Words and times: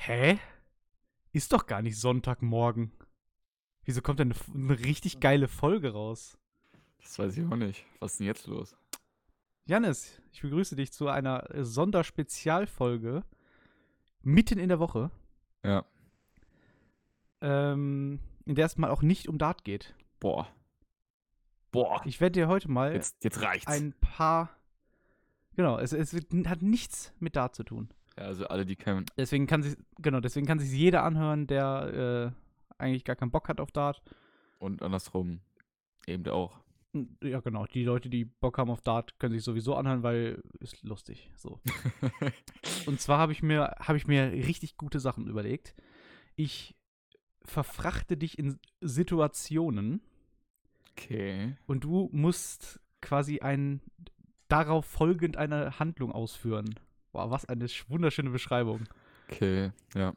Hä? 0.00 0.38
Ist 1.32 1.52
doch 1.52 1.66
gar 1.66 1.82
nicht 1.82 1.98
Sonntagmorgen. 1.98 2.92
Wieso 3.84 4.00
kommt 4.02 4.20
denn 4.20 4.32
eine, 4.32 4.54
eine 4.72 4.78
richtig 4.80 5.20
geile 5.20 5.48
Folge 5.48 5.92
raus? 5.92 6.38
Das 7.02 7.18
weiß 7.18 7.36
ich 7.36 7.44
auch 7.46 7.56
nicht. 7.56 7.84
Was 8.00 8.12
ist 8.12 8.20
denn 8.20 8.26
jetzt 8.26 8.46
los? 8.46 8.76
Janis, 9.66 10.20
ich 10.32 10.40
begrüße 10.42 10.76
dich 10.76 10.92
zu 10.92 11.08
einer 11.08 11.50
äh, 11.54 11.64
Sonderspezialfolge 11.64 13.24
mitten 14.22 14.58
in 14.58 14.68
der 14.68 14.78
Woche, 14.78 15.10
Ja. 15.64 15.84
ähm, 17.40 18.20
in 18.46 18.54
der 18.54 18.66
es 18.66 18.76
mal 18.78 18.90
auch 18.90 19.02
nicht 19.02 19.28
um 19.28 19.38
Dart 19.38 19.64
geht. 19.64 19.94
Boah. 20.20 20.48
Boah. 21.70 22.00
Ich 22.06 22.20
werde 22.20 22.32
dir 22.40 22.48
heute 22.48 22.70
mal 22.70 22.94
Jetzt, 22.94 23.22
jetzt 23.24 23.42
reicht's. 23.42 23.66
ein 23.66 23.92
paar. 24.00 24.50
Genau, 25.54 25.78
es, 25.78 25.92
es 25.92 26.14
wird- 26.14 26.32
hat 26.48 26.62
nichts 26.62 27.12
mit 27.18 27.36
Dart 27.36 27.54
zu 27.54 27.62
tun. 27.64 27.90
Ja, 28.18 28.24
also 28.24 28.48
alle, 28.48 28.66
die 28.66 28.76
kein. 28.76 29.04
Deswegen 29.16 29.46
kann 29.46 29.62
sich, 29.62 29.76
genau, 29.98 30.20
deswegen 30.20 30.46
kann 30.46 30.58
sich 30.58 30.72
jeder 30.72 31.04
anhören, 31.04 31.46
der 31.46 32.34
äh, 32.34 32.82
eigentlich 32.82 33.04
gar 33.04 33.16
keinen 33.16 33.30
Bock 33.30 33.48
hat 33.48 33.60
auf 33.60 33.70
Dart. 33.70 34.02
Und 34.58 34.82
andersrum 34.82 35.40
eben 36.06 36.26
auch. 36.28 36.58
Ja, 37.22 37.40
genau. 37.40 37.66
Die 37.66 37.84
Leute, 37.84 38.08
die 38.08 38.24
Bock 38.24 38.58
haben 38.58 38.70
auf 38.70 38.80
Dart, 38.80 39.18
können 39.20 39.34
sich 39.34 39.44
sowieso 39.44 39.76
anhören, 39.76 40.02
weil 40.02 40.42
ist 40.58 40.82
lustig. 40.82 41.30
So. 41.36 41.60
Und 42.86 43.00
zwar 43.00 43.18
habe 43.18 43.32
ich 43.32 43.42
mir 43.42 43.76
habe 43.78 43.98
ich 43.98 44.06
mir 44.06 44.32
richtig 44.32 44.76
gute 44.76 44.98
Sachen 44.98 45.28
überlegt. 45.28 45.74
Ich 46.34 46.74
verfrachte 47.44 48.16
dich 48.16 48.38
in 48.38 48.58
Situationen 48.80 50.02
okay. 50.92 51.56
und 51.66 51.84
du 51.84 52.10
musst 52.12 52.80
quasi 53.00 53.40
ein 53.40 53.80
darauf 54.48 54.84
folgend 54.84 55.36
eine 55.36 55.78
Handlung 55.78 56.12
ausführen. 56.12 56.78
Wow, 57.18 57.30
was 57.32 57.44
eine 57.46 57.66
sch- 57.66 57.84
wunderschöne 57.88 58.30
Beschreibung. 58.30 58.84
Okay. 59.28 59.72
Ja. 59.94 60.14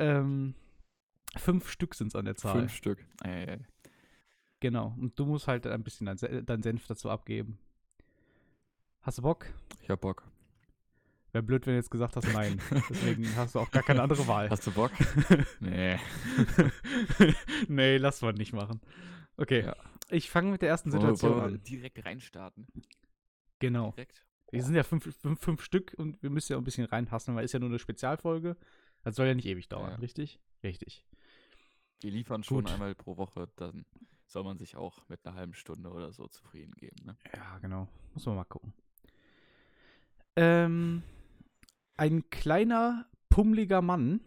Ähm, 0.00 0.54
fünf 1.36 1.70
Stück 1.70 1.94
sind 1.94 2.08
es 2.08 2.16
an 2.16 2.24
der 2.24 2.34
Zahl. 2.34 2.58
Fünf 2.58 2.74
Stück. 2.74 2.98
Ey, 3.22 3.44
ey. 3.46 3.58
Genau. 4.60 4.94
Und 4.98 5.16
du 5.18 5.24
musst 5.24 5.46
halt 5.46 5.66
ein 5.68 5.84
bisschen 5.84 6.06
dein, 6.06 6.16
Se- 6.18 6.42
dein 6.42 6.62
Senf 6.62 6.86
dazu 6.88 7.10
abgeben. 7.10 7.58
Hast 9.02 9.18
du 9.18 9.22
Bock? 9.22 9.46
Ich 9.82 9.88
hab 9.90 10.00
Bock. 10.00 10.24
Wäre 11.32 11.42
blöd, 11.44 11.64
wenn 11.66 11.74
du 11.74 11.78
jetzt 11.78 11.90
gesagt 11.90 12.16
hast, 12.16 12.32
nein. 12.32 12.60
Deswegen 12.90 13.36
hast 13.36 13.54
du 13.54 13.60
auch 13.60 13.70
gar 13.70 13.82
keine 13.84 14.02
andere 14.02 14.26
Wahl. 14.26 14.50
Hast 14.50 14.66
du 14.66 14.72
Bock? 14.72 14.90
nee. 15.60 15.96
nee, 17.68 17.96
lass 17.98 18.22
mal 18.22 18.32
nicht 18.32 18.52
machen. 18.52 18.80
Okay. 19.36 19.64
Ja. 19.64 19.76
Ich 20.10 20.30
fange 20.30 20.50
mit 20.50 20.62
der 20.62 20.70
ersten 20.70 20.90
Wollen 20.92 21.02
wir- 21.02 21.14
Situation 21.14 21.40
wollen 21.42 21.52
wir 21.52 21.58
an. 21.58 21.62
direkt 21.64 22.04
reinstarten? 22.04 22.66
Genau. 23.58 23.90
Direkt? 23.92 24.24
Wir 24.52 24.62
sind 24.62 24.74
ja 24.74 24.82
fünf, 24.84 25.04
fünf, 25.20 25.40
fünf 25.40 25.62
Stück 25.62 25.94
und 25.98 26.22
wir 26.22 26.30
müssen 26.30 26.52
ja 26.52 26.56
auch 26.56 26.60
ein 26.60 26.64
bisschen 26.64 26.86
reinhasseln, 26.86 27.36
weil 27.36 27.44
ist 27.44 27.52
ja 27.52 27.58
nur 27.58 27.68
eine 27.68 27.78
Spezialfolge. 27.78 28.56
Das 29.02 29.16
soll 29.16 29.26
ja 29.26 29.34
nicht 29.34 29.46
ewig 29.46 29.68
dauern, 29.68 29.90
Ja. 29.92 29.96
richtig? 29.96 30.38
Richtig. 30.62 31.04
Wir 32.00 32.10
liefern 32.10 32.42
schon 32.44 32.64
Gut. 32.64 32.72
einmal 32.72 32.94
pro 32.94 33.16
Woche, 33.16 33.48
dann 33.56 33.84
soll 34.26 34.44
man 34.44 34.58
sich 34.58 34.76
auch 34.76 35.08
mit 35.08 35.24
einer 35.24 35.36
halben 35.36 35.54
Stunde 35.54 35.90
oder 35.90 36.12
so 36.12 36.26
zufrieden 36.28 36.74
geben. 36.74 36.96
Ne? 37.04 37.16
Ja, 37.34 37.58
genau. 37.58 37.88
Muss 38.14 38.26
man 38.26 38.36
mal 38.36 38.44
gucken. 38.44 38.72
Ähm, 40.36 41.02
ein 41.96 42.28
kleiner, 42.30 43.06
pummeliger 43.28 43.82
Mann 43.82 44.20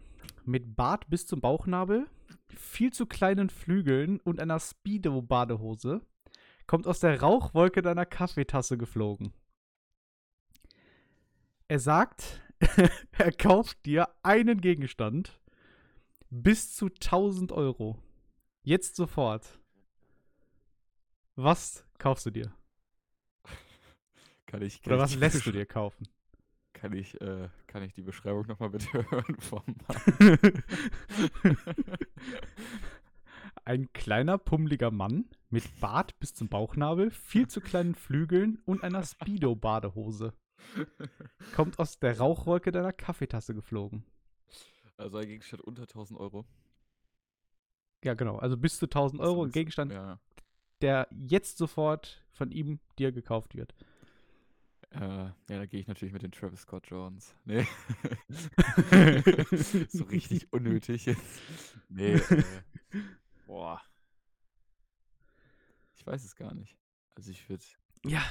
mit 0.44 0.74
Bart 0.76 1.08
bis 1.08 1.26
zum 1.26 1.40
Bauchnabel, 1.40 2.06
viel 2.48 2.92
zu 2.92 3.06
kleinen 3.06 3.48
Flügeln 3.50 4.18
und 4.20 4.40
einer 4.40 4.58
Speedo-Badehose 4.58 6.00
kommt 6.66 6.86
aus 6.86 7.00
der 7.00 7.20
Rauchwolke 7.20 7.82
deiner 7.82 8.06
Kaffeetasse 8.06 8.76
geflogen. 8.78 9.32
Er 11.70 11.78
sagt, 11.78 12.42
er 13.12 13.30
kauft 13.30 13.86
dir 13.86 14.08
einen 14.24 14.60
Gegenstand 14.60 15.40
bis 16.28 16.74
zu 16.74 16.86
1000 16.86 17.52
Euro. 17.52 17.96
Jetzt 18.64 18.96
sofort. 18.96 19.60
Was 21.36 21.86
kaufst 21.98 22.26
du 22.26 22.32
dir? 22.32 22.52
Kann 24.46 24.62
ich, 24.62 24.82
kann 24.82 24.94
Oder 24.94 25.02
was 25.02 25.14
lässt 25.14 25.46
du 25.46 25.52
dir 25.52 25.64
kaufen? 25.64 26.08
Kann 26.72 26.92
ich, 26.92 27.20
äh, 27.20 27.48
kann 27.68 27.84
ich 27.84 27.94
die 27.94 28.02
Beschreibung 28.02 28.48
nochmal 28.48 28.70
bitte 28.70 28.92
hören 29.12 29.36
vom 29.38 29.62
Ein 33.64 33.92
kleiner, 33.92 34.38
pummeliger 34.38 34.90
Mann 34.90 35.30
mit 35.50 35.78
Bart 35.78 36.18
bis 36.18 36.34
zum 36.34 36.48
Bauchnabel, 36.48 37.12
viel 37.12 37.46
zu 37.46 37.60
kleinen 37.60 37.94
Flügeln 37.94 38.58
und 38.64 38.82
einer 38.82 39.04
Speedo-Badehose. 39.04 40.34
Kommt 41.54 41.78
aus 41.78 41.98
der 41.98 42.18
Rauchwolke 42.18 42.72
deiner 42.72 42.92
Kaffeetasse 42.92 43.54
geflogen. 43.54 44.04
Also 44.96 45.18
ein 45.18 45.26
Gegenstand 45.26 45.62
unter 45.62 45.82
1000 45.82 46.18
Euro. 46.20 46.44
Ja, 48.04 48.14
genau. 48.14 48.36
Also 48.38 48.56
bis 48.56 48.78
zu 48.78 48.86
1000 48.86 49.20
Also 49.20 49.32
Euro 49.32 49.44
ein 49.44 49.50
Gegenstand, 49.52 49.92
Ja. 49.92 50.18
der 50.80 51.08
jetzt 51.10 51.58
sofort 51.58 52.24
von 52.32 52.50
ihm 52.50 52.80
dir 52.98 53.12
gekauft 53.12 53.54
wird. 53.54 53.74
Äh, 54.92 54.98
ja, 55.00 55.32
da 55.48 55.66
gehe 55.66 55.78
ich 55.80 55.86
natürlich 55.86 56.12
mit 56.12 56.22
den 56.22 56.32
Travis 56.32 56.62
Scott 56.62 56.86
Jordans. 56.88 57.34
Nee. 57.44 57.66
so 59.88 60.04
richtig 60.04 60.52
unnötig 60.52 61.06
jetzt. 61.06 61.42
Nee. 61.88 62.14
Äh, 62.14 62.42
boah. 63.46 63.80
Ich 65.94 66.06
weiß 66.06 66.24
es 66.24 66.34
gar 66.34 66.54
nicht. 66.54 66.76
Also 67.14 67.30
ich 67.30 67.48
würde. 67.48 67.64
Ja. 68.04 68.22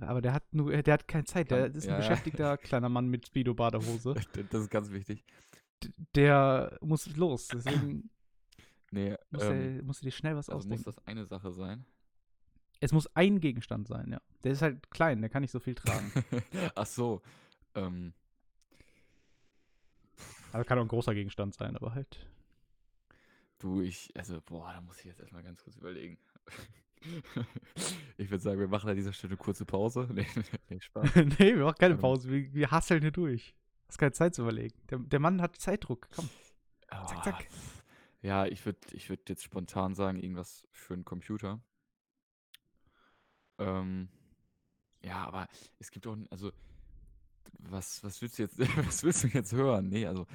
Aber 0.00 0.20
der 0.20 0.32
hat 0.32 0.54
nur, 0.54 0.70
der 0.82 0.94
hat 0.94 1.08
keine 1.08 1.24
Zeit. 1.24 1.50
Der 1.50 1.66
ist 1.66 1.84
ein 1.84 1.90
ja, 1.90 1.94
ja. 1.94 1.96
beschäftigter 1.98 2.56
kleiner 2.58 2.88
Mann 2.88 3.08
mit 3.08 3.26
Speedo-Badehose. 3.26 4.14
Das 4.50 4.62
ist 4.62 4.70
ganz 4.70 4.90
wichtig. 4.90 5.24
Der 6.14 6.78
muss 6.80 7.14
los. 7.16 7.48
Deswegen 7.48 8.10
Nee, 8.92 9.16
muss, 9.30 9.44
ähm, 9.44 9.78
er, 9.78 9.82
musst 9.84 10.02
du 10.02 10.06
dir 10.06 10.10
schnell 10.12 10.34
was 10.36 10.48
also 10.48 10.68
muss 10.68 10.78
ausdenken. 10.80 10.84
das 10.84 11.06
eine 11.06 11.24
Sache 11.26 11.52
sein. 11.52 11.84
Es 12.80 12.92
muss 12.92 13.06
ein 13.14 13.40
Gegenstand 13.40 13.86
sein, 13.86 14.10
ja. 14.10 14.20
Der 14.42 14.52
ist 14.52 14.62
halt 14.62 14.90
klein, 14.90 15.20
der 15.20 15.30
kann 15.30 15.42
nicht 15.42 15.50
so 15.50 15.60
viel 15.60 15.74
tragen. 15.74 16.10
Ach 16.74 16.86
so. 16.86 17.22
Ähm, 17.74 18.14
Also 20.52 20.64
kann 20.64 20.78
auch 20.78 20.82
ein 20.82 20.88
großer 20.88 21.14
Gegenstand 21.14 21.54
sein, 21.54 21.76
aber 21.76 21.94
halt. 21.94 22.26
du, 23.58 23.82
ich, 23.82 24.10
also, 24.16 24.40
boah, 24.40 24.72
da 24.72 24.80
muss 24.80 24.98
ich 24.98 25.04
jetzt 25.04 25.20
erstmal 25.20 25.42
ganz 25.42 25.62
kurz 25.62 25.76
überlegen. 25.76 26.18
Ich 28.16 28.30
würde 28.30 28.42
sagen, 28.42 28.60
wir 28.60 28.68
machen 28.68 28.90
an 28.90 28.96
dieser 28.96 29.12
Stelle 29.12 29.32
eine 29.32 29.38
kurze 29.38 29.64
Pause. 29.64 30.08
Nee, 30.12 30.26
nee 30.68 30.80
Spaß. 30.80 31.14
nee, 31.38 31.56
wir 31.56 31.64
machen 31.64 31.78
keine 31.78 31.94
Ähm. 31.94 32.00
Pause. 32.00 32.30
Wir, 32.30 32.52
wir 32.52 32.70
hasseln 32.70 33.00
hier 33.00 33.10
durch. 33.10 33.54
Hast 33.88 33.98
keine 33.98 34.12
Zeit 34.12 34.34
zu 34.34 34.42
überlegen. 34.42 34.78
Der, 34.90 34.98
der 34.98 35.18
Mann 35.18 35.40
hat 35.40 35.56
Zeitdruck. 35.56 36.08
Komm. 36.14 36.28
Ah, 36.88 37.06
zack. 37.22 37.48
Ja, 38.22 38.46
ich 38.46 38.64
würde 38.66 38.78
ich 38.92 39.08
würd 39.08 39.28
jetzt 39.28 39.42
spontan 39.42 39.94
sagen, 39.94 40.18
irgendwas 40.18 40.66
für 40.72 40.94
einen 40.94 41.04
Computer. 41.04 41.60
Ähm, 43.58 44.08
ja, 45.02 45.24
aber 45.24 45.48
es 45.78 45.90
gibt 45.90 46.06
auch, 46.06 46.16
also, 46.30 46.52
was, 47.58 48.02
was 48.04 48.20
willst 48.20 48.38
du 48.38 48.42
jetzt, 48.42 48.58
was 48.86 49.02
willst 49.02 49.24
du 49.24 49.28
jetzt 49.28 49.52
hören? 49.52 49.88
Nee, 49.88 50.06
also, 50.06 50.26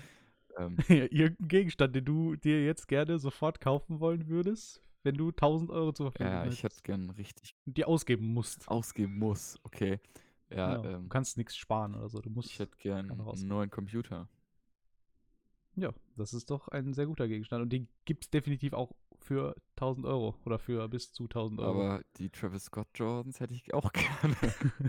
ähm, 0.57 0.77
Irgendein 0.87 1.47
Gegenstand, 1.47 1.95
den 1.95 2.05
du 2.05 2.35
dir 2.35 2.63
jetzt 2.63 2.87
gerne 2.87 3.19
sofort 3.19 3.59
kaufen 3.59 3.99
wollen 3.99 4.27
würdest, 4.27 4.81
wenn 5.05 5.15
du 5.15 5.29
1000 5.29 5.71
Euro 5.71 5.93
zur 5.93 6.11
Verfügung 6.11 6.33
ja, 6.33 6.45
ich 6.45 6.63
hätte 6.63 6.81
gern 6.83 7.09
richtig 7.11 7.55
die 7.65 7.85
ausgeben 7.85 8.33
musst. 8.33 8.67
ausgeben 8.67 9.17
muss. 9.17 9.57
Okay. 9.63 9.99
Ja, 10.49 10.75
Genau. 10.77 10.83
du 10.83 10.89
ähm, 10.97 11.09
kannst 11.09 11.37
nichts 11.37 11.55
sparen 11.55 11.95
oder 11.95 12.09
so. 12.09 12.19
Du 12.19 12.29
musst. 12.29 12.49
ich 12.49 12.59
hätte 12.59 12.77
gern 12.77 13.09
einen 13.11 13.47
neuen 13.47 13.69
Computer. 13.69 14.27
Ja, 15.75 15.91
das 16.15 16.33
ist 16.33 16.49
doch 16.51 16.67
ein 16.69 16.93
sehr 16.93 17.05
guter 17.05 17.27
Gegenstand. 17.27 17.61
Und 17.61 17.69
den 17.73 17.87
gibt 18.05 18.23
es 18.25 18.29
definitiv 18.29 18.73
auch 18.73 18.91
für 19.19 19.55
1000 19.75 20.05
Euro 20.05 20.35
oder 20.45 20.57
für 20.59 20.87
bis 20.87 21.11
zu 21.11 21.23
1000 21.23 21.59
Euro. 21.59 21.81
Aber 21.83 22.03
die 22.17 22.29
Travis 22.29 22.65
Scott 22.65 22.87
Jordans 22.95 23.39
hätte 23.39 23.53
ich 23.53 23.73
auch 23.73 23.91
gerne. 24.21 24.35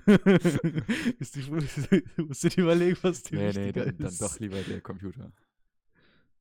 ist 1.19 1.35
die, 1.35 1.43
du 2.17 2.27
musst 2.27 2.45
dir 2.45 2.63
überlegen, 2.63 2.99
was 3.03 3.23
dir 3.23 3.39
nee, 3.39 3.53
nee, 3.53 3.73
dann, 3.73 3.97
dann 3.99 4.07
ist. 4.09 4.23
doch 4.23 4.39
lieber 4.39 4.61
der 4.63 4.81
Computer. 4.81 5.33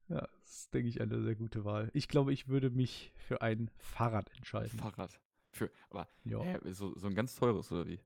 Ja, 0.07 0.21
das 0.43 0.51
ist, 0.59 0.73
denke 0.73 0.89
ich, 0.89 1.01
eine 1.01 1.21
sehr 1.21 1.35
gute 1.35 1.65
Wahl. 1.65 1.89
Ich 1.93 2.07
glaube, 2.07 2.31
ich 2.33 2.47
würde 2.47 2.69
mich 2.69 3.11
für 3.15 3.41
ein 3.41 3.71
Fahrrad 3.77 4.29
entscheiden. 4.37 4.77
Fahrrad. 4.77 5.19
Für, 5.51 5.71
aber, 5.89 6.07
Ja, 6.23 6.41
hä, 6.41 6.59
so, 6.73 6.97
so 6.97 7.07
ein 7.07 7.15
ganz 7.15 7.35
teures, 7.35 7.71
oder 7.71 7.87
wie? 7.87 7.99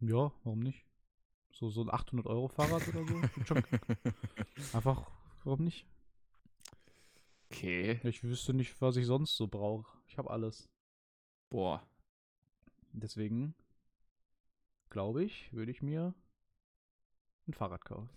ja 0.00 0.30
warum 0.44 0.60
nicht? 0.60 0.84
So, 1.52 1.70
so 1.70 1.82
ein 1.82 1.88
800-Euro-Fahrrad 1.90 2.88
oder 2.88 3.06
so? 3.06 3.20
Einfach, 4.76 5.10
warum 5.44 5.64
nicht? 5.64 5.86
Okay. 7.50 8.00
Ich 8.04 8.22
wüsste 8.24 8.52
nicht, 8.54 8.80
was 8.80 8.96
ich 8.96 9.06
sonst 9.06 9.36
so 9.36 9.46
brauche. 9.46 9.86
Ich 10.08 10.18
habe 10.18 10.30
alles. 10.30 10.68
Boah. 11.50 11.86
Deswegen 12.92 13.54
glaube 14.90 15.24
ich, 15.24 15.52
würde 15.52 15.70
ich 15.70 15.80
mir 15.82 16.14
ein 17.46 17.52
Fahrrad 17.54 17.84
kaufen. 17.84 18.10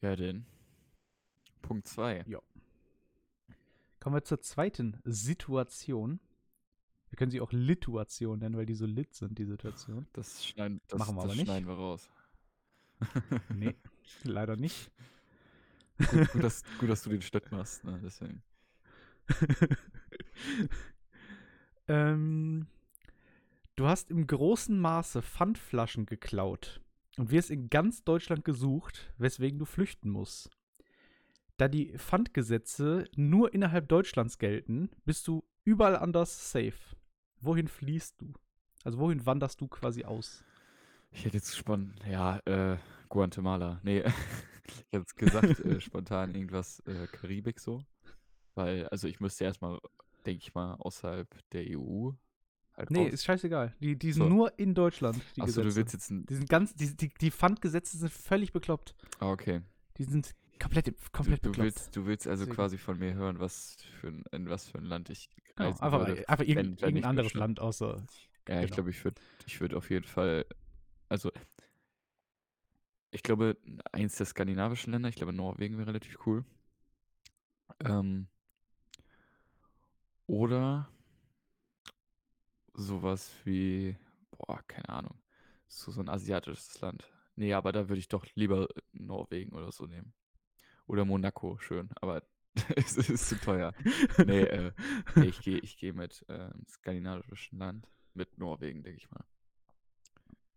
Ja, 0.00 0.14
denn. 0.16 0.46
Punkt 1.58 1.86
2. 1.86 2.24
Kommen 4.00 4.16
wir 4.16 4.24
zur 4.24 4.40
zweiten 4.40 5.00
Situation. 5.04 6.20
Wir 7.10 7.16
können 7.16 7.30
sie 7.30 7.40
auch 7.40 7.52
Lituation 7.52 8.38
nennen, 8.38 8.56
weil 8.56 8.66
die 8.66 8.74
so 8.74 8.86
lit 8.86 9.14
sind, 9.14 9.38
die 9.38 9.44
Situation. 9.44 10.06
Das 10.12 10.44
schneiden, 10.44 10.80
das, 10.88 10.98
Machen 10.98 11.16
wir 11.16 11.22
das 11.22 11.24
aber 11.24 11.34
nicht. 11.34 11.44
schneiden 11.46 11.68
wir 11.68 11.74
raus. 11.74 12.08
Nee, 13.54 13.74
leider 14.24 14.56
nicht. 14.56 14.90
Gut, 15.98 16.32
gut, 16.32 16.42
dass, 16.42 16.62
gut, 16.78 16.88
dass 16.88 17.02
du 17.02 17.10
den 17.10 17.22
Schnitt 17.22 17.50
machst, 17.50 17.84
ne? 17.84 18.00
Deswegen. 18.02 18.42
ähm, 21.88 22.66
du 23.76 23.86
hast 23.86 24.10
im 24.10 24.26
großen 24.26 24.78
Maße 24.78 25.22
Pfandflaschen 25.22 26.06
geklaut 26.06 26.80
und 27.16 27.30
wirst 27.30 27.50
in 27.50 27.68
ganz 27.68 28.04
Deutschland 28.04 28.44
gesucht, 28.44 29.12
weswegen 29.18 29.58
du 29.58 29.64
flüchten 29.64 30.10
musst. 30.10 30.50
Da 31.58 31.66
die 31.68 31.92
Pfandgesetze 31.98 33.04
nur 33.16 33.52
innerhalb 33.52 33.88
Deutschlands 33.88 34.38
gelten, 34.38 34.90
bist 35.04 35.26
du 35.26 35.44
überall 35.64 35.96
anders 35.96 36.50
safe. 36.52 36.78
Wohin 37.40 37.68
fließt 37.68 38.20
du? 38.20 38.32
Also 38.84 38.98
wohin 38.98 39.26
wanderst 39.26 39.60
du 39.60 39.66
quasi 39.68 40.04
aus? 40.04 40.44
Ich 41.10 41.24
hätte 41.24 41.36
jetzt 41.36 41.50
gespannt, 41.50 41.94
ja, 42.08 42.38
äh, 42.46 42.76
Guatemala. 43.08 43.80
Nee, 43.82 44.04
ich 44.68 44.76
hätte 44.76 44.98
jetzt 44.98 45.16
gesagt, 45.16 45.60
äh, 45.60 45.80
spontan 45.80 46.34
irgendwas 46.34 46.80
äh, 46.86 47.06
Karibik 47.08 47.58
so. 47.58 47.82
Weil, 48.54 48.86
also 48.88 49.08
ich 49.08 49.18
müsste 49.18 49.44
erstmal, 49.44 49.78
denke 50.26 50.42
ich 50.42 50.54
mal, 50.54 50.74
außerhalb 50.74 51.28
der 51.50 51.64
EU 51.76 52.10
halt 52.76 52.90
Nee, 52.92 53.04
raus. 53.06 53.14
ist 53.14 53.24
scheißegal. 53.24 53.74
Die, 53.80 53.98
die 53.98 54.12
sind 54.12 54.22
So. 54.24 54.28
nur 54.28 54.56
in 54.60 54.74
Deutschland, 54.74 55.16
die 55.36 55.40
Achso, 55.42 55.62
Gesetze. 55.62 55.68
du 55.70 55.76
willst 55.76 55.92
jetzt 55.94 56.10
ein. 56.10 56.24
die 56.26 56.34
sind 56.36 56.48
ganz, 56.48 56.74
die, 56.74 56.96
die, 56.96 57.08
die 57.20 57.30
Pfandgesetze 57.32 57.98
sind 57.98 58.12
völlig 58.12 58.52
bekloppt. 58.52 58.94
Ah, 59.18 59.30
okay. 59.30 59.62
Die 59.96 60.04
sind 60.04 60.36
komplett, 60.58 60.86
Du, 60.88 60.92
komplett 61.12 61.44
du, 61.44 61.50
bekloppt. 61.50 61.64
willst, 61.64 61.96
du 61.96 62.06
willst 62.06 62.26
also 62.26 62.42
Deswegen. 62.44 62.56
quasi 62.56 62.78
von 62.78 62.98
mir 62.98 63.14
hören, 63.14 63.38
was 63.40 63.76
für 64.00 64.08
ein, 64.08 64.24
in 64.32 64.48
was 64.50 64.66
für 64.68 64.78
ein 64.78 64.84
Land 64.84 65.10
ich 65.10 65.28
Genau, 65.56 65.70
einfach, 65.70 66.06
würde. 66.06 66.28
einfach 66.28 66.44
wenn- 66.44 66.48
irgendein, 66.48 66.80
wenn 66.80 66.96
ich 66.96 67.04
anderes 67.04 67.26
bestimmt- 67.26 67.40
Land 67.40 67.60
außer. 67.60 68.06
Ja, 68.48 68.54
ich 68.56 68.60
genau. 68.62 68.74
glaube, 68.74 68.90
ich 68.90 69.04
würde 69.04 69.20
ich 69.46 69.60
würd 69.60 69.74
auf 69.74 69.90
jeden 69.90 70.06
Fall, 70.06 70.46
also 71.08 71.30
ich 73.10 73.22
glaube, 73.22 73.56
eins 73.92 74.16
der 74.16 74.26
skandinavischen 74.26 74.92
Länder, 74.92 75.08
ich 75.08 75.16
glaube, 75.16 75.32
Norwegen 75.32 75.76
wäre 75.78 75.88
relativ 75.88 76.18
cool. 76.26 76.44
Ähm, 77.84 78.28
oder 80.26 80.88
sowas 82.74 83.32
wie, 83.44 83.96
boah, 84.30 84.62
keine 84.66 84.88
Ahnung, 84.90 85.20
so, 85.66 85.90
so 85.90 86.00
ein 86.00 86.08
asiatisches 86.08 86.80
Land. 86.80 87.10
Nee, 87.36 87.54
aber 87.54 87.72
da 87.72 87.88
würde 87.88 88.00
ich 88.00 88.08
doch 88.08 88.26
lieber 88.34 88.68
Norwegen 88.92 89.52
oder 89.54 89.70
so 89.72 89.86
nehmen. 89.86 90.12
Oder 90.88 91.04
Monaco, 91.04 91.56
schön, 91.60 91.90
aber 92.00 92.24
es 92.76 92.96
ist 92.96 93.28
zu 93.28 93.38
teuer. 93.40 93.74
Nee, 94.24 94.42
äh, 94.42 94.72
nee, 95.14 95.28
ich 95.28 95.40
gehe 95.42 95.58
ich 95.60 95.76
geh 95.78 95.92
mit 95.92 96.24
ähm, 96.28 96.64
skandinavischen 96.68 97.58
Land, 97.58 97.88
mit 98.14 98.38
Norwegen, 98.38 98.82
denke 98.82 98.98
ich 98.98 99.10
mal. 99.10 99.24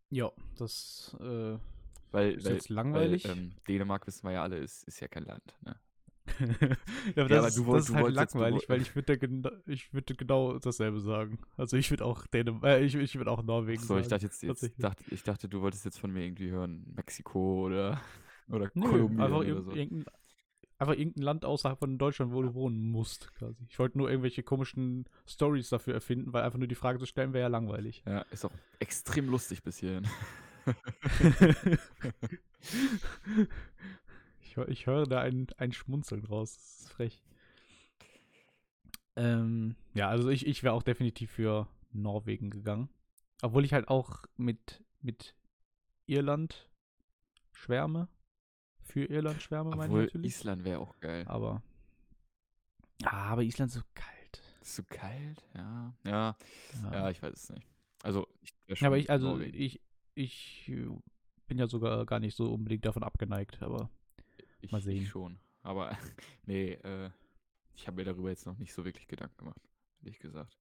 Ja, 0.10 0.32
das 0.58 1.16
äh, 1.22 1.58
Weil, 2.12 2.36
ist 2.38 2.44
weil, 2.44 2.54
jetzt 2.54 2.70
langweilig. 2.70 3.24
Weil, 3.26 3.32
ähm, 3.32 3.56
Dänemark, 3.68 4.06
wissen 4.08 4.24
wir 4.28 4.34
ja 4.34 4.44
alle, 4.44 4.58
ist, 4.58 4.84
ist 4.84 5.00
ja 5.00 5.08
kein 5.08 5.26
Land. 5.26 5.56
Ne? 5.62 5.80
ja, 7.16 7.24
aber 7.24 7.30
Ja, 7.30 7.38
das, 7.38 7.46
aber 7.46 7.52
ist, 7.52 7.58
du 7.58 7.66
wollt- 7.66 7.88
das 7.88 7.90
ist 7.90 7.96
halt 7.96 8.10
wolltest 8.10 8.16
langweilig, 8.34 8.70
weil 8.70 8.82
ich 8.82 8.96
würde 8.96 9.18
gena 9.18 9.52
ich 9.66 9.94
würde 9.94 10.16
genau 10.16 10.58
dasselbe 10.60 11.00
sagen. 11.00 11.40
Also 11.58 11.78
ich 11.78 11.90
würde 11.92 12.06
auch 12.06 12.26
Dänemark, 12.28 12.64
äh, 12.66 12.84
ich, 12.84 12.96
ich 12.96 13.16
würde 13.16 13.32
auch 13.32 13.44
Norwegen 13.44 13.88
So, 13.88 13.98
ich 13.98 14.08
sagen. 14.08 14.08
dachte 14.08 14.26
jetzt, 14.26 14.44
jetzt 14.44 14.84
dachte, 14.84 15.04
ich 15.08 15.24
dachte, 15.24 15.48
du 15.50 15.62
wolltest 15.62 15.86
jetzt 15.86 16.00
von 16.00 16.12
mir 16.12 16.24
irgendwie 16.26 16.50
hören, 16.52 16.84
Mexiko 16.96 17.66
oder, 17.66 18.02
oder 18.50 18.70
Nö, 18.74 18.90
Kolumbien 18.90 19.20
einfach, 19.20 19.44
oder 19.44 19.62
so. 19.64 19.72
irgendein, 19.72 20.06
einfach 20.82 20.98
irgendein 20.98 21.22
Land 21.24 21.46
außerhalb 21.46 21.78
von 21.78 22.00
Deutschland, 22.00 22.34
wo 22.34 22.42
du 22.42 22.56
wohnen 22.56 22.92
musst, 22.92 23.32
quasi. 23.36 23.64
Ich 23.70 23.78
wollte 23.78 24.00
nur 24.00 24.10
irgendwelche 24.10 24.42
komischen 24.42 25.06
Stories 25.28 25.70
dafür 25.70 25.94
erfinden, 25.94 26.34
weil 26.34 26.42
einfach 26.44 26.58
nur 26.58 26.68
die 26.68 26.74
Frage 26.76 26.98
zu 26.98 27.06
stellen 27.06 27.34
wäre 27.34 27.44
ja 27.44 27.50
langweilig. 27.50 28.02
Ja, 28.08 28.22
ist 28.32 28.46
auch 28.46 28.52
extrem 28.80 29.30
lustig 29.30 29.62
bis 29.62 29.78
hierhin. 29.78 30.08
ich, 34.42 34.58
ich 34.58 34.88
höre 34.88 35.06
da 35.06 35.22
ein, 35.22 35.46
ein 35.58 35.72
Schmunzeln 35.72 36.26
raus. 36.26 36.56
Das 36.56 36.80
ist 36.80 36.90
frech. 36.90 37.22
Ähm, 39.16 39.76
ja, 39.94 40.10
also 40.10 40.30
ich, 40.30 40.48
ich 40.48 40.64
wäre 40.64 40.74
auch 40.74 40.82
definitiv 40.84 41.30
für 41.30 41.68
Norwegen 41.92 42.50
gegangen. 42.50 42.90
Obwohl 43.44 43.66
ich 43.66 43.74
halt 43.74 43.88
auch 43.88 44.26
mit, 44.36 44.84
mit 45.00 45.36
Irland 46.08 46.72
schwärme. 47.52 48.08
Für 48.92 49.06
Irland 49.06 49.42
schwärme, 49.42 49.70
meine 49.70 49.84
ich 49.84 49.90
Obwohl, 49.90 50.04
natürlich. 50.06 50.32
Island 50.36 50.66
wäre 50.66 50.80
auch 50.80 51.00
geil. 51.00 51.26
Aber. 51.28 51.64
Ah, 53.04 53.30
aber 53.32 53.44
Island 53.44 53.70
ist 53.70 53.76
so 53.76 53.82
kalt. 53.94 54.42
Ist 54.62 54.76
so 54.76 54.84
kalt? 54.84 55.46
Ja. 55.56 55.94
Ja, 56.04 56.36
Ja. 56.84 56.92
ja, 56.94 57.10
ich 57.10 57.22
weiß 57.22 57.34
es 57.34 57.50
nicht. 57.52 57.66
Also, 58.04 58.28
ich 58.68 58.84
aber 58.86 58.98
ich, 58.98 59.10
also 59.10 59.30
Norwegen. 59.30 59.58
ich, 59.58 59.80
ich 60.14 60.70
bin 61.48 61.58
ja 61.58 61.68
sogar 61.68 62.06
gar 62.06 62.20
nicht 62.20 62.36
so 62.36 62.52
unbedingt 62.54 62.84
davon 62.86 63.04
abgeneigt, 63.04 63.62
aber 63.64 63.90
Ich, 64.60 64.72
Mal 64.74 64.82
sehen. 64.82 65.04
Ich 65.04 65.10
schon. 65.10 65.40
Aber 65.64 65.92
nee, 66.46 66.74
äh, 66.74 67.10
ich 67.76 67.88
habe 67.88 67.96
mir 67.96 68.04
darüber 68.06 68.30
jetzt 68.30 68.46
noch 68.46 68.58
nicht 68.58 68.74
so 68.74 68.84
wirklich 68.84 69.08
Gedanken 69.08 69.38
gemacht, 69.38 69.62
ehrlich 70.04 70.20
gesagt. 70.20 70.58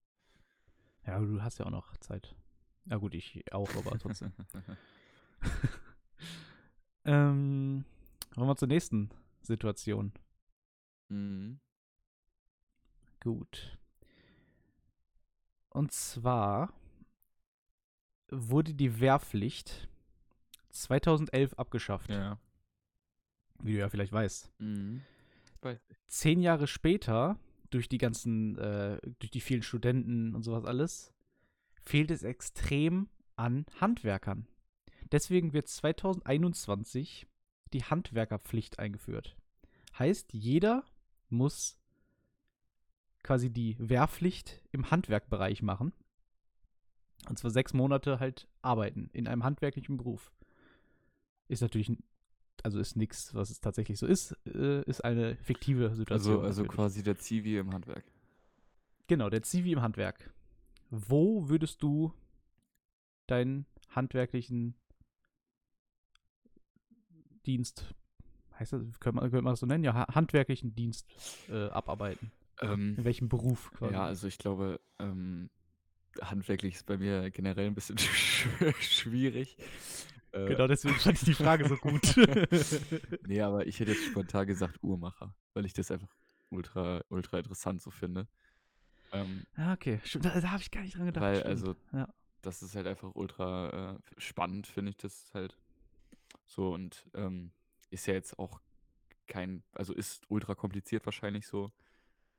ja, 1.05 1.19
du 1.19 1.43
hast 1.43 1.59
ja 1.59 1.67
auch 1.67 1.71
noch 1.71 1.97
Zeit. 1.97 2.37
Na 2.85 2.97
gut, 2.97 3.15
ich 3.15 3.53
auch, 3.53 3.75
aber 3.75 3.99
trotzdem. 3.99 4.33
ähm, 7.05 7.85
wollen 8.37 8.49
wir 8.49 8.57
zur 8.57 8.69
nächsten 8.69 9.11
Situation. 9.43 10.13
mhm. 11.09 11.61
Gut. 13.23 13.77
Und 15.69 15.93
zwar 15.93 16.73
wurde 18.31 18.73
die 18.75 18.99
Wehrpflicht 19.01 19.89
2011 20.71 21.55
abgeschafft, 21.55 22.11
Ja. 22.11 22.39
wie 23.63 23.73
du 23.75 23.79
ja 23.81 23.89
vielleicht 23.91 24.13
weißt. 24.13 24.51
Mhm. 24.59 25.03
Weiß 25.61 25.79
zehn 26.07 26.41
Jahre 26.41 26.67
später, 26.67 27.39
durch 27.71 27.89
die 27.89 27.99
ganzen, 27.99 28.57
äh, 28.59 28.99
durch 29.19 29.31
die 29.31 29.41
vielen 29.41 29.63
Studenten 29.63 30.35
und 30.35 30.43
sowas 30.43 30.65
alles, 30.65 31.13
fehlt 31.83 32.11
es 32.11 32.23
extrem 32.23 33.09
an 33.37 33.65
Handwerkern. 33.81 34.49
Deswegen 35.13 35.53
wird 35.53 35.69
2021 35.69 37.27
die 37.73 37.85
Handwerkerpflicht 37.85 38.79
eingeführt. 38.79 39.37
Heißt, 39.99 40.33
jeder 40.33 40.85
muss 41.29 41.79
quasi 43.23 43.51
die 43.51 43.77
Wehrpflicht 43.79 44.63
im 44.73 44.91
Handwerkbereich 44.91 45.63
machen. 45.63 45.93
Und 47.29 47.39
zwar 47.39 47.51
sechs 47.51 47.75
Monate 47.75 48.19
halt 48.19 48.49
arbeiten 48.63 49.11
in 49.13 49.29
einem 49.29 49.45
handwerklichen 49.45 49.97
Beruf. 49.97 50.33
Ist 51.49 51.61
natürlich, 51.61 51.93
also 52.63 52.79
ist 52.79 52.97
nichts, 52.97 53.35
was 53.35 53.51
es 53.51 53.61
tatsächlich 53.61 53.99
so 53.99 54.07
ist, 54.07 54.37
äh, 54.47 54.83
ist 54.85 55.05
eine 55.05 55.37
fiktive 55.37 55.95
Situation. 55.95 56.37
Also, 56.37 56.47
also 56.47 56.63
natürlich. 56.63 56.77
quasi 56.77 57.03
der 57.03 57.19
Zivi 57.19 57.59
im 57.59 57.73
Handwerk. 57.73 58.05
Genau, 59.07 59.29
der 59.29 59.43
Zivi 59.43 59.73
im 59.73 59.83
Handwerk. 59.83 60.33
Wo 60.89 61.49
würdest 61.49 61.83
du 61.83 62.13
deinen 63.27 63.67
handwerklichen 63.91 64.75
Dienst, 67.47 67.95
heißt 68.59 68.73
das, 68.73 68.83
könnte 69.01 69.17
man, 69.21 69.31
könnte 69.31 69.43
man 69.43 69.53
das 69.53 69.61
so 69.61 69.67
nennen? 69.67 69.85
Ja, 69.85 69.95
ha- 69.95 70.15
handwerklichen 70.15 70.75
Dienst 70.75 71.07
äh, 71.49 71.69
abarbeiten. 71.69 72.31
Ähm, 72.61 72.95
In 72.99 73.05
welchem 73.05 73.29
Beruf 73.29 73.71
quasi? 73.73 73.95
ja, 73.95 74.05
also 74.05 74.27
ich 74.27 74.39
glaube, 74.39 74.81
ähm, 74.99 75.51
handwerklich 76.21 76.75
ist 76.75 76.87
bei 76.87 76.99
mir 76.99 77.31
generell 77.31 77.67
ein 77.67 77.75
bisschen 77.75 77.97
sch- 77.97 78.75
schwierig. 78.81 79.57
Äh, 80.33 80.47
genau 80.47 80.67
deswegen 80.67 80.95
fand 80.97 81.19
ich 81.19 81.25
die 81.25 81.35
Frage 81.35 81.67
so 81.69 81.77
gut. 81.77 82.03
nee, 83.27 83.41
aber 83.41 83.67
ich 83.67 83.81
hätte 83.81 83.93
jetzt 83.93 84.05
spontan 84.05 84.47
gesagt 84.47 84.79
Uhrmacher, 84.83 85.35
weil 85.55 85.65
ich 85.65 85.73
das 85.73 85.91
einfach 85.91 86.15
ultra, 86.51 87.03
ultra 87.09 87.39
interessant 87.39 87.81
so 87.81 87.91
finde. 87.91 88.29
Ähm, 89.13 89.45
ah, 89.57 89.73
okay, 89.73 90.01
da, 90.21 90.41
da 90.41 90.51
habe 90.51 90.63
ich 90.63 90.71
gar 90.71 90.83
nicht 90.83 90.97
dran 90.97 91.07
gedacht. 91.07 91.23
weil, 91.23 91.37
stimmt. 91.37 91.51
also, 91.51 91.75
ja. 91.93 92.09
das 92.43 92.63
ist 92.63 92.77
halt 92.77 92.87
einfach 92.87 93.11
ultra 93.15 93.95
äh, 93.97 93.99
spannend, 94.21 94.67
finde 94.67 94.91
ich 94.91 94.97
das 94.99 95.31
halt. 95.35 95.57
So 96.47 96.73
und 96.75 97.09
ähm, 97.15 97.53
ist 97.91 98.07
ja 98.07 98.15
jetzt 98.15 98.39
auch 98.39 98.61
kein, 99.27 99.63
also 99.73 99.93
ist 99.95 100.25
ultra 100.29 100.55
kompliziert 100.55 101.07
wahrscheinlich 101.07 101.47
so, 101.47 101.73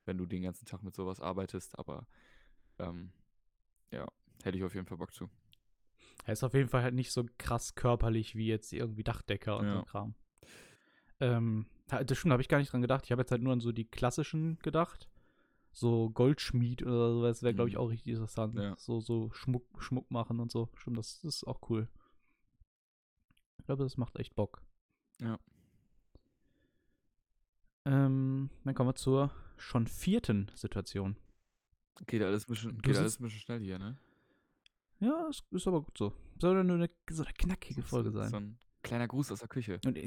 wenn 0.06 0.18
du 0.18 0.26
den 0.26 0.44
ganzen 0.44 0.66
Tag 0.66 0.84
mit 0.84 0.96
sowas 0.96 1.20
arbeitest, 1.20 1.78
aber 1.80 2.06
ähm, 2.80 3.12
ja, 3.92 4.08
hätte 4.44 4.58
ich 4.58 4.64
auf 4.64 4.74
jeden 4.76 4.88
Fall 4.88 4.98
Bock 4.98 5.14
zu. 5.14 5.30
Er 6.26 6.34
ist 6.34 6.44
auf 6.44 6.54
jeden 6.54 6.70
Fall 6.70 6.84
halt 6.84 6.94
nicht 6.94 7.12
so 7.12 7.26
krass 7.38 7.76
körperlich 7.76 8.36
wie 8.36 8.48
jetzt 8.48 8.74
irgendwie 8.74 9.04
Dachdecker 9.04 9.58
und 9.58 9.68
so 9.68 9.74
Ja. 9.76 9.80
ein 9.80 9.86
Kram. 9.86 10.16
Ähm, 11.20 11.66
das 11.88 12.18
stimmt, 12.18 12.32
habe 12.32 12.42
ich 12.42 12.48
gar 12.50 12.58
nicht 12.58 12.72
dran 12.72 12.82
gedacht. 12.82 13.06
Ich 13.06 13.12
habe 13.12 13.22
jetzt 13.22 13.32
halt 13.32 13.42
nur 13.42 13.54
an 13.54 13.60
so 13.60 13.72
die 13.72 13.86
klassischen 13.86 14.58
gedacht. 14.60 15.10
So 15.74 16.10
Goldschmied 16.10 16.84
oder 16.84 17.14
sowas 17.14 17.44
wäre, 17.44 17.54
glaube 17.54 17.70
ich, 17.70 17.76
Mhm. 17.76 17.82
auch 17.82 17.90
richtig 17.90 18.14
interessant. 18.14 18.56
Ja. 18.56 18.76
So, 18.78 19.00
so 19.00 19.32
Schmuck, 19.32 19.66
Schmuck 19.82 20.10
machen 20.12 20.40
und 20.40 20.52
so. 20.52 20.70
Stimmt, 20.76 20.98
das, 20.98 21.22
das 21.22 21.36
ist 21.38 21.48
auch 21.48 21.62
cool. 21.70 21.88
Ich 23.62 23.66
glaube, 23.68 23.84
das 23.84 23.96
macht 23.96 24.18
echt 24.18 24.34
Bock. 24.34 24.64
Ja. 25.20 25.40
Ähm, 27.86 28.50
dann 28.64 28.74
kommen 28.74 28.90
wir 28.90 28.96
zur 28.96 29.32
schon 29.58 29.86
vierten 29.86 30.52
Situation. 30.56 31.16
Geht 32.08 32.24
alles 32.24 32.48
ein 32.48 32.52
bisschen, 32.52 32.82
geht 32.82 32.98
alles 32.98 33.20
ein 33.20 33.24
bisschen 33.24 33.40
schnell 33.40 33.60
hier, 33.60 33.78
ne? 33.78 33.98
Ja, 35.00 35.28
ist, 35.30 35.44
ist 35.52 35.68
aber 35.68 35.84
gut 35.84 35.96
so. 35.96 36.12
Soll 36.40 36.58
ja 36.58 36.64
nur 36.64 36.78
eine, 36.78 36.90
so 37.10 37.24
eine 37.24 37.34
knackige 37.34 37.84
Folge 37.84 38.12
sein. 38.12 38.30
So 38.30 38.38
ein 38.38 38.58
kleiner 38.82 39.08
Gruß 39.08 39.32
aus 39.32 39.40
der 39.40 39.48
Küche. 39.48 39.80
Und, 39.86 39.98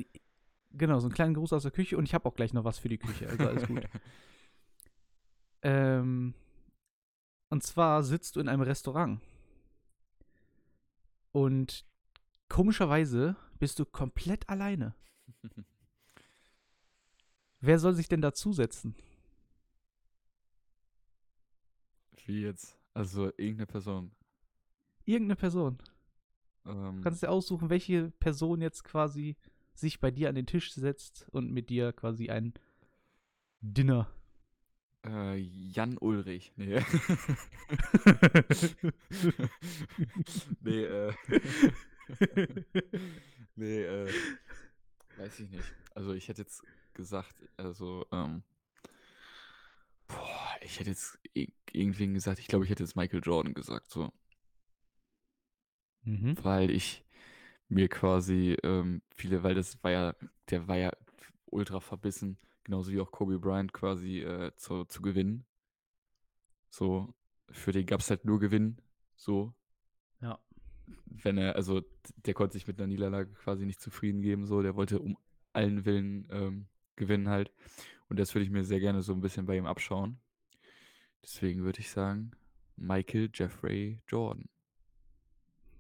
Genau, 0.73 0.99
so 0.99 1.07
einen 1.07 1.15
kleinen 1.15 1.35
Gruß 1.35 1.53
aus 1.53 1.63
der 1.63 1.71
Küche 1.71 1.97
und 1.97 2.05
ich 2.05 2.15
habe 2.15 2.29
auch 2.29 2.35
gleich 2.35 2.53
noch 2.53 2.65
was 2.65 2.81
für 2.81 2.89
die 2.89 2.99
Küche, 2.99 3.29
also 3.29 3.47
alles 3.47 3.69
gut. 3.69 3.89
ähm, 5.63 6.35
und 7.49 7.63
zwar 7.63 8.03
sitzt 8.03 8.35
du 8.35 8.41
in 8.41 8.49
einem 8.49 8.63
Restaurant. 8.63 9.21
Und 11.31 11.87
komischerweise 12.49 13.37
bist 13.59 13.79
du 13.79 13.85
komplett 13.85 14.49
alleine. 14.49 14.95
Wer 17.61 17.79
soll 17.79 17.95
sich 17.95 18.09
denn 18.09 18.21
dazusetzen? 18.21 18.95
Wie 22.27 22.43
jetzt? 22.43 22.79
Also 22.95 23.27
irgendeine 23.37 23.67
Person. 23.67 24.11
Irgendeine 25.05 25.37
Person. 25.37 25.79
Ähm, 26.67 26.97
Du 26.97 27.03
kannst 27.03 27.23
dir 27.23 27.31
aussuchen, 27.31 27.71
welche 27.71 28.11
Person 28.13 28.61
jetzt 28.61 28.85
quasi 28.85 29.37
sich 29.75 30.01
bei 30.01 30.11
dir 30.11 30.29
an 30.29 30.35
den 30.35 30.47
Tisch 30.47 30.73
setzt 30.73 31.27
und 31.31 31.51
mit 31.53 31.69
dir 31.69 31.93
quasi 31.93 32.31
ein 32.31 32.55
Dinner. 33.61 34.09
äh, 35.07 35.37
Jan 35.37 35.99
Ulrich. 35.99 36.53
Nee. 36.57 36.81
nee, 40.61 40.85
äh. 40.85 41.13
nee, 43.57 43.83
äh. 43.85 44.15
Weiß 45.17 45.41
ich 45.41 45.51
nicht. 45.51 45.75
Also 45.95 46.13
ich 46.15 46.29
hätte 46.29 46.43
jetzt 46.43 46.63
gesagt, 46.95 47.35
also, 47.57 48.07
ähm. 48.13 48.43
Boah, 50.09 50.57
ich 50.63 50.81
hätte 50.81 50.89
jetzt 50.91 51.19
ir- 51.35 51.53
irgendwen 51.73 52.15
gesagt, 52.15 52.39
ich 52.39 52.47
glaube, 52.49 52.65
ich 52.65 52.71
hätte 52.71 52.83
jetzt 52.83 52.97
Michael 52.97 53.21
Jordan 53.23 53.53
gesagt, 53.55 53.91
so. 53.91 54.11
mhm. 56.05 56.37
weil 56.43 56.71
ich 56.71 57.05
mir 57.69 57.89
quasi 57.89 58.57
ähm, 58.63 59.03
viele, 59.17 59.43
weil 59.43 59.55
das 59.55 59.83
war 59.85 59.91
ja, 59.93 60.15
der 60.51 60.69
war 60.69 60.77
ja 60.77 60.93
ultra 61.47 61.81
verbissen, 61.81 62.39
genauso 62.65 62.93
wie 62.93 63.01
auch 63.01 63.13
Kobe 63.13 63.39
Bryant 63.39 63.73
quasi 63.73 64.21
äh, 64.21 64.53
zu, 64.57 64.85
zu 64.87 65.03
gewinnen. 65.03 65.47
So, 66.71 67.15
für 67.51 67.73
den 67.73 67.87
gab 67.87 68.01
es 68.01 68.11
halt 68.11 68.25
nur 68.25 68.39
Gewinn, 68.41 68.79
so. 69.17 69.55
Ja. 70.21 70.41
Wenn 71.07 71.39
er, 71.39 71.57
also 71.57 71.83
der 72.27 72.35
konnte 72.35 72.55
sich 72.55 72.67
mit 72.67 72.79
einer 72.79 72.87
Niederlage 72.87 73.33
quasi 73.35 73.67
nicht 73.67 73.81
zufrieden 73.81 74.21
geben, 74.21 74.47
so, 74.47 74.63
der 74.63 74.77
wollte 74.77 74.99
um 74.99 75.17
allen 75.53 75.85
Willen 75.85 76.29
ähm, 76.31 76.67
gewinnen 76.97 77.29
halt. 77.29 77.53
Und 78.09 78.19
das 78.19 78.35
würde 78.35 78.45
ich 78.45 78.51
mir 78.51 78.65
sehr 78.65 78.81
gerne 78.81 79.03
so 79.03 79.13
ein 79.13 79.21
bisschen 79.21 79.47
bei 79.47 79.57
ihm 79.57 79.67
abschauen. 79.67 80.19
Deswegen 81.23 81.65
würde 81.65 81.81
ich 81.81 81.91
sagen, 81.91 82.33
Michael 82.77 83.31
Jeffrey 83.33 84.01
Jordan. 84.09 84.49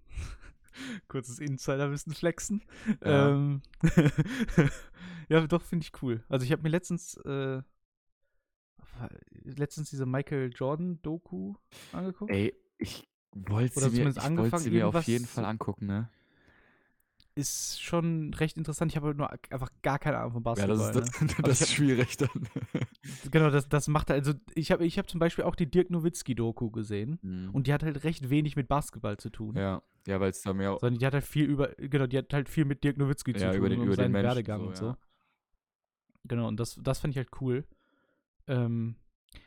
Kurzes 1.09 1.39
Insiderwissen 1.39 2.15
flexen. 2.15 2.63
Ja. 3.05 3.31
Ähm, 3.31 3.63
ja, 5.29 5.47
doch, 5.47 5.63
finde 5.63 5.85
ich 5.85 6.03
cool. 6.03 6.25
Also 6.29 6.45
ich 6.47 6.53
habe 6.53 6.63
mir 6.63 6.71
letztens 6.71 7.17
äh, 7.19 7.63
letztens 9.43 9.91
diese 9.91 10.07
Michael 10.07 10.51
Jordan 10.55 11.01
Doku 11.03 11.55
angeguckt. 11.93 12.31
Ey, 12.31 12.55
ich 12.79 13.09
wollte 13.35 13.77
Oder 13.79 13.91
sie 13.91 13.97
mir, 14.03 14.13
zumindest 14.13 14.19
ich 14.19 14.23
wollte 14.25 14.41
angefangen, 14.41 14.63
sie 14.63 14.71
mir 14.71 14.89
auf 14.89 15.03
jeden 15.05 15.27
Fall 15.27 15.45
zu- 15.45 15.49
angucken, 15.49 15.87
ne? 15.87 16.09
Ist 17.37 17.83
schon 17.83 18.33
recht 18.35 18.57
interessant. 18.57 18.93
Ich 18.93 18.97
habe 18.97 19.09
halt 19.09 19.17
nur 19.17 19.29
einfach 19.29 19.69
gar 19.83 19.99
keine 19.99 20.19
Ahnung 20.19 20.33
von 20.35 20.43
Ja, 20.43 20.69
Basketball. 20.69 20.93
das 20.93 21.09
ist, 21.09 21.21
ne? 21.21 21.27
das, 21.27 21.39
Aber 21.39 21.49
das 21.49 21.61
ich 21.61 21.67
ist 21.67 21.73
schwierig 21.75 22.17
dann. 22.17 22.29
Genau, 23.31 23.51
das, 23.51 23.69
das 23.69 23.89
macht 23.89 24.09
er. 24.11 24.15
Also 24.17 24.35
ich 24.55 24.71
habe 24.71 24.87
ich 24.87 24.99
hab 24.99 25.11
zum 25.11 25.19
Beispiel 25.19 25.45
auch 25.45 25.57
die 25.57 25.69
Dirk 25.71 25.91
Nowitzki-Doku 25.91 26.71
gesehen. 26.71 27.19
Mhm. 27.23 27.51
Und 27.53 27.67
die 27.67 27.73
hat 27.73 27.83
halt 27.83 28.05
recht 28.05 28.31
wenig 28.31 28.55
mit 28.55 28.69
Basketball 28.69 29.17
zu 29.17 29.31
tun. 29.31 29.57
ja, 29.57 29.83
ja 30.07 30.21
weil 30.21 30.31
es 30.31 30.43
da 30.43 30.53
mehr 30.55 30.79
Sondern 30.79 31.01
die 31.01 31.07
hat 31.07 31.13
halt 31.13 31.25
viel 31.25 31.45
über, 31.47 31.69
genau, 31.77 32.07
die 32.07 32.19
hat 32.19 32.33
halt 32.33 32.49
viel 32.49 32.65
mit 32.65 32.85
Dirk 32.85 32.99
Nowitzki 32.99 33.35
zu 33.35 33.41
ja, 33.43 33.51
tun 33.51 33.59
über 33.59 33.69
den, 33.69 33.81
und 33.81 33.87
über 33.89 33.97
seinen 33.97 34.15
Werdegang 34.15 34.61
so, 34.61 34.67
und 34.69 34.77
so. 34.77 34.87
ja. 34.87 34.99
Genau, 36.27 36.47
und 36.49 36.59
das, 36.61 36.79
das 36.83 37.01
fand 37.01 37.11
ich 37.13 37.19
halt 37.19 37.31
cool. 37.41 37.65
Ähm, 38.47 38.95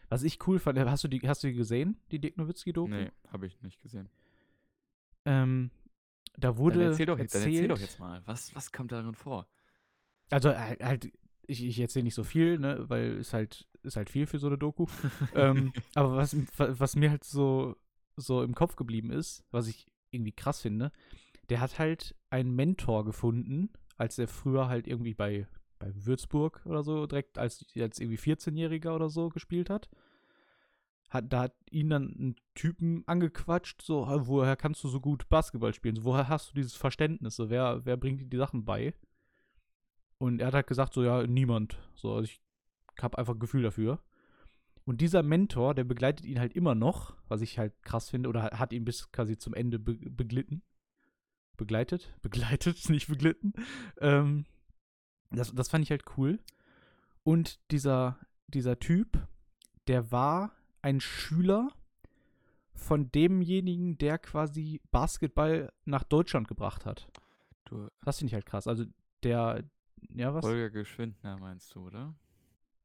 was 0.10 0.24
ich 0.24 0.46
cool 0.48 0.60
fand, 0.60 0.80
hast 0.80 1.04
du 1.04 1.08
die, 1.08 1.20
hast 1.28 1.44
du 1.44 1.48
die 1.48 1.54
gesehen, 1.56 2.00
die 2.12 2.20
Dirk 2.20 2.38
Nowitzki-Doku? 2.38 2.90
Nee, 2.90 3.12
habe 3.32 3.48
ich 3.48 3.62
nicht 3.62 3.82
gesehen. 3.82 4.10
Ähm, 5.26 5.72
da 6.38 6.58
wurde 6.58 6.80
Dann 6.80 6.88
erzähl, 6.90 7.06
doch, 7.06 7.18
jetzt- 7.20 7.36
dann 7.36 7.42
erzähl 7.44 7.68
doch 7.68 7.76
erzählt- 7.76 7.90
jetzt 7.92 8.00
mal, 8.00 8.22
was, 8.26 8.56
was 8.56 8.72
kommt 8.72 8.92
darin 8.92 9.16
vor? 9.16 9.48
Also 10.30 10.56
halt, 10.56 10.84
halt 10.84 11.12
ich, 11.48 11.64
ich 11.66 11.80
erzähle 11.80 12.04
nicht 12.04 12.16
so 12.16 12.24
viel, 12.24 12.60
ne, 12.60 12.90
weil 12.90 13.18
es 13.18 13.34
halt, 13.34 13.68
ist 13.84 13.96
halt 13.96 14.10
viel 14.10 14.26
für 14.28 14.40
so 14.40 14.48
eine 14.48 14.58
Doku. 14.58 14.86
ähm, 15.36 15.74
aber 15.96 16.16
was, 16.18 16.36
was 16.58 16.96
mir 16.96 17.10
halt 17.10 17.24
so, 17.24 17.76
so 18.16 18.44
im 18.44 18.54
Kopf 18.56 18.76
geblieben 18.76 19.12
ist, 19.12 19.46
was 19.52 19.68
ich 19.68 19.88
irgendwie 20.12 20.32
krass 20.34 20.62
finde, 20.62 20.92
der 21.50 21.62
hat 21.62 21.80
halt 21.80 22.16
einen 22.30 22.56
Mentor 22.56 23.06
gefunden, 23.06 23.70
als 23.98 24.20
er 24.20 24.28
früher 24.28 24.68
halt 24.68 24.88
irgendwie 24.88 25.14
bei, 25.14 25.48
bei 25.80 25.92
Würzburg 25.94 26.62
oder 26.66 26.84
so, 26.84 27.08
direkt 27.08 27.38
als, 27.38 27.66
als 27.78 28.00
irgendwie 28.00 28.18
14-Jähriger 28.18 28.96
oder 28.96 29.10
so 29.10 29.30
gespielt 29.30 29.70
hat. 29.70 29.90
hat. 31.10 31.32
Da 31.32 31.42
hat 31.44 31.56
ihn 31.70 31.90
dann 31.90 32.04
ein 32.20 32.36
Typen 32.56 33.04
angequatscht, 33.08 33.82
so, 33.82 34.06
"Ah, 34.06 34.28
woher 34.28 34.56
kannst 34.56 34.84
du 34.84 34.90
so 34.90 35.00
gut 35.00 35.30
Basketball 35.30 35.74
spielen? 35.74 35.96
So, 35.96 36.04
woher 36.04 36.28
hast 36.30 36.52
du 36.52 36.56
dieses 36.56 36.76
Verständnis? 36.76 37.36
So, 37.36 37.50
wer, 37.50 37.86
wer 37.86 37.98
bringt 37.98 38.22
dir 38.22 38.26
die 38.28 38.38
Sachen 38.38 38.66
bei? 38.66 38.94
Und 40.20 40.42
er 40.42 40.48
hat 40.48 40.54
halt 40.56 40.68
gesagt, 40.68 40.94
so, 40.94 41.04
ja, 41.04 41.26
niemand. 41.28 41.78
So, 41.96 42.16
also 42.16 42.24
ich 42.24 42.42
habe 43.02 43.18
einfach 43.18 43.34
ein 43.36 43.40
Gefühl 43.40 43.64
dafür. 43.64 44.00
Und 44.86 45.02
dieser 45.02 45.22
Mentor, 45.22 45.76
der 45.76 45.84
begleitet 45.84 46.26
ihn 46.26 46.40
halt 46.40 46.54
immer 46.54 46.74
noch, 46.74 47.14
was 47.28 47.42
ich 47.42 47.60
halt 47.60 47.74
krass 47.84 48.10
finde, 48.10 48.30
oder 48.30 48.44
hat 48.52 48.72
ihn 48.72 48.86
bis 48.86 49.12
quasi 49.12 49.38
zum 49.38 49.54
Ende 49.54 49.80
be 49.80 49.96
beglitten. 49.96 50.64
Begleitet? 51.58 52.14
Begleitet, 52.22 52.90
nicht 52.90 53.08
beglitten. 53.08 53.54
Ähm, 54.00 54.46
das, 55.32 55.54
das 55.54 55.70
fand 55.70 55.84
ich 55.84 55.92
halt 55.92 56.04
cool. 56.18 56.40
Und 57.24 57.60
dieser, 57.72 58.18
dieser 58.48 58.80
Typ, 58.80 59.28
der 59.88 60.12
war 60.12 60.52
ein 60.82 61.00
Schüler 61.02 61.70
von 62.74 63.12
demjenigen, 63.12 63.98
der 63.98 64.18
quasi 64.20 64.82
Basketball 64.92 65.74
nach 65.86 66.04
Deutschland 66.04 66.48
gebracht 66.48 66.86
hat. 66.86 67.08
Du, 67.66 67.90
Das 68.04 68.20
finde 68.20 68.30
ich 68.30 68.34
halt 68.36 68.46
krass. 68.46 68.68
Also 68.68 68.86
der, 69.24 69.64
ja 70.14 70.34
was? 70.34 70.46
Holger 70.46 70.70
Geschwindner 70.70 71.38
meinst 71.38 71.74
du, 71.76 71.88
oder? 71.88 72.14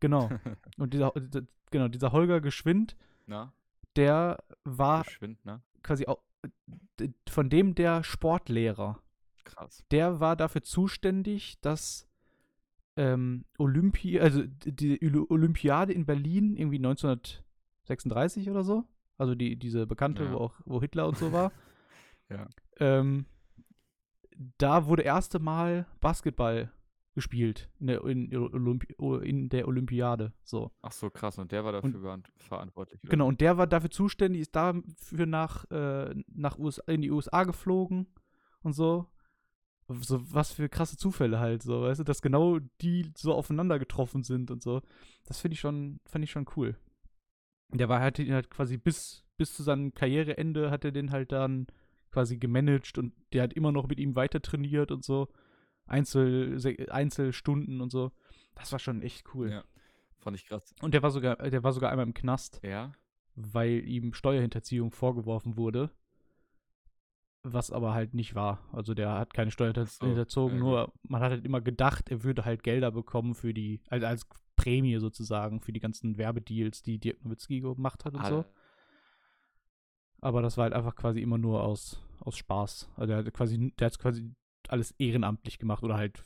Genau. 0.00 0.28
Und 0.78 0.94
dieser, 0.94 1.12
genau, 1.70 1.88
dieser 1.88 2.10
Holger 2.12 2.40
Geschwind, 2.40 2.96
Na, 3.26 3.52
der 3.94 4.42
war 4.64 5.04
Geschwindner? 5.04 5.62
quasi 5.82 6.06
auch 6.06 6.22
von 7.28 7.48
dem 7.50 7.74
der 7.74 8.02
Sportlehrer. 8.02 8.98
Krass. 9.44 9.84
Der 9.90 10.18
war 10.20 10.34
dafür 10.36 10.62
zuständig, 10.62 11.60
dass 11.60 12.08
ähm, 12.96 13.44
Olympi 13.58 14.20
also 14.20 14.42
die 14.46 14.98
Olympiade 15.30 15.92
in 15.92 16.04
Berlin 16.06 16.56
irgendwie 16.56 16.76
1936 16.78 18.50
oder 18.50 18.64
so, 18.64 18.84
also 19.18 19.34
die 19.34 19.56
diese 19.58 19.86
bekannte, 19.86 20.24
Ja. 20.24 20.32
wo 20.32 20.36
auch 20.38 20.54
wo 20.64 20.80
Hitler 20.80 21.06
und 21.08 21.16
so 21.16 21.32
war. 21.32 21.52
Ja. 22.30 22.48
Ähm, 22.78 23.26
da 24.56 24.86
wurde 24.86 25.02
erste 25.02 25.38
Mal 25.38 25.86
Basketball 26.00 26.72
gespielt 27.14 27.68
in 27.78 27.88
der, 27.88 28.02
in, 28.06 28.34
Olympi 28.34 28.94
in 29.28 29.50
der 29.50 29.68
Olympiade. 29.68 30.32
So. 30.42 30.70
Ach 30.80 30.92
so, 30.92 31.10
krass. 31.10 31.36
Und 31.38 31.52
der 31.52 31.62
war 31.62 31.72
dafür 31.72 31.90
beant- 32.00 32.32
verantwortlich. 32.38 33.02
oder? 33.02 33.10
Genau, 33.10 33.28
und 33.28 33.42
der 33.42 33.58
war 33.58 33.66
dafür 33.66 33.90
zuständig, 33.90 34.40
ist 34.42 34.56
dafür 34.56 35.26
nach, 35.26 35.70
äh, 35.70 36.14
nach 36.28 36.58
USA, 36.58 36.90
in 36.90 37.02
die 37.02 37.10
USA 37.10 37.44
geflogen 37.44 38.06
und 38.62 38.72
so. 38.72 39.10
So, 40.00 40.20
was 40.32 40.52
für 40.52 40.68
krasse 40.68 40.96
Zufälle 40.96 41.38
halt, 41.38 41.62
so, 41.62 41.82
weißt 41.82 42.00
du, 42.00 42.04
dass 42.04 42.22
genau 42.22 42.58
die 42.80 43.10
so 43.16 43.34
aufeinander 43.34 43.78
getroffen 43.78 44.22
sind 44.22 44.50
und 44.50 44.62
so. 44.62 44.82
Das 45.24 45.40
finde 45.40 45.54
ich 45.54 45.60
schon, 45.60 46.00
fand 46.06 46.24
ich 46.24 46.30
schon 46.30 46.46
cool. 46.56 46.76
Der 47.70 47.88
war 47.88 48.00
halt, 48.00 48.18
halt 48.18 48.50
quasi 48.50 48.76
bis, 48.76 49.24
bis 49.36 49.54
zu 49.54 49.62
seinem 49.62 49.94
Karriereende 49.94 50.70
hat 50.70 50.84
er 50.84 50.92
den 50.92 51.10
halt 51.10 51.32
dann 51.32 51.66
quasi 52.10 52.36
gemanagt 52.36 52.98
und 52.98 53.14
der 53.32 53.42
hat 53.42 53.54
immer 53.54 53.72
noch 53.72 53.88
mit 53.88 53.98
ihm 53.98 54.14
weiter 54.14 54.42
trainiert 54.42 54.90
und 54.90 55.04
so. 55.04 55.28
Einzel, 55.86 56.58
Einzelstunden 56.90 57.80
und 57.80 57.90
so. 57.90 58.12
Das 58.54 58.72
war 58.72 58.78
schon 58.78 59.02
echt 59.02 59.34
cool. 59.34 59.50
Ja. 59.50 59.64
Fand 60.18 60.36
ich 60.36 60.46
krass. 60.46 60.74
Und 60.80 60.94
der 60.94 61.02
war 61.02 61.10
sogar, 61.10 61.36
der 61.36 61.64
war 61.64 61.72
sogar 61.72 61.90
einmal 61.90 62.06
im 62.06 62.14
Knast 62.14 62.60
Ja? 62.62 62.92
weil 63.34 63.86
ihm 63.88 64.12
Steuerhinterziehung 64.12 64.90
vorgeworfen 64.90 65.56
wurde. 65.56 65.90
Was 67.44 67.72
aber 67.72 67.92
halt 67.92 68.14
nicht 68.14 68.34
war. 68.36 68.60
Also 68.72 68.94
der 68.94 69.12
hat 69.14 69.34
keine 69.34 69.50
Steuer 69.50 69.74
so, 69.74 70.06
hinterzogen, 70.06 70.58
ja, 70.58 70.60
nur 70.60 70.92
man 71.02 71.22
hat 71.22 71.32
halt 71.32 71.44
immer 71.44 71.60
gedacht, 71.60 72.08
er 72.08 72.22
würde 72.22 72.44
halt 72.44 72.62
Gelder 72.62 72.92
bekommen 72.92 73.34
für 73.34 73.52
die, 73.52 73.80
also 73.88 74.06
als 74.06 74.26
Prämie 74.54 74.98
sozusagen, 74.98 75.60
für 75.60 75.72
die 75.72 75.80
ganzen 75.80 76.18
Werbedeals, 76.18 76.82
die 76.82 76.98
Dirk 76.98 77.24
Nowitzki 77.24 77.60
gemacht 77.60 78.04
hat 78.04 78.14
und 78.14 78.24
so. 78.26 78.36
Al- 78.36 78.44
Aber 80.20 80.40
das 80.40 80.56
war 80.56 80.64
halt 80.64 80.72
einfach 80.72 80.94
quasi 80.94 81.20
immer 81.20 81.36
nur 81.38 81.64
aus, 81.64 82.00
aus 82.20 82.36
Spaß. 82.36 82.88
Also 82.96 83.06
der 83.08 83.16
hat 83.18 83.34
quasi, 83.34 83.72
der 83.76 83.86
hat 83.86 83.98
quasi 83.98 84.30
alles 84.68 84.92
ehrenamtlich 84.98 85.58
gemacht 85.58 85.82
oder 85.82 85.96
halt 85.96 86.22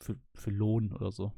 für, 0.00 0.16
für 0.34 0.50
Lohn 0.50 0.92
oder 0.92 1.12
so. 1.12 1.32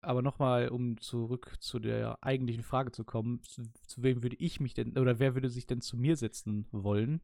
Aber 0.00 0.22
nochmal, 0.22 0.68
um 0.68 0.98
zurück 1.00 1.56
zu 1.60 1.78
der 1.78 2.18
eigentlichen 2.22 2.62
Frage 2.62 2.92
zu 2.92 3.04
kommen, 3.04 3.42
zu, 3.42 3.62
zu 3.86 4.02
wem 4.02 4.22
würde 4.22 4.36
ich 4.36 4.60
mich 4.60 4.74
denn, 4.74 4.96
oder 4.96 5.18
wer 5.18 5.34
würde 5.34 5.48
sich 5.50 5.66
denn 5.66 5.80
zu 5.80 5.96
mir 5.96 6.16
setzen 6.16 6.66
wollen? 6.70 7.20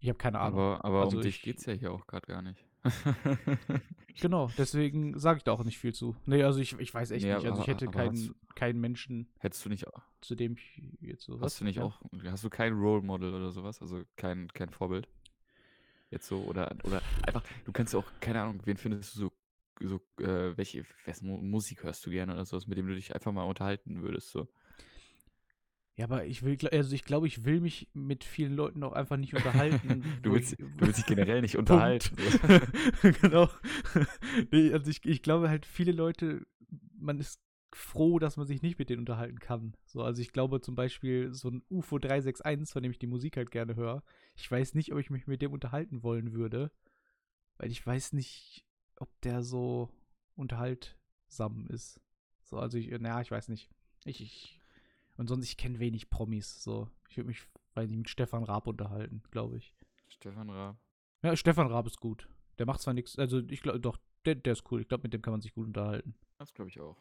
Ich 0.00 0.08
habe 0.08 0.18
keine 0.18 0.38
Ahnung. 0.40 0.58
Aber, 0.60 0.84
aber 0.84 1.00
Also 1.02 1.16
um 1.18 1.22
dich 1.22 1.36
ich- 1.36 1.42
geht's 1.42 1.66
ja 1.66 1.72
hier 1.72 1.92
auch 1.92 2.06
gerade 2.06 2.26
gar 2.26 2.42
nicht. 2.42 2.64
Genau, 4.20 4.50
deswegen 4.56 5.18
sage 5.18 5.38
ich 5.38 5.44
da 5.44 5.52
auch 5.52 5.64
nicht 5.64 5.78
viel 5.78 5.92
zu. 5.92 6.16
Nee, 6.24 6.42
also 6.42 6.58
ich, 6.60 6.78
ich 6.78 6.92
weiß 6.94 7.10
echt 7.10 7.24
Nee, 7.24 7.34
nicht. 7.34 7.44
Also 7.46 7.62
ich 7.62 7.68
aber- 7.68 7.72
hätte 7.72 7.88
aber 7.88 7.98
hast- 7.98 8.06
keinen, 8.08 8.34
keinen 8.54 8.80
Menschen, 8.80 9.28
Hättest 9.38 9.64
du 9.64 9.68
nicht, 9.68 9.84
zu 10.22 10.34
dem 10.34 10.54
ich 10.54 10.82
jetzt 11.00 11.24
so. 11.24 11.38
hast 11.40 11.60
du 11.60 11.64
nicht 11.64 11.76
Ja. 11.76 11.84
auch, 11.84 12.00
hast 12.24 12.42
du 12.44 12.48
kein 12.48 12.72
Role 12.74 13.02
Model 13.02 13.34
oder 13.34 13.50
sowas? 13.50 13.82
Also 13.82 14.02
kein, 14.16 14.48
kein 14.48 14.70
Vorbild? 14.70 15.08
Jetzt 16.10 16.28
so, 16.28 16.38
oder, 16.44 16.74
oder 16.84 17.02
einfach, 17.26 17.42
du 17.64 17.72
kannst 17.72 17.92
ja 17.92 17.98
auch, 17.98 18.06
keine 18.20 18.40
Ahnung, 18.40 18.60
wen 18.64 18.76
findest 18.76 19.16
du 19.16 19.18
so, 19.20 19.32
so, 19.80 20.24
äh, 20.24 20.56
welche, 20.56 20.86
Mu- 21.20 21.42
Musik 21.42 21.82
hörst 21.82 22.06
du 22.06 22.10
gerne 22.10 22.32
oder 22.32 22.46
sowas, 22.46 22.66
mit 22.66 22.78
dem 22.78 22.86
du 22.86 22.94
dich 22.94 23.14
einfach 23.14 23.32
mal 23.32 23.42
unterhalten 23.42 24.02
würdest, 24.02 24.30
so. 24.30 24.48
Ja, 25.96 26.04
aber 26.04 26.26
ich 26.26 26.42
will, 26.42 26.58
also 26.72 26.94
ich 26.94 27.04
glaube, 27.04 27.26
ich 27.26 27.44
will 27.46 27.60
mich 27.60 27.88
mit 27.94 28.22
vielen 28.22 28.54
Leuten 28.54 28.82
auch 28.82 28.92
einfach 28.92 29.16
nicht 29.16 29.34
unterhalten. 29.34 30.02
Du 30.22 30.32
willst, 30.34 30.52
ich- 30.52 30.58
du 30.58 30.70
willst 30.78 30.98
dich 30.98 31.06
generell 31.06 31.40
nicht 31.40 31.56
unterhalten. 31.58 32.16
Genau. 33.22 33.48
nee, 34.50 34.72
also 34.72 34.90
ich, 34.90 35.04
ich 35.06 35.22
glaube 35.22 35.48
halt, 35.48 35.64
viele 35.64 35.92
Leute, 35.92 36.46
man 36.98 37.18
ist 37.18 37.40
froh, 37.72 38.18
dass 38.18 38.36
man 38.36 38.46
sich 38.46 38.60
nicht 38.62 38.78
mit 38.78 38.90
denen 38.90 39.00
unterhalten 39.00 39.38
kann. 39.38 39.74
So, 39.86 40.02
also 40.02 40.20
ich 40.20 40.32
glaube 40.32 40.60
zum 40.60 40.74
Beispiel 40.74 41.32
so 41.34 41.48
ein 41.50 41.62
UFO 41.70 41.98
361, 41.98 42.72
von 42.72 42.82
dem 42.82 42.92
ich 42.92 42.98
die 42.98 43.06
Musik 43.06 43.36
halt 43.38 43.50
gerne 43.50 43.74
höre, 43.76 44.02
ich 44.34 44.50
weiß 44.50 44.74
nicht, 44.74 44.92
ob 44.92 44.98
ich 44.98 45.08
mich 45.10 45.26
mit 45.26 45.40
dem 45.42 45.52
unterhalten 45.52 46.02
wollen 46.02 46.32
würde, 46.32 46.70
weil 47.58 47.70
ich 47.70 47.86
weiß 47.86 48.12
nicht, 48.12 48.66
ob 48.96 49.08
der 49.22 49.42
so 49.42 49.90
unterhaltsam 50.34 51.66
ist. 51.68 52.00
So, 52.42 52.58
also 52.58 52.78
ich, 52.78 52.88
naja, 52.90 53.20
ich 53.20 53.30
weiß 53.30 53.48
nicht. 53.48 53.68
Ich, 54.04 54.20
ich 54.22 54.60
und 55.16 55.28
sonst, 55.28 55.48
ich 55.48 55.56
kenne 55.56 55.78
wenig 55.78 56.10
Promis, 56.10 56.62
so. 56.62 56.90
Ich 57.08 57.16
würde 57.16 57.28
mich, 57.28 57.42
weiß 57.74 57.88
nicht, 57.88 57.98
mit 57.98 58.10
Stefan 58.10 58.44
Raab 58.44 58.66
unterhalten, 58.66 59.22
glaube 59.30 59.58
ich. 59.58 59.74
Stefan 60.08 60.50
Raab. 60.50 60.76
Ja, 61.22 61.36
Stefan 61.36 61.68
Raab 61.68 61.86
ist 61.86 62.00
gut. 62.00 62.28
Der 62.58 62.66
macht 62.66 62.80
zwar 62.80 62.94
nichts, 62.94 63.18
also 63.18 63.40
ich 63.48 63.62
glaube, 63.62 63.80
doch, 63.80 63.98
der, 64.24 64.34
der 64.34 64.52
ist 64.52 64.70
cool. 64.70 64.80
Ich 64.80 64.88
glaube, 64.88 65.02
mit 65.04 65.12
dem 65.12 65.22
kann 65.22 65.32
man 65.32 65.40
sich 65.40 65.54
gut 65.54 65.66
unterhalten. 65.66 66.14
Das 66.38 66.52
glaube 66.52 66.70
ich 66.70 66.80
auch. 66.80 66.96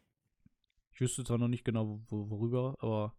Ich 0.93 1.01
wüsste 1.01 1.23
zwar 1.23 1.37
noch 1.37 1.47
nicht 1.47 1.65
genau, 1.65 2.01
wo, 2.07 2.29
worüber, 2.29 2.75
aber 2.79 3.13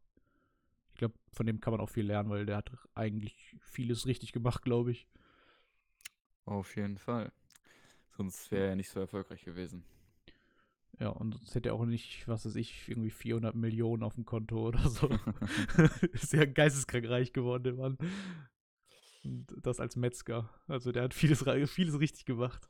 ich 0.90 0.98
glaube, 0.98 1.14
von 1.32 1.46
dem 1.46 1.60
kann 1.60 1.72
man 1.72 1.80
auch 1.80 1.90
viel 1.90 2.06
lernen, 2.06 2.30
weil 2.30 2.46
der 2.46 2.56
hat 2.56 2.70
eigentlich 2.94 3.56
vieles 3.60 4.06
richtig 4.06 4.32
gemacht, 4.32 4.62
glaube 4.62 4.92
ich. 4.92 5.06
Auf 6.46 6.76
jeden 6.76 6.96
Fall. 6.96 7.32
Sonst 8.16 8.50
wäre 8.50 8.68
er 8.68 8.76
nicht 8.76 8.88
so 8.88 9.00
erfolgreich 9.00 9.44
gewesen. 9.44 9.84
Ja, 10.98 11.10
und 11.10 11.34
sonst 11.34 11.54
hätte 11.54 11.70
er 11.70 11.74
auch 11.74 11.84
nicht, 11.84 12.26
was 12.26 12.46
weiß 12.46 12.56
ich, 12.56 12.88
irgendwie 12.88 13.10
400 13.10 13.54
Millionen 13.54 14.02
auf 14.02 14.14
dem 14.14 14.24
Konto 14.24 14.68
oder 14.68 14.88
so. 14.88 15.08
ist 16.12 16.32
ja 16.32 16.44
geisteskrank 16.46 17.08
reich 17.08 17.32
geworden, 17.32 17.64
der 17.64 17.74
Mann. 17.74 17.98
Und 19.24 19.46
das 19.62 19.80
als 19.80 19.96
Metzger. 19.96 20.48
Also 20.68 20.92
der 20.92 21.04
hat 21.04 21.14
vieles, 21.14 21.44
vieles 21.70 22.00
richtig 22.00 22.24
gemacht. 22.24 22.68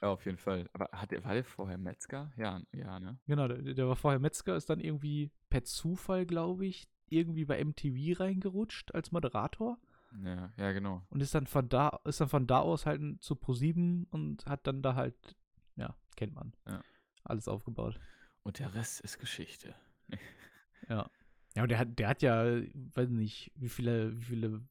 Ja, 0.00 0.08
auf 0.08 0.24
jeden 0.24 0.38
Fall. 0.38 0.68
Aber 0.72 0.88
hat 0.92 1.12
er, 1.12 1.24
war 1.24 1.34
der 1.34 1.44
vorher 1.44 1.78
Metzger? 1.78 2.32
Ja, 2.36 2.60
ja, 2.72 2.98
ne? 3.00 3.18
Genau, 3.26 3.48
der, 3.48 3.58
der 3.74 3.88
war 3.88 3.96
vorher 3.96 4.20
Metzger, 4.20 4.56
ist 4.56 4.70
dann 4.70 4.80
irgendwie 4.80 5.30
per 5.50 5.64
Zufall, 5.64 6.24
glaube 6.26 6.66
ich, 6.66 6.88
irgendwie 7.08 7.44
bei 7.44 7.62
MTV 7.64 8.20
reingerutscht 8.20 8.94
als 8.94 9.12
Moderator 9.12 9.78
Ja, 10.22 10.52
ja, 10.56 10.72
genau. 10.72 11.02
und 11.08 11.22
ist 11.22 11.34
dann 11.34 11.46
von 11.46 11.68
da, 11.68 12.00
ist 12.04 12.20
dann 12.20 12.28
von 12.28 12.46
da 12.46 12.60
aus 12.60 12.86
halt 12.86 13.00
zu 13.22 13.34
ProSieben 13.34 14.06
und 14.10 14.46
hat 14.46 14.66
dann 14.66 14.82
da 14.82 14.94
halt, 14.94 15.36
ja, 15.76 15.96
kennt 16.16 16.34
man. 16.34 16.52
Ja. 16.66 16.80
Alles 17.28 17.46
aufgebaut. 17.46 18.00
Und 18.42 18.58
der 18.58 18.74
Rest 18.74 19.00
ist 19.00 19.18
Geschichte. 19.18 19.74
Ja. 20.88 21.10
Ja, 21.54 21.62
und 21.62 21.68
der 21.70 21.78
hat, 21.78 21.98
der 21.98 22.08
hat 22.08 22.22
ja, 22.22 22.62
weiß 22.94 23.10
nicht, 23.10 23.52
wie 23.56 23.68
viele, 23.68 24.16
wie 24.18 24.24
viele, 24.24 24.62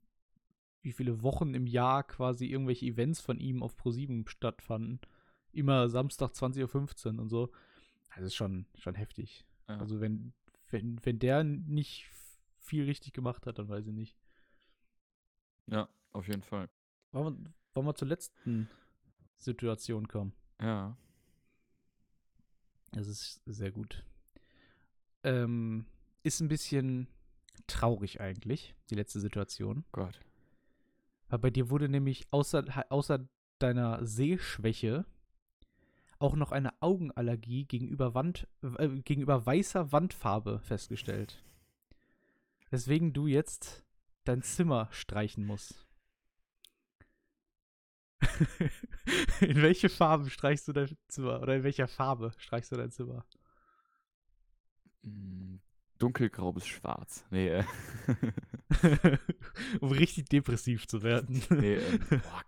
wie 0.82 0.92
viele 0.92 1.22
Wochen 1.22 1.54
im 1.54 1.68
Jahr 1.68 2.04
quasi 2.04 2.46
irgendwelche 2.46 2.86
Events 2.86 3.22
von 3.22 3.40
ihm 3.40 3.62
auf 3.62 3.76
ProSieben 3.76 4.28
stattfanden. 4.28 5.00
Immer 5.52 5.90
Samstag 5.90 6.32
20.15 6.32 7.14
Uhr 7.16 7.22
und 7.22 7.30
so. 7.30 7.52
Das 8.16 8.24
ist 8.24 8.36
schon, 8.36 8.66
schon 8.76 8.96
heftig. 8.96 9.46
Ja. 9.68 9.78
Also 9.78 10.00
wenn, 10.02 10.34
wenn, 10.70 11.00
wenn 11.04 11.20
der 11.20 11.44
nicht 11.44 12.10
viel 12.58 12.86
richtig 12.86 13.14
gemacht 13.14 13.46
hat, 13.46 13.60
dann 13.60 13.70
weiß 13.70 13.88
ich 13.88 13.94
nicht. 13.94 14.18
ja, 15.68 15.88
auf 16.14 16.28
jeden 16.28 16.42
Fall. 16.44 16.70
Wollen 17.12 17.44
wir, 17.44 17.54
wollen 17.74 17.88
wir 17.88 17.96
zur 17.96 18.08
letzten 18.08 18.70
Situation 19.36 20.08
kommen? 20.08 20.34
Ja. 20.62 20.98
Das 22.92 23.08
ist 23.08 23.42
sehr 23.46 23.72
gut. 23.72 24.04
Ähm, 25.24 25.86
ist 26.24 26.40
ein 26.40 26.48
bisschen 26.48 27.08
traurig 27.68 28.22
eigentlich, 28.22 28.76
die 28.90 28.96
letzte 28.96 29.20
Situation. 29.20 29.84
Gott. 29.92 30.20
Weil 31.30 31.40
bei 31.40 31.50
dir 31.50 31.70
wurde 31.70 31.90
nämlich 31.90 32.26
außer, 32.32 32.64
außer 32.90 33.28
deiner 33.60 34.06
Sehschwäche 34.06 35.06
auch 36.20 36.36
noch 36.36 36.52
eine 36.52 36.82
Augenallergie 36.82 37.66
gegenüber, 37.66 38.14
Wand, 38.14 38.48
äh, 38.62 38.88
gegenüber 38.88 39.46
weißer 39.46 39.92
Wandfarbe 39.92 40.60
festgestellt. 40.60 41.44
Weswegen 42.70 43.14
du 43.14 43.28
jetzt 43.28 43.84
dein 44.24 44.42
Zimmer 44.42 44.90
streichen 44.92 45.46
musst. 45.46 45.87
in 49.42 49.62
welche 49.62 49.90
Farbe 49.90 50.30
streichst 50.30 50.68
du 50.68 50.74
dein 50.74 50.98
Zimmer? 51.08 51.42
Oder 51.42 51.58
in 51.58 51.64
welcher 51.64 51.88
Farbe 51.88 52.34
streichst 52.38 52.72
du 52.72 52.76
dein 52.76 52.92
Zimmer? 52.92 53.26
Mm, 55.04 55.58
Dunkelgrau 55.98 56.54
bis 56.54 56.68
schwarz. 56.68 57.26
Nee, 57.30 57.50
äh, 57.50 57.64
um 59.82 59.92
richtig 59.92 60.30
depressiv 60.30 60.88
zu 60.88 61.04
werden. 61.04 61.44
nee, 61.50 61.76
ähm, 61.76 62.00
boah, 62.10 62.44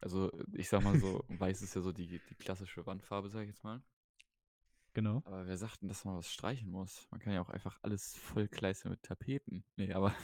also 0.00 0.30
ich 0.52 0.68
sag 0.68 0.82
mal 0.82 0.98
so, 0.98 1.24
weiß 1.28 1.62
ist 1.62 1.74
ja 1.74 1.80
so 1.80 1.92
die, 1.92 2.20
die 2.20 2.34
klassische 2.34 2.84
Wandfarbe, 2.86 3.28
sag 3.28 3.42
ich 3.42 3.48
jetzt 3.48 3.64
mal. 3.64 3.82
genau. 4.92 5.22
Aber 5.24 5.46
wer 5.46 5.56
sagt 5.56 5.80
denn, 5.82 5.88
dass 5.88 6.04
man 6.04 6.16
was 6.16 6.30
streichen 6.30 6.70
muss? 6.70 7.06
Man 7.10 7.20
kann 7.20 7.32
ja 7.32 7.40
auch 7.40 7.50
einfach 7.50 7.78
alles 7.82 8.14
voll 8.16 8.48
kleißern 8.48 8.90
mit 8.90 9.02
Tapeten. 9.02 9.64
Nee, 9.76 9.92
aber 9.92 10.14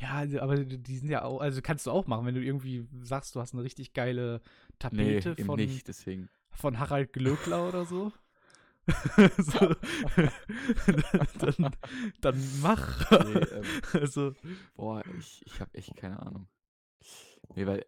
Ja, 0.00 0.14
also, 0.14 0.40
aber 0.40 0.56
die 0.64 0.98
sind 0.98 1.08
ja 1.08 1.22
auch, 1.22 1.40
also 1.40 1.62
kannst 1.62 1.86
du 1.86 1.90
auch 1.90 2.06
machen, 2.06 2.26
wenn 2.26 2.34
du 2.34 2.42
irgendwie 2.42 2.86
sagst, 3.02 3.34
du 3.34 3.40
hast 3.40 3.54
eine 3.54 3.62
richtig 3.62 3.94
geile 3.94 4.42
nee, 4.90 5.20
Tapete 5.20 5.30
eben 5.30 5.44
von, 5.44 5.56
nicht, 5.56 5.88
deswegen. 5.88 6.28
von 6.50 6.78
Harald 6.78 7.12
Glöckler 7.12 7.66
oder 7.68 7.86
so. 7.86 8.12
so. 9.38 9.58
dann, 11.40 11.76
dann 12.20 12.60
mach. 12.60 13.10
Nee, 13.10 13.38
ähm, 13.38 13.64
also, 13.94 14.34
Boah, 14.74 15.02
ich, 15.18 15.44
ich 15.46 15.60
habe 15.60 15.74
echt 15.74 15.96
keine 15.96 16.20
Ahnung. 16.20 16.46
Nee, 17.54 17.66
weil 17.66 17.86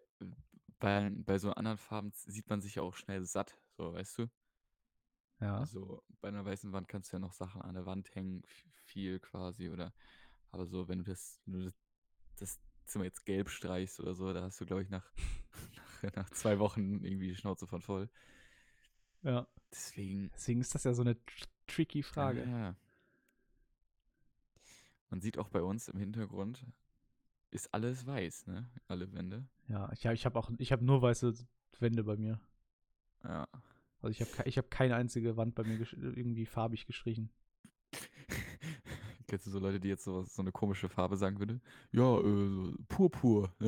bei, 0.79 1.11
bei 1.11 1.37
so 1.37 1.51
anderen 1.51 1.77
Farben 1.77 2.11
sieht 2.11 2.49
man 2.49 2.61
sich 2.61 2.75
ja 2.75 2.83
auch 2.83 2.95
schnell 2.95 3.23
satt, 3.25 3.57
so, 3.77 3.93
weißt 3.93 4.17
du? 4.19 4.29
ja. 5.41 5.59
Also 5.59 6.03
bei 6.21 6.29
einer 6.29 6.43
weißen 6.43 6.71
Wand 6.71 6.87
kannst 6.87 7.11
du 7.11 7.17
ja 7.17 7.19
noch 7.19 7.33
Sachen 7.33 7.61
an 7.61 7.75
der 7.75 7.85
Wand 7.85 8.13
hängen, 8.15 8.43
viel 8.85 9.19
quasi, 9.19 9.69
oder 9.69 9.93
aber 10.51 10.65
so, 10.65 10.87
wenn 10.87 10.99
du 10.99 11.03
das, 11.03 11.39
wenn 11.45 11.65
du 11.65 11.73
das, 12.41 12.59
Zimmer 12.85 13.05
jetzt 13.05 13.25
gelb 13.25 13.49
streichst 13.49 13.99
oder 13.99 14.15
so, 14.15 14.33
da 14.33 14.41
hast 14.41 14.59
du, 14.59 14.65
glaube 14.65 14.81
ich, 14.81 14.89
nach, 14.89 15.05
nach, 16.01 16.15
nach 16.15 16.29
zwei 16.31 16.59
Wochen 16.59 17.03
irgendwie 17.03 17.27
die 17.27 17.35
Schnauze 17.35 17.67
von 17.67 17.81
voll. 17.81 18.09
ja. 19.23 19.47
Deswegen. 19.71 20.31
Deswegen 20.33 20.61
ist 20.61 20.73
das 20.73 20.83
ja 20.83 20.93
so 20.93 21.03
eine 21.03 21.23
tr 21.25 21.47
tricky 21.67 22.01
Frage. 22.01 22.43
Ja. 22.43 22.75
Man 25.11 25.21
sieht 25.21 25.37
auch 25.37 25.49
bei 25.49 25.61
uns 25.61 25.87
im 25.87 25.99
Hintergrund, 25.99 26.65
ist 27.51 27.73
alles 27.73 28.05
weiß, 28.05 28.47
ne? 28.47 28.69
Alle 28.87 29.11
Wände. 29.13 29.47
Ja, 29.67 29.91
ich, 29.91 30.05
ich 30.05 30.25
habe 30.25 30.39
auch, 30.39 30.51
ich 30.57 30.71
habe 30.71 30.83
nur 30.83 31.01
weiße 31.01 31.33
Wände 31.79 32.03
bei 32.03 32.17
mir. 32.17 32.39
Ja. 33.23 33.47
Also 34.01 34.11
ich 34.11 34.21
habe 34.21 34.47
ich 34.47 34.57
hab 34.57 34.71
keine 34.71 34.95
einzige 34.95 35.35
Wand 35.35 35.55
bei 35.55 35.63
mir 35.63 35.79
irgendwie 35.93 36.45
farbig 36.45 36.85
gestrichen. 36.85 37.31
Kennst 39.29 39.45
du 39.45 39.51
so 39.51 39.59
Leute, 39.59 39.79
die 39.79 39.89
jetzt 39.89 40.03
so, 40.03 40.23
so 40.23 40.41
eine 40.41 40.51
komische 40.51 40.89
Farbe 40.89 41.15
sagen 41.15 41.37
würden? 41.37 41.61
Ja, 41.91 42.17
äh, 42.19 42.73
purpur. 42.87 43.53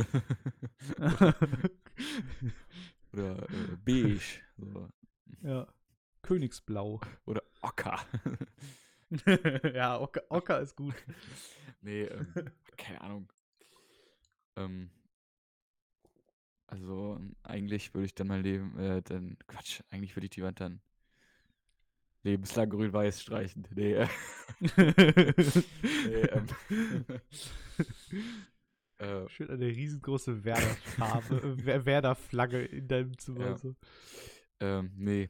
Oder 3.13 3.43
äh, 3.43 3.77
beige. 3.85 4.41
So. 4.57 4.89
ja. 5.43 5.67
Königsblau. 6.23 6.99
Oder 7.27 7.43
ocker. 7.61 7.99
ja, 9.75 9.99
Ocker, 9.99 10.23
Ocker 10.29 10.61
ist 10.61 10.75
gut. 10.75 10.95
nee, 11.81 12.05
ähm, 12.05 12.33
keine 12.75 13.01
Ahnung. 13.01 13.31
Ähm, 14.55 14.89
also, 16.65 17.17
ähm, 17.19 17.35
eigentlich 17.43 17.93
würde 17.93 18.05
ich 18.05 18.15
dann 18.15 18.27
mein 18.27 18.41
Leben, 18.41 18.79
äh, 18.79 19.03
dann, 19.03 19.37
Quatsch, 19.45 19.81
eigentlich 19.91 20.15
würde 20.15 20.25
ich 20.25 20.31
die 20.31 20.41
Wand 20.41 20.59
dann 20.59 20.81
lebenslang 22.23 22.69
grün-weiß 22.69 23.21
streichen. 23.21 23.67
Nee, 23.75 23.93
äh, 23.93 24.07
nee, 24.59 26.21
ähm, 26.31 26.47
äh, 28.97 29.29
Schön 29.29 29.49
eine 29.49 29.65
riesengroße 29.67 30.43
Werder-Farbe, 30.43 31.57
äh, 31.65 31.85
Werder-Flagge 31.85 32.63
in 32.65 32.87
deinem 32.87 33.17
Zimmer. 33.17 33.45
Ja. 33.45 33.57
So. 33.57 33.75
Ähm, 34.59 34.91
nee. 34.95 35.29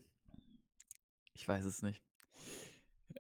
Ich 1.34 1.48
weiß 1.48 1.66
es 1.66 1.82
nicht. 1.82 2.02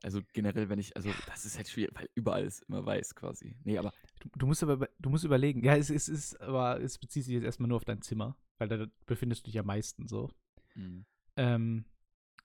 Also 0.03 0.21
generell, 0.33 0.69
wenn 0.69 0.79
ich, 0.79 0.95
also 0.95 1.09
das 1.27 1.45
ist 1.45 1.57
halt 1.57 1.67
schwierig, 1.69 1.93
weil 1.95 2.09
überall 2.15 2.43
ist 2.45 2.61
immer 2.63 2.85
weiß 2.85 3.15
quasi. 3.15 3.55
Nee, 3.63 3.77
aber 3.77 3.93
Du, 4.21 4.29
du 4.37 4.45
musst 4.45 4.61
aber 4.61 4.87
du 4.99 5.09
musst 5.09 5.23
überlegen, 5.23 5.63
ja, 5.63 5.75
es, 5.75 5.89
es 5.89 6.07
ist, 6.07 6.39
aber 6.41 6.79
es 6.79 6.99
bezieht 6.99 7.23
sich 7.23 7.33
jetzt 7.33 7.43
erstmal 7.43 7.67
nur 7.67 7.77
auf 7.77 7.85
dein 7.85 8.01
Zimmer. 8.03 8.37
weil 8.59 8.67
da 8.67 8.85
befindest 9.07 9.41
du 9.41 9.51
dich 9.51 9.57
am 9.59 9.65
meisten 9.65 10.07
so. 10.07 10.29
Mhm. 10.75 11.05
Ähm, 11.37 11.85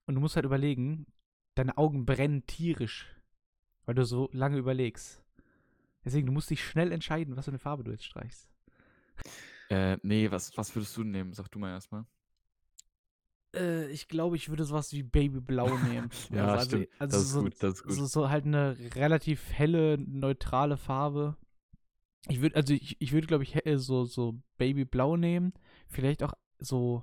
und 0.07 0.15
du 0.15 0.21
musst 0.23 0.37
halt 0.37 0.47
überlegen, 0.47 1.07
deine 1.57 1.77
Augen 1.77 2.07
brennen 2.07 2.47
tierisch, 2.47 3.07
weil 3.85 3.95
du 3.97 4.05
so 4.05 4.29
lange 4.33 4.59
überlegst. 4.59 5.23
Deswegen, 6.05 6.27
du 6.27 6.33
musst 6.33 6.51
dich 6.51 6.64
schnell 6.64 6.92
entscheiden, 6.92 7.37
was 7.37 7.47
für 7.47 7.51
eine 7.51 7.59
Farbe 7.59 7.83
du 7.83 7.90
jetzt 7.90 8.05
streichst. 8.05 8.49
Äh, 9.69 9.99
nee, 10.03 10.31
was, 10.31 10.57
was 10.57 10.75
würdest 10.77 10.97
du 10.97 11.03
nehmen? 11.03 11.33
Sag 11.33 11.51
du 11.51 11.59
mal 11.59 11.71
erstmal. 11.71 12.05
Äh, 13.55 13.90
ich 13.90 14.07
glaube, 14.09 14.37
ich 14.37 14.49
würde 14.49 14.64
sowas 14.64 14.92
wie 14.92 15.03
Babyblau 15.03 15.66
nehmen. 15.79 16.11
Ja, 16.31 16.53
also, 16.53 16.77
stimmt. 16.77 16.88
Also 16.99 17.16
das 17.16 17.27
ist 17.27 17.33
so, 17.33 17.42
gut, 17.42 17.55
das 17.62 17.75
ist 17.75 17.83
gut. 17.83 17.92
So, 17.95 18.07
so 18.07 18.31
halt 18.31 18.45
eine 18.45 18.77
relativ 18.95 19.53
helle, 19.53 19.99
neutrale 19.99 20.77
Farbe. 20.77 21.37
Ich 22.29 22.40
würde, 22.40 22.57
also 22.57 22.75
ich, 22.75 23.01
ich 23.01 23.12
würde, 23.12 23.27
glaube 23.27 23.45
ich, 23.45 23.55
he- 23.55 23.77
so, 23.77 24.05
so 24.05 24.40
Babyblau 24.59 25.16
nehmen. 25.16 25.53
Vielleicht 25.88 26.23
auch 26.23 26.35
so, 26.59 27.03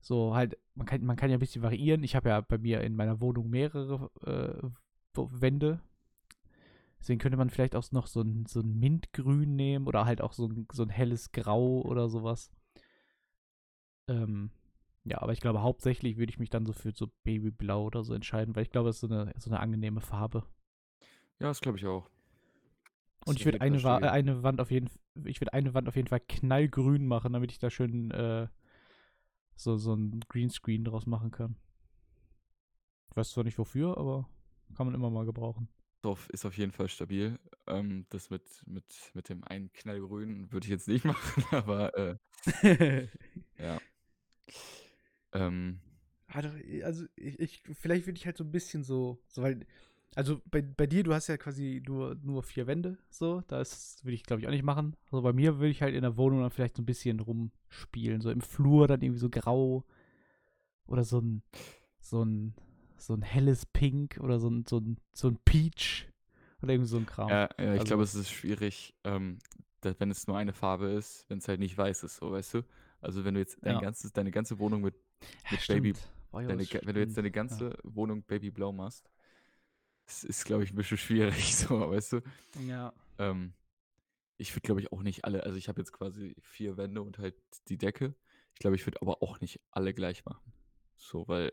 so 0.00 0.34
halt, 0.34 0.56
man 0.74 0.86
kann, 0.86 1.04
man 1.04 1.16
kann 1.16 1.30
ja 1.30 1.36
ein 1.36 1.40
bisschen 1.40 1.62
variieren. 1.62 2.02
Ich 2.02 2.16
habe 2.16 2.28
ja 2.28 2.40
bei 2.40 2.58
mir 2.58 2.80
in 2.82 2.94
meiner 2.94 3.20
Wohnung 3.20 3.50
mehrere 3.50 4.10
äh, 4.24 4.68
Wände. 5.14 5.80
Deswegen 7.00 7.18
könnte 7.18 7.36
man 7.36 7.50
vielleicht 7.50 7.76
auch 7.76 7.90
noch 7.92 8.06
so 8.06 8.22
ein, 8.22 8.46
so 8.46 8.60
ein 8.60 8.78
Mintgrün 8.78 9.56
nehmen 9.56 9.86
oder 9.86 10.04
halt 10.04 10.20
auch 10.20 10.32
so 10.32 10.46
ein, 10.46 10.66
so 10.72 10.82
ein 10.82 10.88
helles 10.88 11.32
Grau 11.32 11.82
oder 11.82 12.08
sowas. 12.08 12.50
Ähm, 14.08 14.50
ja, 15.04 15.20
aber 15.20 15.32
ich 15.32 15.40
glaube, 15.40 15.62
hauptsächlich 15.62 16.16
würde 16.16 16.30
ich 16.30 16.38
mich 16.38 16.50
dann 16.50 16.66
so 16.66 16.72
für 16.72 16.92
so 16.92 17.08
Babyblau 17.24 17.84
oder 17.84 18.04
so 18.04 18.14
entscheiden, 18.14 18.56
weil 18.56 18.62
ich 18.62 18.70
glaube, 18.70 18.88
es 18.90 18.96
ist 18.96 19.08
so 19.08 19.14
eine, 19.14 19.32
so 19.38 19.50
eine 19.50 19.60
angenehme 19.60 20.00
Farbe. 20.00 20.44
Ja, 21.40 21.48
das 21.48 21.60
glaube 21.60 21.78
ich 21.78 21.86
auch. 21.86 22.08
Und 23.24 23.38
ich 23.38 23.44
würde 23.44 23.60
eine, 23.60 24.12
eine 24.12 24.42
Wand 24.42 24.60
auf 24.60 24.70
jeden 24.70 24.88
ich 25.24 25.40
würde 25.40 25.52
eine 25.52 25.74
Wand 25.74 25.88
auf 25.88 25.96
jeden 25.96 26.08
Fall 26.08 26.20
knallgrün 26.20 27.06
machen, 27.06 27.32
damit 27.32 27.50
ich 27.50 27.58
da 27.58 27.70
schön 27.70 28.10
äh, 28.10 28.48
so, 29.58 29.76
so 29.76 29.94
ein 29.94 30.20
Greenscreen 30.28 30.84
draus 30.84 31.06
machen 31.06 31.30
kann. 31.30 31.56
Ich 33.10 33.16
weiß 33.16 33.30
zwar 33.30 33.44
nicht 33.44 33.58
wofür, 33.58 33.98
aber 33.98 34.28
kann 34.76 34.86
man 34.86 34.94
immer 34.94 35.10
mal 35.10 35.26
gebrauchen. 35.26 35.68
Ist 36.28 36.46
auf 36.46 36.56
jeden 36.56 36.72
Fall 36.72 36.88
stabil. 36.88 37.38
Ähm, 37.66 38.06
das 38.10 38.30
mit, 38.30 38.42
mit, 38.66 38.84
mit 39.14 39.28
dem 39.28 39.44
einen 39.44 39.72
Knallgrün 39.72 40.50
würde 40.52 40.64
ich 40.64 40.70
jetzt 40.70 40.88
nicht 40.88 41.04
machen, 41.04 41.44
aber 41.50 41.96
äh, 41.98 42.16
ja. 43.58 43.78
Ähm, 45.32 45.80
Also, 46.28 46.50
also 46.84 47.06
ich, 47.16 47.38
ich, 47.40 47.62
vielleicht 47.74 48.06
würde 48.06 48.18
ich 48.18 48.26
halt 48.26 48.36
so 48.36 48.44
ein 48.44 48.52
bisschen 48.52 48.84
so, 48.84 49.18
so 49.28 49.42
weil, 49.42 49.66
also 50.14 50.40
bei, 50.50 50.62
bei 50.62 50.86
dir, 50.86 51.02
du 51.04 51.14
hast 51.14 51.28
ja 51.28 51.36
quasi 51.36 51.82
nur, 51.86 52.16
nur 52.22 52.42
vier 52.42 52.66
Wände, 52.66 52.98
so, 53.10 53.42
das 53.48 54.04
würde 54.04 54.14
ich, 54.14 54.22
glaube 54.24 54.40
ich, 54.42 54.46
auch 54.48 54.52
nicht 54.52 54.64
machen. 54.64 54.96
Also 55.10 55.22
bei 55.22 55.32
mir 55.32 55.58
würde 55.58 55.70
ich 55.70 55.82
halt 55.82 55.94
in 55.94 56.02
der 56.02 56.16
Wohnung 56.16 56.40
dann 56.40 56.50
vielleicht 56.50 56.76
so 56.76 56.82
ein 56.82 56.86
bisschen 56.86 57.20
rumspielen, 57.20 58.20
so 58.20 58.30
im 58.30 58.40
Flur 58.40 58.88
dann 58.88 59.00
irgendwie 59.02 59.20
so 59.20 59.30
grau 59.30 59.84
oder 60.86 61.04
so 61.04 61.20
ein, 61.20 61.42
so 62.00 62.24
ein, 62.24 62.54
so 62.96 63.14
ein 63.14 63.22
helles 63.22 63.66
Pink 63.66 64.18
oder 64.20 64.38
so 64.40 64.48
ein, 64.48 64.64
so 64.66 64.78
ein, 64.78 64.98
so 65.12 65.28
ein 65.28 65.38
Peach 65.44 66.08
oder 66.62 66.72
irgendwie 66.72 66.88
so 66.88 66.96
ein 66.96 67.06
Kram. 67.06 67.28
ja, 67.28 67.42
ja, 67.58 67.74
ich 67.74 67.80
Also- 67.80 67.84
glaube, 67.84 68.02
es 68.02 68.14
ist 68.14 68.30
schwierig, 68.30 68.94
ähm, 69.04 69.38
da, 69.82 69.94
wenn 69.98 70.10
es 70.10 70.26
nur 70.26 70.36
eine 70.36 70.52
Farbe 70.52 70.86
ist, 70.86 71.26
wenn 71.28 71.38
es 71.38 71.46
halt 71.46 71.60
nicht 71.60 71.78
weiß 71.78 72.02
ist, 72.02 72.16
so 72.16 72.32
weißt 72.32 72.54
du? 72.54 72.62
Also 73.00 73.24
wenn 73.24 73.34
du 73.34 73.40
jetzt 73.40 73.58
dein 73.62 73.74
Ja. 73.74 73.80
ganzes, 73.80 74.12
deine 74.12 74.32
ganze 74.32 74.58
Wohnung 74.58 74.80
mit, 74.80 74.94
Ja, 75.44 75.50
mit 75.52 75.66
Baby- 75.68 75.94
ja, 76.32 76.42
deine, 76.42 76.56
das 76.56 76.70
ga- 76.70 76.80
wenn 76.84 76.94
du 76.96 77.00
jetzt 77.00 77.16
deine 77.16 77.30
ganze 77.30 77.76
Wohnung 77.84 78.22
babyblau 78.24 78.72
machst, 78.72 79.08
das 80.08 80.24
ist, 80.24 80.44
glaube 80.44 80.64
ich, 80.64 80.72
ein 80.72 80.76
bisschen 80.76 80.96
schwierig, 80.96 81.54
so, 81.56 81.90
weißt 81.90 82.14
du? 82.14 82.20
Ja. 82.66 82.92
Ähm, 83.18 83.52
ich 84.38 84.52
würde, 84.52 84.62
glaube 84.62 84.80
ich, 84.80 84.90
auch 84.92 85.02
nicht 85.02 85.24
alle, 85.24 85.44
also 85.44 85.56
ich 85.56 85.68
habe 85.68 85.80
jetzt 85.80 85.92
quasi 85.92 86.34
vier 86.40 86.76
Wände 86.76 87.02
und 87.02 87.18
halt 87.18 87.34
die 87.68 87.76
Decke. 87.76 88.14
Ich 88.54 88.58
glaube, 88.58 88.76
ich 88.76 88.86
würde 88.86 89.00
aber 89.02 89.22
auch 89.22 89.40
nicht 89.40 89.60
alle 89.70 89.92
gleich 89.94 90.24
machen. 90.24 90.52
So, 90.96 91.28
weil, 91.28 91.52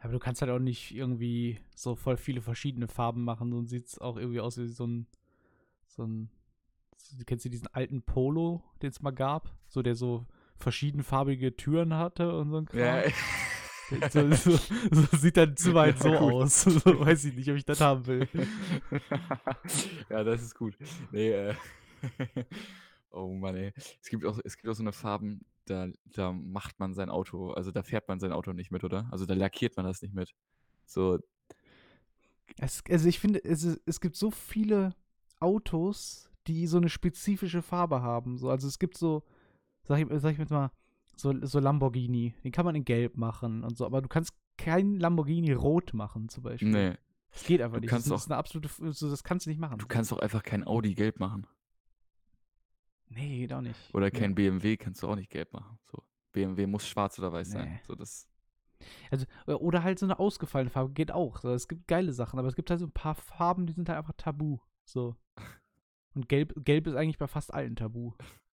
Aber 0.00 0.12
du 0.12 0.18
kannst 0.18 0.42
halt 0.42 0.50
auch 0.50 0.58
nicht 0.58 0.94
irgendwie 0.94 1.60
so 1.74 1.94
voll 1.94 2.16
viele 2.16 2.42
verschiedene 2.42 2.88
Farben 2.88 3.24
machen, 3.24 3.52
sonst 3.52 3.70
sieht 3.70 3.86
es 3.86 3.98
auch 3.98 4.16
irgendwie 4.16 4.40
aus 4.40 4.58
wie 4.58 4.66
so 4.66 4.86
ein, 4.86 5.06
so 5.86 6.04
ein, 6.04 6.30
kennst 7.26 7.44
du 7.44 7.48
diesen 7.50 7.68
alten 7.68 8.02
Polo, 8.02 8.64
den 8.82 8.90
es 8.90 9.00
mal 9.00 9.12
gab? 9.12 9.54
So, 9.68 9.82
der 9.82 9.94
so 9.94 10.26
verschiedenfarbige 10.56 11.56
Türen 11.56 11.94
hatte 11.94 12.36
und 12.36 12.50
so 12.50 12.56
ein 12.56 12.66
Kram. 12.66 12.80
ja, 12.80 13.02
so, 14.10 14.34
so, 14.34 14.58
so 14.90 15.16
sieht 15.16 15.58
Zimmer 15.58 15.80
halt 15.80 15.96
Ja, 15.96 16.02
so 16.02 16.10
aus. 16.10 16.62
So, 16.64 17.00
weiß 17.00 17.24
ich 17.26 17.34
nicht, 17.34 17.50
ob 17.50 17.56
ich 17.56 17.64
das 17.64 17.80
haben 17.80 18.06
will. 18.06 18.28
ja, 20.10 20.24
das 20.24 20.42
ist 20.42 20.54
gut. 20.54 20.76
Nee, 21.10 21.30
äh, 21.30 21.54
oh 23.10 23.28
Mann, 23.34 23.56
ey. 23.56 23.72
Es 24.00 24.08
gibt 24.08 24.24
auch, 24.24 24.38
es 24.44 24.56
gibt 24.56 24.68
auch 24.68 24.74
so 24.74 24.82
eine 24.82 24.92
Farben, 24.92 25.44
da, 25.66 25.88
da 26.06 26.32
macht 26.32 26.80
man 26.80 26.94
sein 26.94 27.10
Auto, 27.10 27.52
also 27.52 27.70
da 27.70 27.82
fährt 27.82 28.08
man 28.08 28.20
sein 28.20 28.32
Auto 28.32 28.52
nicht 28.52 28.70
mit, 28.70 28.84
oder? 28.84 29.08
Also 29.10 29.26
da 29.26 29.34
lackiert 29.34 29.76
man 29.76 29.86
das 29.86 30.02
nicht 30.02 30.14
mit. 30.14 30.34
So, 30.86 31.18
Es, 32.58 32.82
also 32.90 33.08
ich 33.08 33.20
finde, 33.20 33.44
es, 33.44 33.80
es 33.86 34.00
gibt 34.00 34.16
so 34.16 34.30
viele 34.30 34.94
Autos, 35.40 36.30
die 36.46 36.66
so 36.66 36.78
eine 36.78 36.88
spezifische 36.88 37.62
Farbe 37.62 38.02
haben. 38.02 38.38
So, 38.38 38.50
also 38.50 38.66
es 38.66 38.78
gibt 38.78 38.96
so, 38.96 39.22
sag 39.84 40.00
ich, 40.00 40.06
sag 40.20 40.32
ich 40.32 40.38
jetzt 40.38 40.50
mal, 40.50 40.70
so, 41.16 41.34
so 41.44 41.58
Lamborghini. 41.60 42.34
Den 42.44 42.52
kann 42.52 42.64
man 42.64 42.74
in 42.74 42.84
Gelb 42.84 43.16
machen 43.16 43.64
und 43.64 43.76
so, 43.76 43.86
aber 43.86 44.00
du 44.02 44.08
kannst 44.08 44.32
kein 44.58 44.98
Lamborghini 44.98 45.52
rot 45.52 45.94
machen, 45.94 46.28
zum 46.28 46.42
Beispiel. 46.42 46.68
nee. 46.70 46.94
Das 47.30 47.44
geht 47.44 47.62
einfach 47.62 47.76
Du 47.76 47.80
nicht. 47.80 47.90
kannst 47.90 48.06
das 48.06 48.12
auch- 48.12 48.16
ist 48.18 48.30
eine 48.30 48.36
absolute, 48.36 48.68
so, 48.92 49.08
das 49.08 49.24
kannst 49.24 49.46
du 49.46 49.50
nicht 49.50 49.58
machen. 49.58 49.78
Du 49.78 49.86
kannst 49.86 50.12
auch 50.12 50.18
einfach 50.18 50.42
kein 50.42 50.66
Audi 50.66 50.94
gelb 50.94 51.18
machen. 51.18 51.46
nee, 53.08 53.38
geht 53.40 53.52
auch 53.52 53.60
nicht. 53.62 53.78
Oder 53.94 54.06
Nee. 54.06 54.18
kein 54.18 54.34
BMW 54.34 54.76
kannst 54.76 55.02
du 55.02 55.08
auch 55.08 55.16
nicht 55.16 55.30
gelb 55.30 55.52
machen. 55.52 55.78
So. 55.90 56.02
BMW 56.32 56.66
muss 56.66 56.86
schwarz 56.86 57.18
oder 57.18 57.32
weiß 57.32 57.50
sein. 57.50 57.68
Nee. 57.70 57.80
So, 57.86 57.94
das, 57.94 58.28
Also, 59.10 59.26
oder 59.46 59.82
halt 59.82 59.98
so 59.98 60.06
eine 60.06 60.18
ausgefallene 60.18 60.70
Farbe 60.70 60.92
geht 60.92 61.10
auch. 61.12 61.38
So, 61.40 61.50
es 61.52 61.68
gibt 61.68 61.86
geile 61.88 62.12
Sachen, 62.12 62.38
aber 62.38 62.48
es 62.48 62.54
gibt 62.56 62.68
halt 62.70 62.80
so 62.80 62.86
ein 62.86 62.92
paar 62.92 63.14
Farben, 63.14 63.66
die 63.66 63.72
sind 63.72 63.88
halt 63.88 63.98
einfach 63.98 64.14
tabu. 64.16 64.58
So. 64.84 65.16
Und 66.14 66.28
gelb, 66.28 66.52
gelb 66.64 66.86
ist 66.86 66.96
eigentlich 66.96 67.18
bei 67.18 67.26
fast 67.28 67.54
allen 67.54 67.76
tabu, 67.76 68.12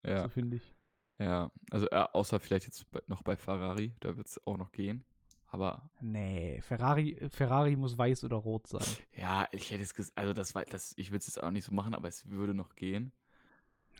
ja. 0.05 0.23
so 0.23 0.29
finde 0.29 0.57
ich. 0.57 0.74
Ja, 1.19 1.49
also 1.71 1.88
äh, 1.89 2.06
außer 2.13 2.39
vielleicht 2.39 2.65
jetzt 2.65 2.89
bei, 2.91 3.01
noch 3.08 3.21
bei 3.23 3.36
Ferrari, 3.38 3.93
da 4.01 4.17
wird 4.17 4.28
es 4.28 4.45
auch 4.45 4.58
noch 4.58 4.71
gehen. 4.71 5.06
Aber 5.47 5.89
Nee, 6.01 6.60
Ferrari, 6.62 7.17
Ferrari 7.30 7.75
muss 7.78 7.97
weiß 7.97 8.25
oder 8.25 8.36
rot 8.36 8.67
sein. 8.67 8.86
ja, 9.15 9.47
ich 9.51 9.71
hätte 9.71 9.84
es 9.84 9.93
gesagt, 9.93 10.17
also 10.17 10.34
das 10.34 10.54
war, 10.56 10.65
das, 10.65 10.93
ich 10.97 11.12
würde 11.12 11.19
es 11.19 11.28
jetzt 11.28 11.41
auch 11.41 11.51
nicht 11.51 11.63
so 11.63 11.73
machen, 11.73 11.93
aber 11.95 12.10
es 12.10 12.28
würde 12.30 12.54
noch 12.54 12.75
gehen. 12.75 13.13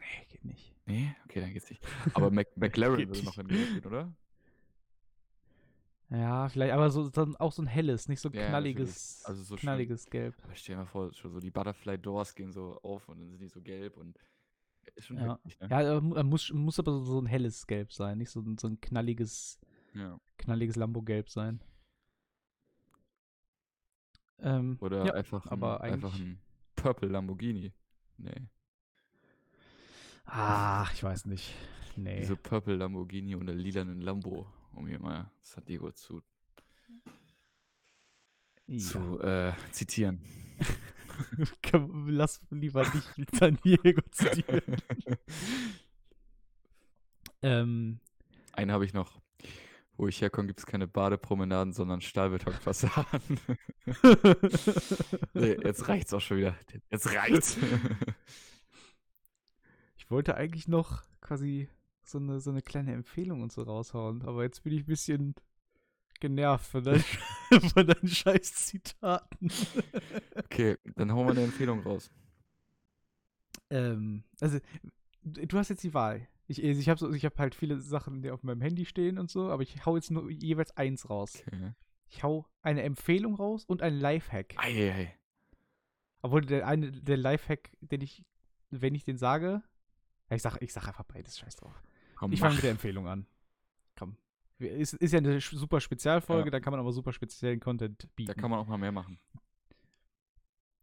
Nee, 0.02 0.26
geht 0.30 0.44
nicht. 0.44 0.76
Nee, 0.86 1.16
okay, 1.24 1.40
dann 1.40 1.54
geht's 1.54 1.70
nicht. 1.70 1.82
Aber 2.16 2.30
Mac 2.32 2.48
McLaren 2.58 3.08
würde 3.08 3.24
noch 3.24 3.38
in 3.38 3.48
gehen, 3.48 3.86
oder? 3.86 4.14
Ja, 6.10 6.48
vielleicht, 6.50 6.72
aber 6.74 6.92
so, 6.92 7.10
so 7.10 7.34
auch 7.40 7.52
so 7.52 7.64
ein 7.64 7.68
helles, 7.68 8.08
nicht 8.08 8.20
so 8.22 8.30
Ja, 8.30 8.48
knalliges. 8.50 9.24
Also 9.26 9.42
so 9.44 9.58
schön- 9.58 9.62
knalliges 9.62 10.06
Gelb. 10.06 10.36
Aber 10.44 10.54
stell 10.56 10.76
dir 10.76 10.80
mal 10.82 10.86
vor, 10.86 11.12
schon 11.14 11.32
so 11.32 11.40
die 11.40 11.50
Butterfly 11.50 11.98
Doors 11.98 12.36
gehen 12.36 12.52
so 12.52 12.80
auf 12.84 13.10
und 13.10 13.20
dann 13.20 13.30
sind 13.32 13.42
die 13.42 13.48
so 13.48 13.60
gelb 13.62 13.98
und 13.98 14.16
ist 14.96 15.06
schon 15.08 15.18
Ja. 15.18 15.34
heftig, 15.34 15.60
ne? 15.60 15.68
Ja, 15.70 16.02
mu- 16.02 16.24
muss, 16.24 16.52
muss 16.54 16.80
aber 16.80 17.00
so 17.02 17.20
ein 17.20 17.26
helles 17.26 17.66
Gelb 17.68 17.92
sein, 17.92 18.18
nicht 18.18 18.30
so 18.30 18.42
ein, 18.42 18.58
so 18.58 18.68
ein 18.68 18.80
knalliges, 18.80 19.60
Ja. 19.94 20.20
knalliges 20.38 20.76
Lambo-Gelb 20.76 21.30
sein. 21.30 21.62
Ähm, 24.40 24.78
Oder 24.82 25.06
ja, 25.06 25.14
einfach, 25.14 25.46
ein, 25.48 25.64
einfach 25.64 26.14
ein 26.16 26.40
Purple 26.76 27.08
Lamborghini. 27.10 27.72
Nee. 28.18 28.48
Ach, 30.26 30.92
ich 30.94 31.04
weiß 31.04 31.26
nicht. 31.26 31.54
Nee. 31.96 32.20
Diese 32.20 32.36
Purple 32.36 32.76
Lamborghini 32.76 33.36
und 33.36 33.46
der 33.46 33.56
lilanen 33.56 34.02
Lambo, 34.02 34.48
um 34.74 34.88
hier 34.88 35.00
mal 35.00 35.32
San 35.42 35.64
Diego 35.66 35.92
zu, 35.92 36.22
ja. 38.68 38.78
zu 38.80 39.20
äh, 39.22 39.54
zitieren. 39.72 40.22
Lass 42.08 42.42
lieber 42.50 42.84
nicht 42.94 43.18
mit 43.18 43.36
San 43.36 43.58
Diego 43.64 44.02
zitieren. 44.12 44.62
ähm, 47.42 48.00
Einen 48.54 48.72
habe 48.72 48.86
ich 48.86 48.94
noch. 48.94 49.20
Wo 49.98 50.10
ich 50.10 50.22
herkomme, 50.22 50.48
gibt 50.48 50.60
es 50.60 50.66
keine 50.66 50.88
Badepromenaden, 50.88 51.72
sondern 51.72 52.02
Stahlbetonfassaden. 52.02 53.40
nee, 55.34 55.58
jetzt 55.64 55.88
reicht's 55.88 56.14
auch 56.14 56.20
schon 56.20 56.38
wieder. 56.38 56.58
Jetzt 56.90 57.14
reicht's. 57.14 57.58
ich 59.98 60.12
wollte 60.12 60.36
eigentlich 60.36 60.68
noch 60.68 61.04
quasi 61.22 61.70
so 62.04 62.18
eine, 62.18 62.42
so 62.42 62.52
eine 62.52 62.62
kleine 62.62 62.94
Empfehlung 62.94 63.42
und 63.42 63.54
so 63.54 63.64
raushauen, 63.64 64.24
aber 64.24 64.44
jetzt 64.44 64.64
bin 64.64 64.74
ich 64.74 64.82
ein 64.82 64.88
bisschen 64.88 65.36
genervt 66.20 66.66
von, 66.68 66.84
dein, 66.84 67.00
von 67.74 67.88
deinen 67.88 68.08
scheiß 68.08 68.54
Zitaten. 68.68 69.50
okay, 70.38 70.78
dann 70.96 71.12
hauen 71.12 71.28
wir 71.28 71.32
eine 71.32 71.44
Empfehlung 71.44 71.82
raus. 71.82 72.12
ähm, 73.70 74.24
also, 74.40 74.60
du 75.24 75.58
hast 75.58 75.70
jetzt 75.70 75.84
die 75.84 75.94
Wahl. 75.94 76.28
Ich, 76.48 76.64
also 76.64 76.80
ich 76.80 76.90
habe 76.90 77.00
so, 77.00 77.12
ich 77.12 77.26
hab 77.26 77.38
halt 77.40 77.56
viele 77.56 77.80
Sachen, 77.80 78.22
die 78.22 78.30
auf 78.30 78.44
meinem 78.44 78.62
Handy 78.62 78.86
stehen 78.86 79.18
und 79.18 79.32
so, 79.32 79.50
aber 79.50 79.64
ich 79.64 79.86
hau 79.86 79.96
jetzt 79.96 80.12
nur 80.12 80.30
jeweils 80.30 80.76
eins 80.78 81.10
raus. 81.10 81.44
Okay. 81.48 81.74
Ich 82.08 82.24
hau 82.24 82.46
eine 82.62 82.84
Empfehlung 82.84 83.34
raus 83.36 83.66
und 83.66 83.82
einen 83.82 84.00
Lifehack. 84.00 84.54
Eieiei. 84.58 85.18
Obwohl 86.22 86.42
der 86.46 86.68
eine, 86.68 86.92
der 86.92 87.18
Lifehack, 87.18 87.72
den 87.82 88.02
ich, 88.02 88.24
wenn 88.70 88.94
ich 88.94 89.04
den 89.04 89.18
sage, 89.18 89.64
ja, 90.30 90.36
ich 90.36 90.42
sag, 90.44 90.62
ich 90.62 90.72
sag 90.72 90.88
einfach 90.88 91.04
beides, 91.06 91.38
scheiß 91.40 91.56
drauf. 91.56 91.82
Komm, 92.16 92.32
Ich 92.32 92.40
fange 92.40 92.56
mit 92.56 92.64
der 92.64 92.72
Empfehlung 92.72 93.08
an. 93.08 93.26
Komm. 93.98 94.18
Ist, 94.58 94.94
ist 94.94 95.12
ja 95.12 95.18
eine 95.20 95.42
super 95.42 95.82
Spezialfolge, 95.82 96.48
Ja. 96.48 96.52
da 96.52 96.60
kann 96.60 96.72
man 96.72 96.80
aber 96.80 96.94
super 96.94 97.12
speziellen 97.12 97.60
Content 97.60 98.08
bieten. 98.16 98.28
Da 98.28 98.34
kann 98.34 98.50
man 98.50 98.60
auch 98.60 98.68
mal 98.68 98.78
mehr 98.78 98.92
machen. 98.94 99.20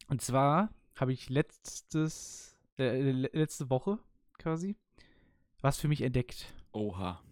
Und 0.09 0.21
zwar 0.21 0.75
habe 0.95 1.13
ich 1.13 1.31
letztes, 1.31 2.57
äh, 2.79 3.01
le- 3.13 3.31
letzte 3.33 3.71
Woche 3.71 3.99
quasi 4.39 4.77
was 5.63 5.79
für 5.79 5.89
mich 5.89 6.03
entdeckt. 6.03 6.53
Oha. 6.73 7.23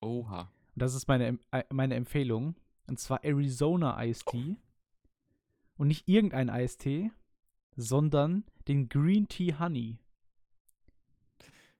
Oha. 0.00 0.42
Und 0.42 0.82
das 0.82 0.94
ist 0.94 1.08
meine, 1.08 1.38
äh, 1.50 1.64
meine 1.70 1.94
Empfehlung. 1.94 2.54
Und 2.86 2.98
zwar 3.00 3.24
Arizona 3.24 4.02
Iced 4.04 4.26
Tea. 4.26 4.56
Und 5.76 5.88
nicht 5.88 6.06
irgendein 6.08 6.50
Eistee, 6.50 7.10
sondern 7.74 8.44
den 8.68 8.88
Green 8.90 9.26
Tea 9.28 9.54
Honey. 9.58 9.98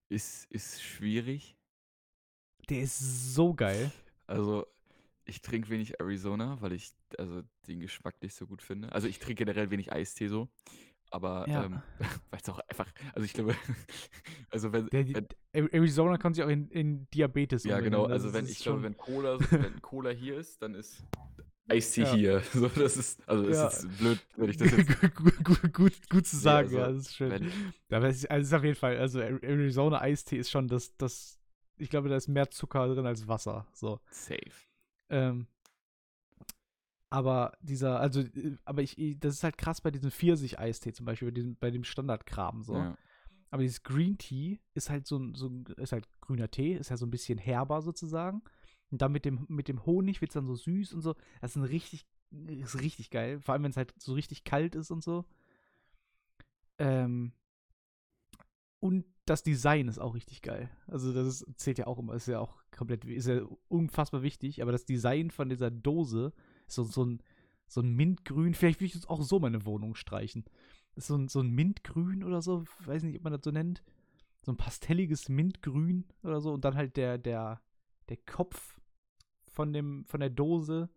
Ist, 0.08 0.46
ist 0.50 0.82
schwierig. 0.82 1.54
Der 2.70 2.80
ist 2.82 3.34
so 3.34 3.52
geil. 3.54 3.90
Also, 4.26 4.66
ich 5.24 5.42
trinke 5.42 5.68
wenig 5.70 6.00
Arizona, 6.00 6.56
weil 6.60 6.72
ich 6.72 6.92
also 7.18 7.42
den 7.66 7.80
Geschmack 7.80 8.14
nicht 8.22 8.34
so 8.34 8.46
gut 8.46 8.62
finde. 8.62 8.92
Also, 8.92 9.08
ich 9.08 9.18
trinke 9.18 9.44
generell 9.44 9.70
wenig 9.70 9.92
Eistee 9.92 10.28
so. 10.28 10.48
Aber, 11.10 11.46
Ja. 11.48 11.64
ähm, 11.64 11.82
weil 12.30 12.40
es 12.40 12.48
auch 12.48 12.60
einfach, 12.68 12.86
also 13.14 13.24
ich 13.24 13.32
glaube, 13.32 13.56
also 14.50 14.72
wenn, 14.72 14.86
Der, 14.90 15.04
wenn 15.08 15.26
Ar- 15.52 15.74
Arizona 15.74 16.16
kann 16.18 16.32
sich 16.34 16.44
auch 16.44 16.48
in, 16.48 16.68
in 16.68 17.08
Diabetes 17.10 17.64
ja 17.64 17.80
genau, 17.80 18.04
also 18.04 18.26
Das 18.28 18.34
wenn, 18.34 18.46
ich 18.46 18.60
glaube, 18.60 18.84
wenn 18.84 18.96
Cola, 18.96 19.38
wenn 19.50 19.82
Cola 19.82 20.10
hier 20.10 20.38
ist, 20.38 20.62
dann 20.62 20.76
ist 20.76 21.04
Eistee 21.68 22.02
Ja. 22.02 22.14
hier. 22.14 22.42
So, 22.52 22.68
das 22.68 22.96
ist, 22.96 23.28
also 23.28 23.48
Ja. 23.48 23.66
ist 23.66 23.88
blöd, 23.98 24.20
wenn 24.36 24.50
ich 24.50 24.56
das 24.56 24.70
jetzt, 24.70 25.00
gut, 25.16 25.44
gut, 25.44 25.72
gut, 25.72 26.10
gut 26.10 26.26
zu 26.26 26.36
Nee, 26.36 26.42
sagen, 26.42 26.66
also, 26.68 26.78
ja, 26.78 26.92
das 26.92 26.98
ist 27.06 27.16
schön. 27.16 27.30
wenn, 27.30 27.44
Ja, 27.88 27.96
Aber 27.96 28.08
es 28.08 28.16
ist, 28.18 28.30
also 28.30 28.40
es 28.42 28.46
ist 28.48 28.54
auf 28.54 28.64
jeden 28.64 28.76
Fall, 28.76 28.96
also 28.98 29.20
Ar- 29.20 29.42
Arizona 29.42 30.00
Eistee 30.00 30.36
ist 30.36 30.50
schon 30.52 30.68
das, 30.68 30.96
das, 30.96 31.39
ich 31.80 31.90
glaube, 31.90 32.08
da 32.08 32.16
ist 32.16 32.28
mehr 32.28 32.50
Zucker 32.50 32.92
drin 32.92 33.06
als 33.06 33.26
Wasser. 33.26 33.66
So. 33.72 34.00
safe. 34.10 34.52
Ähm, 35.08 35.46
aber 37.10 37.56
dieser, 37.60 37.98
also, 37.98 38.22
aber 38.64 38.82
ich, 38.82 38.96
das 39.18 39.34
ist 39.34 39.44
halt 39.44 39.58
krass 39.58 39.80
bei 39.80 39.90
diesem 39.90 40.10
Pfirsich-Eistee 40.12 40.92
zum 40.92 41.06
Beispiel, 41.06 41.28
bei, 41.28 41.34
diesem, 41.34 41.56
bei 41.56 41.70
dem 41.70 41.84
Standardkram 41.84 42.62
so. 42.62 42.76
Ja. 42.76 42.96
Aber 43.50 43.62
dieses 43.62 43.82
Green 43.82 44.16
Tea 44.16 44.60
ist 44.74 44.90
halt 44.90 45.08
so 45.08 45.18
ein, 45.18 45.34
so 45.34 45.48
ein, 45.48 45.64
ist 45.76 45.90
halt 45.90 46.08
grüner 46.20 46.48
Tee, 46.50 46.74
ist 46.74 46.90
ja 46.90 46.96
so 46.96 47.06
ein 47.06 47.10
bisschen 47.10 47.38
herber 47.38 47.82
sozusagen. 47.82 48.42
Und 48.92 49.02
dann 49.02 49.10
mit 49.10 49.24
dem, 49.24 49.44
mit 49.48 49.66
dem 49.66 49.84
Honig 49.86 50.20
wird 50.20 50.30
es 50.30 50.34
dann 50.34 50.46
so 50.46 50.54
süß 50.54 50.92
und 50.92 51.00
so. 51.00 51.14
Das 51.40 51.52
ist 51.52 51.56
ein 51.56 51.64
richtig, 51.64 52.06
ist 52.46 52.80
richtig 52.80 53.10
geil. 53.10 53.40
Vor 53.40 53.54
allem, 53.54 53.64
wenn 53.64 53.70
es 53.72 53.76
halt 53.76 53.92
so 53.98 54.14
richtig 54.14 54.44
kalt 54.44 54.76
ist 54.76 54.92
und 54.92 55.02
so. 55.02 55.24
Ähm, 56.78 57.32
und 58.80 59.04
das 59.26 59.42
Design 59.42 59.88
ist 59.88 59.98
auch 59.98 60.14
richtig 60.14 60.42
geil. 60.42 60.70
Also, 60.86 61.12
das 61.12 61.26
ist, 61.26 61.60
zählt 61.60 61.78
ja 61.78 61.86
auch 61.86 61.98
immer, 61.98 62.14
ist 62.14 62.26
ja 62.26 62.40
auch 62.40 62.56
komplett, 62.76 63.04
ist 63.04 63.28
ja 63.28 63.42
unfassbar 63.68 64.22
wichtig. 64.22 64.62
Aber 64.62 64.72
das 64.72 64.86
Design 64.86 65.30
von 65.30 65.48
dieser 65.48 65.70
Dose 65.70 66.32
ist 66.66 66.74
so, 66.74 66.84
so 66.84 67.04
ein, 67.04 67.22
so 67.66 67.82
ein 67.82 67.94
Mintgrün. 67.94 68.54
Vielleicht 68.54 68.80
will 68.80 68.86
ich 68.86 68.94
jetzt 68.94 69.08
auch 69.08 69.22
so 69.22 69.38
meine 69.38 69.64
Wohnung 69.66 69.94
streichen. 69.94 70.44
Das 70.94 71.04
ist 71.04 71.08
so 71.08 71.16
ein, 71.16 71.28
so 71.28 71.40
ein 71.40 71.50
Mintgrün 71.50 72.24
oder 72.24 72.40
so. 72.42 72.64
Weiß 72.84 73.02
nicht, 73.02 73.16
ob 73.16 73.22
man 73.22 73.32
das 73.34 73.42
so 73.44 73.50
nennt. 73.50 73.84
So 74.42 74.52
ein 74.52 74.56
pastelliges 74.56 75.28
Mintgrün 75.28 76.06
oder 76.22 76.40
so. 76.40 76.52
Und 76.54 76.64
dann 76.64 76.74
halt 76.74 76.96
der, 76.96 77.18
der, 77.18 77.60
der 78.08 78.16
Kopf 78.16 78.80
von, 79.46 79.74
dem, 79.74 80.06
von 80.06 80.20
der 80.20 80.30
Dose 80.30 80.88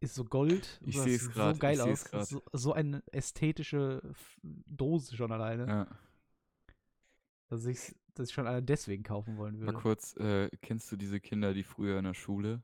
ist 0.00 0.14
so 0.14 0.24
Gold. 0.24 0.80
Ich 0.84 0.98
seh's 0.98 1.24
sieht 1.24 1.32
grad, 1.32 1.56
So 1.56 1.60
geil 1.60 1.80
aus. 1.80 2.04
So, 2.28 2.42
so 2.52 2.72
eine 2.72 3.02
ästhetische 3.12 4.14
Dose 4.42 5.16
schon 5.16 5.32
alleine. 5.32 5.66
Ja. 5.66 5.86
Dass, 7.52 7.66
ich 7.66 7.94
schon 8.32 8.46
allein 8.46 8.64
deswegen 8.64 9.02
kaufen 9.02 9.36
wollen 9.36 9.58
Mal 9.58 9.66
würde. 9.66 9.78
kurz, 9.78 10.16
äh, 10.16 10.48
kennst 10.62 10.90
du 10.90 10.96
diese 10.96 11.20
Kinder, 11.20 11.52
die 11.52 11.62
früher 11.64 11.98
in 11.98 12.04
der 12.04 12.14
Schule, 12.14 12.62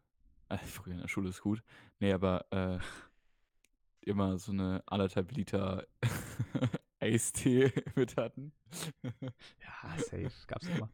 äh, 0.49 0.57
früher 0.59 0.95
in 0.95 1.01
der 1.01 1.09
Schule 1.09 1.29
ist 1.29 1.43
gut, 1.43 1.63
nee, 2.01 2.13
aber 2.13 2.47
äh, 2.51 2.79
immer 4.01 4.39
so 4.39 4.53
eine 4.53 4.83
anderthalb 4.87 5.33
Liter 5.33 5.87
Eistee 7.01 7.71
mit 7.97 8.17
hatten? 8.17 8.53
Ja, 9.03 9.99
safe. 9.99 10.31
Gab's 10.47 10.67
immer. 10.67 10.91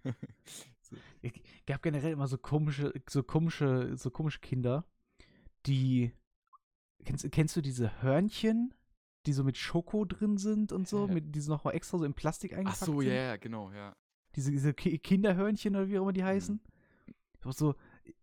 So, 0.80 0.96
Es 1.22 1.32
gab 1.66 1.82
generell 1.82 2.12
immer 2.12 2.26
so 2.26 2.36
komische, 2.36 2.92
so 3.08 3.22
komische, 3.22 3.96
so 3.96 4.10
komische 4.10 4.40
Kinder, 4.40 4.84
die. 5.66 6.12
Kennst, 7.04 7.30
kennst 7.32 7.54
du 7.54 7.60
diese 7.60 8.02
Hörnchen, 8.02 8.72
die 9.26 9.32
so 9.32 9.44
mit 9.44 9.56
Schoko 9.56 10.04
drin 10.04 10.36
sind 10.36 10.72
und 10.72 10.88
so, 10.88 11.06
mit, 11.08 11.34
die 11.34 11.40
so 11.40 11.52
nochmal 11.52 11.74
extra 11.74 11.98
so 11.98 12.04
in 12.04 12.14
Plastik 12.14 12.52
Ach 12.52 12.58
eingepackt 12.58 12.84
so, 12.84 13.00
sind? 13.00 13.08
ja, 13.10 13.14
ja, 13.14 13.36
genau, 13.36 13.70
ja. 13.72 13.94
Diese, 14.36 14.50
diese 14.50 14.74
Ki 14.74 14.98
Kinderhörnchen 14.98 15.76
oder 15.76 15.88
wie 15.88 15.98
auch 15.98 16.02
immer 16.02 16.12
die 16.12 16.22
Mhm. 16.22 16.26
heißen. 16.26 16.60
Auch 17.44 17.52
So, 17.52 17.74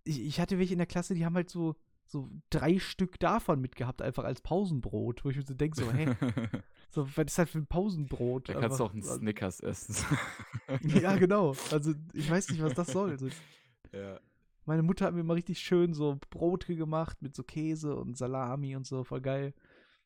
ich, 0.04 0.22
ich 0.22 0.40
hatte 0.40 0.58
welche 0.60 0.74
in 0.74 0.80
der 0.80 0.88
Klasse, 0.88 1.14
die 1.16 1.26
haben 1.26 1.36
halt 1.36 1.50
so, 1.50 1.76
so 2.06 2.30
drei 2.50 2.80
Stück 2.80 3.20
davon 3.20 3.62
mitgehabt, 3.62 4.02
einfach 4.02 4.24
als 4.26 4.42
Pausenbrot, 4.42 5.24
wo 5.24 5.30
ich 5.30 5.38
mir 5.38 5.44
so 5.44 5.54
denke, 5.54 5.78
so, 5.78 5.92
hä, 5.92 6.08
so, 6.90 7.08
was 7.16 7.26
ist 7.28 7.38
das 7.38 7.50
für 7.50 7.60
ein 7.60 7.68
Pausenbrot? 7.68 8.50
Da 8.50 8.54
kannst 8.56 8.80
du 8.80 8.84
auch 8.84 8.94
einen 8.94 9.04
Snickers 9.04 9.60
essen. 9.62 9.96
Ja, 10.84 11.16
genau. 11.18 11.54
Also, 11.72 11.94
ich 12.14 12.30
weiß 12.30 12.50
nicht, 12.52 12.62
was 12.64 12.74
das 12.74 12.92
soll. 12.92 13.12
Also, 13.12 13.28
Ja. 13.94 14.20
meine 14.66 14.84
Mutter 14.84 15.06
hat 15.06 15.14
mir 15.14 15.20
immer 15.22 15.36
richtig 15.36 15.60
schön 15.60 15.94
so 15.94 16.18
Brote 16.30 16.76
gemacht 16.76 17.22
mit 17.22 17.36
so 17.36 17.44
Käse 17.44 17.96
und 17.96 18.18
Salami 18.18 18.76
und 18.76 18.86
so, 18.88 19.04
voll 19.04 19.22
geil. 19.22 19.54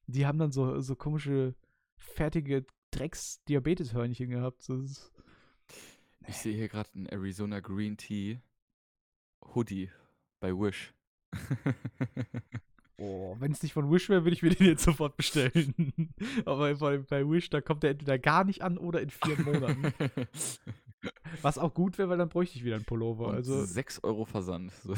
Die 0.07 0.25
haben 0.25 0.37
dann 0.39 0.51
so, 0.51 0.79
so 0.81 0.95
komische, 0.95 1.55
fertige 1.97 2.65
Drecks-Diabetes-Hörnchen 2.91 4.29
gehabt. 4.29 4.67
Ist- 4.69 5.11
Ich 6.27 6.37
sehe 6.37 6.55
hier 6.55 6.67
gerade 6.69 6.89
einen 6.95 7.07
Arizona 7.07 7.59
Green 7.59 7.97
Tea 7.97 8.39
Hoodie 9.53 9.89
bei 10.39 10.51
Wish. 10.51 10.93
Oh, 12.97 13.35
wenn 13.39 13.51
es 13.51 13.61
nicht 13.61 13.73
von 13.73 13.91
Wish 13.91 14.07
wäre, 14.07 14.23
würde 14.23 14.35
ich 14.35 14.41
mir 14.41 14.51
den 14.51 14.67
jetzt 14.67 14.83
sofort 14.85 15.17
bestellen. 15.17 15.73
Aber 16.45 16.73
bei, 16.75 16.97
bei 16.99 17.29
Wish, 17.29 17.49
da 17.49 17.59
kommt 17.59 17.83
der 17.83 17.89
entweder 17.89 18.17
gar 18.17 18.45
nicht 18.45 18.61
an 18.61 18.77
oder 18.77 19.01
in 19.01 19.09
vier 19.09 19.37
Monaten. 19.41 19.93
Was 21.41 21.57
auch 21.57 21.73
gut 21.73 21.97
wäre, 21.97 22.07
weil 22.07 22.17
dann 22.17 22.29
bräuchte 22.29 22.55
ich 22.57 22.63
wieder 22.63 22.77
einen 22.77 22.85
Pullover. 22.85 23.27
Und 23.27 23.35
also, 23.35 23.65
6 23.65 24.01
Euro 24.05 24.23
Versand. 24.23 24.71
So. 24.81 24.93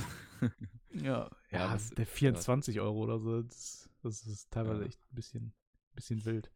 ja, 0.94 1.02
Ja, 1.02 1.30
ja, 1.50 1.74
das- 1.74 1.90
der 1.90 2.06
24 2.06 2.80
Euro 2.82 3.00
oder 3.04 3.18
so. 3.18 3.42
Das, 3.42 3.87
das 4.08 4.26
ist 4.26 4.52
teilweise 4.52 4.82
Ja. 4.82 4.88
echt 4.88 5.00
ein 5.12 5.16
bisschen, 5.16 5.54
bisschen 5.96 6.24
wild. 6.26 6.52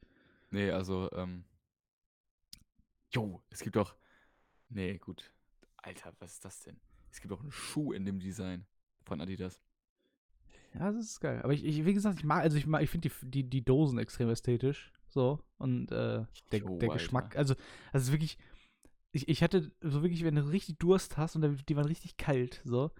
Nee, 0.49 0.71
also, 0.71 1.09
ähm. 1.13 1.45
Jo, 3.13 3.41
es 3.49 3.61
gibt 3.61 3.75
doch. 3.75 3.95
Nee, 4.69 4.97
gut. 4.97 5.31
Alter, 5.77 6.13
was 6.19 6.33
ist 6.33 6.45
das 6.45 6.59
denn? 6.61 6.79
Es 7.11 7.19
gibt 7.19 7.33
auch 7.33 7.41
einen 7.41 7.51
Schuh 7.51 7.91
in 7.93 8.05
dem 8.05 8.19
Design 8.19 8.65
von 9.03 9.19
Adidas. 9.19 9.61
Ja, 10.73 10.91
das 10.91 11.05
ist 11.05 11.19
geil. 11.19 11.41
Aber 11.43 11.53
ich, 11.53 11.65
ich 11.65 11.85
wie 11.85 11.93
gesagt, 11.93 12.19
ich 12.19 12.23
mag, 12.23 12.43
also 12.43 12.55
ich 12.57 12.65
mag, 12.65 12.81
ich 12.81 12.89
finde 12.89 13.09
die, 13.09 13.29
die, 13.29 13.49
die 13.49 13.65
Dosen 13.65 13.97
extrem 13.99 14.29
ästhetisch. 14.29 14.93
So. 15.09 15.43
Und 15.57 15.91
äh, 15.91 16.25
der, 16.51 16.59
Jo, 16.59 16.77
der. 16.77 16.89
Geschmack, 16.89 17.35
also, 17.35 17.55
also 17.55 17.63
es 17.93 18.03
ist 18.03 18.11
wirklich, 18.13 18.37
ich, 19.11 19.27
ich 19.27 19.43
hatte 19.43 19.73
so 19.81 20.01
wirklich, 20.03 20.23
wenn 20.23 20.35
du 20.35 20.47
richtig 20.47 20.77
Durst 20.77 21.17
hast 21.17 21.35
und 21.35 21.67
die 21.67 21.75
waren 21.75 21.85
richtig 21.85 22.15
kalt, 22.15 22.61
so, 22.63 22.91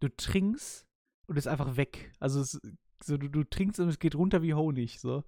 du 0.00 0.08
trinkst 0.08 0.86
und 1.26 1.36
es 1.36 1.44
ist 1.44 1.52
einfach 1.52 1.76
weg. 1.76 2.12
Also 2.18 2.40
es, 2.40 2.58
so, 3.04 3.16
du, 3.16 3.28
du 3.28 3.44
trinkst 3.44 3.80
und 3.80 3.88
es 3.88 3.98
geht 3.98 4.14
runter 4.14 4.42
wie 4.42 4.54
Honig, 4.54 5.00
so. 5.00 5.24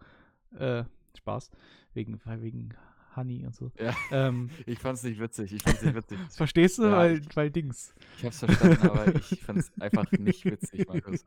Äh, 0.56 0.84
Spaß. 1.16 1.50
Wegen, 1.94 2.20
wegen 2.24 2.74
Honey 3.16 3.44
und 3.44 3.54
so. 3.54 3.70
Ja. 3.78 3.94
Ähm, 4.10 4.48
Ich 4.66 4.78
fand's 4.78 5.02
nicht 5.02 5.20
witzig. 5.20 5.52
Ich 5.52 5.62
fand's 5.62 5.82
nicht 5.82 5.94
witzig. 5.94 6.18
verstehst 6.30 6.78
du? 6.78 6.84
Ja, 6.84 6.96
weil, 6.96 7.18
ich- 7.18 7.36
weil 7.36 7.50
Dings. 7.50 7.94
Ich 8.18 8.24
hab's 8.24 8.38
verstanden, 8.38 8.88
aber 8.88 9.14
ich 9.14 9.40
fand's 9.44 9.70
einfach 9.80 10.10
nicht 10.12 10.44
witzig, 10.44 10.86
Markus. 10.88 11.24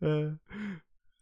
äh, 0.00 0.32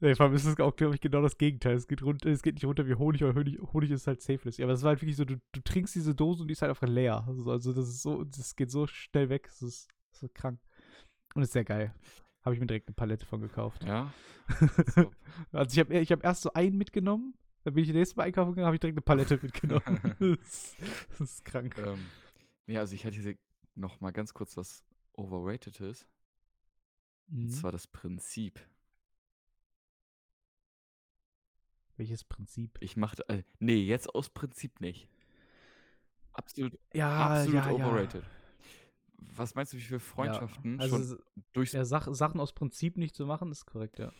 nee, 0.00 0.14
vor 0.14 0.26
allem 0.26 0.34
ist 0.34 0.44
es 0.44 0.58
auch, 0.60 0.74
glaube 0.76 0.94
ich, 0.94 1.00
genau 1.00 1.22
das 1.22 1.38
Gegenteil. 1.38 1.74
Es 1.76 1.86
geht, 1.88 2.02
runter, 2.02 2.28
es 2.30 2.42
geht 2.42 2.54
nicht 2.54 2.64
runter 2.64 2.86
wie 2.86 2.94
Honig, 2.94 3.22
aber 3.22 3.34
Honig, 3.38 3.58
Honig 3.72 3.90
ist 3.90 4.06
halt 4.06 4.20
safeless. 4.22 4.56
Ja, 4.58 4.66
aber 4.66 4.74
es 4.74 4.82
war 4.82 4.90
halt 4.90 5.02
wirklich 5.02 5.16
so, 5.16 5.24
du, 5.24 5.36
du 5.52 5.60
trinkst 5.62 5.94
diese 5.94 6.14
Dose 6.14 6.42
und 6.42 6.48
die 6.48 6.52
ist 6.52 6.62
halt 6.62 6.70
einfach 6.70 6.88
leer. 6.88 7.24
Also, 7.26 7.50
also 7.50 7.72
das 7.72 7.88
ist 7.88 8.02
so, 8.02 8.24
das 8.24 8.56
geht 8.56 8.70
so 8.70 8.86
schnell 8.86 9.28
weg. 9.28 9.44
Das 9.48 9.62
ist, 9.62 9.88
das 10.12 10.22
ist 10.24 10.34
krank. 10.34 10.58
Und 11.34 11.42
ist 11.42 11.52
sehr 11.52 11.64
geil. 11.64 11.94
Habe 12.44 12.54
ich 12.54 12.60
mir 12.60 12.66
direkt 12.66 12.88
eine 12.88 12.94
Palette 12.94 13.26
von 13.26 13.40
gekauft. 13.40 13.84
Ja? 13.84 14.12
So. 14.96 15.12
Also 15.52 15.74
ich 15.74 15.78
habe 15.78 15.98
ich 15.98 16.10
hab 16.10 16.24
erst 16.24 16.42
so 16.42 16.52
einen 16.54 16.76
mitgenommen, 16.76 17.34
dann 17.62 17.74
bin 17.74 17.84
ich 17.84 17.92
nächstes 17.92 18.16
Mal 18.16 18.24
einkaufen 18.24 18.50
gegangen, 18.50 18.66
habe 18.66 18.74
ich 18.76 18.80
direkt 18.80 18.96
eine 18.96 19.02
Palette 19.02 19.38
mitgenommen. 19.42 20.16
das, 20.40 20.76
das 21.10 21.20
ist 21.20 21.44
krank. 21.44 21.76
ähm, 21.78 21.98
nee, 22.66 22.76
also 22.78 22.94
ich 22.94 23.04
hatte 23.04 23.16
hier 23.20 23.36
noch 23.76 24.00
mal 24.00 24.10
ganz 24.10 24.34
kurz 24.34 24.56
was 24.56 24.82
Overratedes. 25.12 26.06
Und 27.30 27.44
Mhm. 27.44 27.48
zwar 27.50 27.70
das 27.70 27.86
Prinzip. 27.86 28.58
Welches 31.96 32.24
Prinzip? 32.24 32.76
Ich 32.80 32.96
machte. 32.96 33.28
Äh, 33.28 33.42
nee, 33.58 33.82
jetzt 33.84 34.12
aus 34.12 34.30
Prinzip 34.30 34.80
nicht. 34.80 35.08
Absolut, 36.32 36.78
Ja, 36.94 37.26
absolut 37.36 37.54
ja, 37.66 37.70
ja. 37.70 38.22
Was 39.20 39.54
meinst 39.54 39.72
du, 39.72 39.76
wie 39.76 39.82
viele 39.82 40.00
Freundschaften 40.00 40.76
ja. 40.76 40.80
Also 40.80 40.98
schon 40.98 41.18
durchs. 41.52 41.72
ja, 41.72 41.84
Sach, 41.84 42.08
Sachen 42.12 42.40
aus 42.40 42.52
Prinzip 42.52 42.96
nicht 42.96 43.14
zu 43.14 43.26
machen, 43.26 43.50
ist 43.50 43.66
korrekt, 43.66 43.98
ja. 43.98 44.12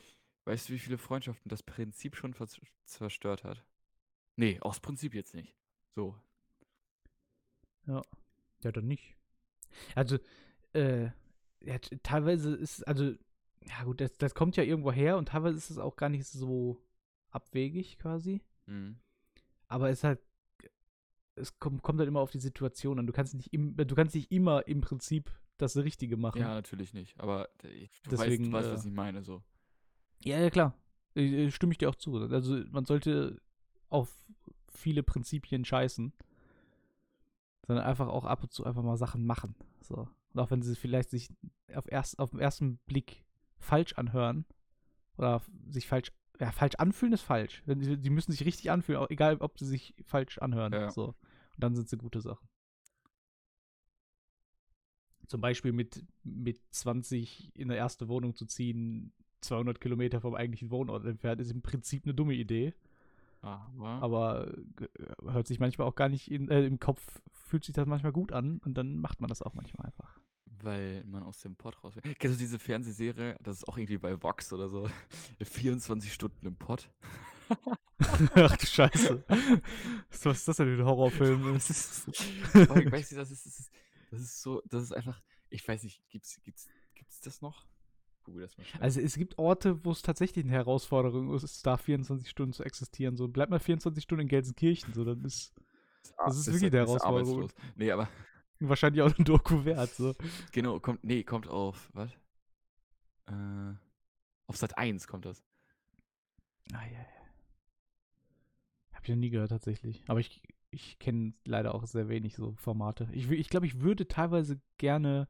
Weißt 0.45 0.69
du, 0.69 0.73
wie 0.73 0.79
viele 0.79 0.99
Freundschaften 0.99 1.49
das 1.49 1.63
Prinzip 1.63 2.17
schon 2.17 2.35
zerstört 2.85 3.45
hat? 3.45 3.65
Nee, 4.37 4.59
aus 4.61 4.81
Prinzip 4.81 5.15
jetzt 5.15 5.35
nicht. 5.35 5.55
So. 5.95 6.17
Ja, 7.87 8.03
dann 8.63 8.87
nicht. 8.87 9.17
Also, 9.95 10.19
äh, 10.73 11.11
ja, 11.61 11.79
teilweise 12.03 12.55
ist, 12.55 12.87
also, 12.87 13.15
ja 13.67 13.85
gut, 13.85 14.01
das, 14.01 14.17
das 14.19 14.35
kommt 14.35 14.57
ja 14.57 14.63
irgendwo 14.63 14.93
her 14.93 15.17
und 15.17 15.29
teilweise 15.29 15.59
ist 15.59 15.71
es 15.71 15.79
auch 15.79 15.97
gar 15.97 16.09
nicht 16.09 16.27
so 16.27 16.83
abwegig 17.31 17.99
quasi. 17.99 18.43
Mhm. 18.67 18.99
Aber 19.69 19.91
es 19.91 19.99
ist 19.99 20.05
halt, 20.05 20.21
es 21.37 21.59
kommt, 21.59 21.83
kommt 21.83 21.99
halt 21.99 22.09
immer 22.09 22.21
auf 22.21 22.31
die 22.31 22.41
Situation 22.41 22.99
an. 22.99 23.07
Du 23.07 23.13
kannst 23.13 23.35
nicht, 23.35 23.53
im, 23.53 23.77
du 23.77 23.95
kannst 23.95 24.15
nicht 24.15 24.31
immer 24.33 24.67
im 24.67 24.81
Prinzip 24.81 25.31
das 25.59 25.77
Richtige 25.77 26.17
machen. 26.17 26.41
Ja, 26.41 26.55
natürlich 26.55 26.95
nicht. 26.95 27.19
Aber 27.21 27.49
äh, 27.63 27.89
du, 28.05 28.11
Deswegen, 28.11 28.53
weißt, 28.53 28.53
du 28.53 28.53
weißt, 28.53 28.73
was 28.73 28.85
äh, 28.85 28.89
ich 28.89 28.95
meine. 28.95 29.23
So. 29.23 29.43
Ja, 30.25 30.39
ja, 30.39 30.51
klar. 30.51 30.75
Äh, 31.15 31.47
äh, 31.47 31.51
Stimme 31.51 31.73
ich 31.73 31.79
dir 31.79 31.89
auch 31.89 31.95
zu. 31.95 32.17
Also 32.17 32.63
man 32.71 32.85
sollte 32.85 33.41
auf 33.89 34.15
viele 34.73 35.03
Prinzipien 35.03 35.65
scheißen, 35.65 36.13
sondern 37.67 37.85
einfach 37.85 38.09
auch 38.09 38.25
ab 38.25 38.43
und 38.43 38.53
zu 38.53 38.65
einfach 38.65 38.83
mal 38.83 38.97
Sachen 38.97 39.25
machen. 39.25 39.55
So. 39.81 40.09
Und 40.33 40.41
auch 40.41 40.51
wenn 40.51 40.63
sie 40.63 40.77
vielleicht 40.77 41.11
sich 41.11 41.29
auf, 41.75 41.91
erst, 41.91 42.19
auf 42.19 42.31
den 42.31 42.41
ersten 42.41 42.79
Blick 42.87 43.25
falsch 43.59 43.95
anhören 43.95 44.47
oder 45.17 45.43
sich 45.69 45.87
falsch, 45.87 46.13
ja, 46.41 46.51
falsch 46.53 46.75
anfühlen 46.77 47.13
ist 47.13 47.23
falsch. 47.23 47.63
Die 47.67 48.11
müssen 48.11 48.33
sich 48.33 48.45
richtig 48.47 48.71
anfühlen, 48.71 49.05
egal 49.11 49.37
ob 49.41 49.59
sie 49.59 49.67
sich 49.67 49.95
falsch 50.07 50.39
anhören. 50.39 50.73
Ja. 50.73 50.91
So. 50.91 51.09
Und 51.09 51.17
dann 51.59 51.75
sind 51.77 51.89
sie 51.89 51.99
gute 51.99 52.21
Sachen. 52.21 52.49
Zum 55.27 55.41
Beispiel 55.41 55.73
mit, 55.73 56.05
mit 56.25 56.61
20 56.71 57.55
in 57.55 57.69
der 57.69 57.77
erste 57.77 58.09
Wohnung 58.09 58.35
zu 58.35 58.47
ziehen, 58.47 59.13
200 59.43 59.81
Kilometer 59.81 60.21
vom 60.21 60.35
eigentlichen 60.35 60.71
Wohnort 60.71 61.05
entfernt, 61.05 61.41
ist 61.41 61.53
im 61.53 61.63
Prinzip 61.63 62.05
eine 62.05 62.15
dumme 62.15 62.35
Idee. 62.35 62.75
Aber, 63.43 63.89
Aber 64.03 64.49
äh, 64.81 65.33
hört 65.33 65.47
sich 65.47 65.61
manchmal 65.61 65.87
auch 65.87 65.95
gar 65.95 66.09
nicht 66.09 66.31
in, 66.31 66.49
äh, 66.49 66.65
im 66.65 66.79
Kopf, 66.79 67.23
fühlt 67.33 67.65
sich 67.65 67.75
das 67.75 67.87
manchmal 67.87 68.13
gut 68.13 68.33
an 68.33 68.61
und 68.65 68.75
dann 68.75 68.99
macht 68.99 69.21
man 69.21 69.29
das 69.29 69.43
auch 69.43 69.55
manchmal 69.55 69.87
einfach. 69.87 70.20
Weil 70.65 71.05
man 71.05 71.23
aus 71.23 71.41
dem 71.41 71.57
Pott 71.57 71.83
raus 71.83 71.97
will. 71.97 72.03
Kennst 72.19 72.37
du 72.37 72.39
diese 72.39 72.59
Fernsehserie? 72.59 73.37
Das 73.43 73.59
ist 73.59 73.69
auch 73.69 73.77
irgendwie 73.77 73.99
bei 73.99 74.21
Vox 74.23 74.53
oder 74.53 74.69
so. 74.69 74.89
24 75.43 76.13
Stunden 76.13 76.47
im 76.47 76.57
Pott. 76.57 76.91
Ach 78.35 78.57
du 78.57 78.67
Scheiße. 78.67 79.25
Was 79.29 80.39
ist 80.39 80.49
das 80.49 80.57
denn 80.57 80.77
für 80.77 80.83
ein 80.83 80.87
Horrorfilm? 80.87 81.55
Das 81.55 81.71
ist, 81.71 82.07
weißt 82.55 83.13
du, 83.13 83.17
das 83.17 83.31
ist, 83.31 83.47
das 83.47 83.59
ist, 83.59 83.71
das 84.11 84.21
ist 84.21 84.43
so, 84.43 84.63
das 84.67 84.83
ist 84.83 84.93
einfach, 84.93 85.21
ich 85.51 85.67
weiß 85.67 85.83
nicht, 85.83 86.03
gibt's, 86.09 86.41
gibt's, 86.43 86.69
gibt's 86.95 87.21
das 87.21 87.43
noch? 87.43 87.67
Google 88.25 88.43
das 88.43 88.57
mal 88.57 88.65
schnell. 88.65 88.83
Also 88.83 89.01
es 89.01 89.17
gibt 89.17 89.39
Orte, 89.39 89.85
wo 89.85 89.91
es 89.91 90.03
tatsächlich 90.03 90.45
eine 90.45 90.55
Herausforderung 90.55 91.35
ist, 91.35 91.67
da 91.67 91.77
24 91.77 92.29
Stunden 92.29 92.53
zu 92.53 92.63
existieren. 92.63 93.17
So, 93.17 93.29
bleib 93.29 93.51
mal 93.51 93.59
24 93.59 94.03
Stunden 94.03 94.23
in 94.23 94.29
Gelsenkirchen, 94.29 94.95
so, 94.95 95.05
dann 95.05 95.25
ist 95.25 95.55
das 96.25 96.37
ist 96.37 96.47
wirklich 96.47 96.73
eine 96.73 96.87
Herausforderung. 96.87 97.43
arbeitslos. 97.43 97.55
Nee, 97.77 97.91
aber 97.91 98.09
wahrscheinlich 98.69 99.03
auch 99.03 99.17
ein 99.19 99.25
Doku 99.25 99.65
wert. 99.65 99.91
So. 99.91 100.15
genau, 100.53 100.81
kommt, 100.81 101.05
nee, 101.05 101.23
kommt 101.25 101.49
auf, 101.49 101.91
was? 101.95 102.11
Äh, 103.27 103.75
auf 104.47 104.57
Sat 104.57 104.77
1 104.79 105.07
kommt 105.07 105.25
das. 105.25 105.45
Ah, 106.73 106.85
ja, 106.85 106.99
ja. 106.99 107.07
Hab 108.93 109.03
ich 109.03 109.09
noch 109.09 109.17
nie 109.17 109.31
gehört, 109.31 109.51
tatsächlich. 109.51 110.05
Aber 110.09 110.21
ich, 110.21 110.43
ich 110.71 110.99
kenne 110.99 111.33
leider 111.45 111.75
auch 111.75 111.87
sehr 111.87 112.09
wenig 112.09 112.35
so 112.37 112.53
Formate. 112.57 113.09
Ich, 113.13 113.31
ich 113.31 113.49
glaube, 113.49 113.67
ich 113.67 113.81
würde 113.81 114.07
teilweise 114.07 114.61
gerne 114.77 115.29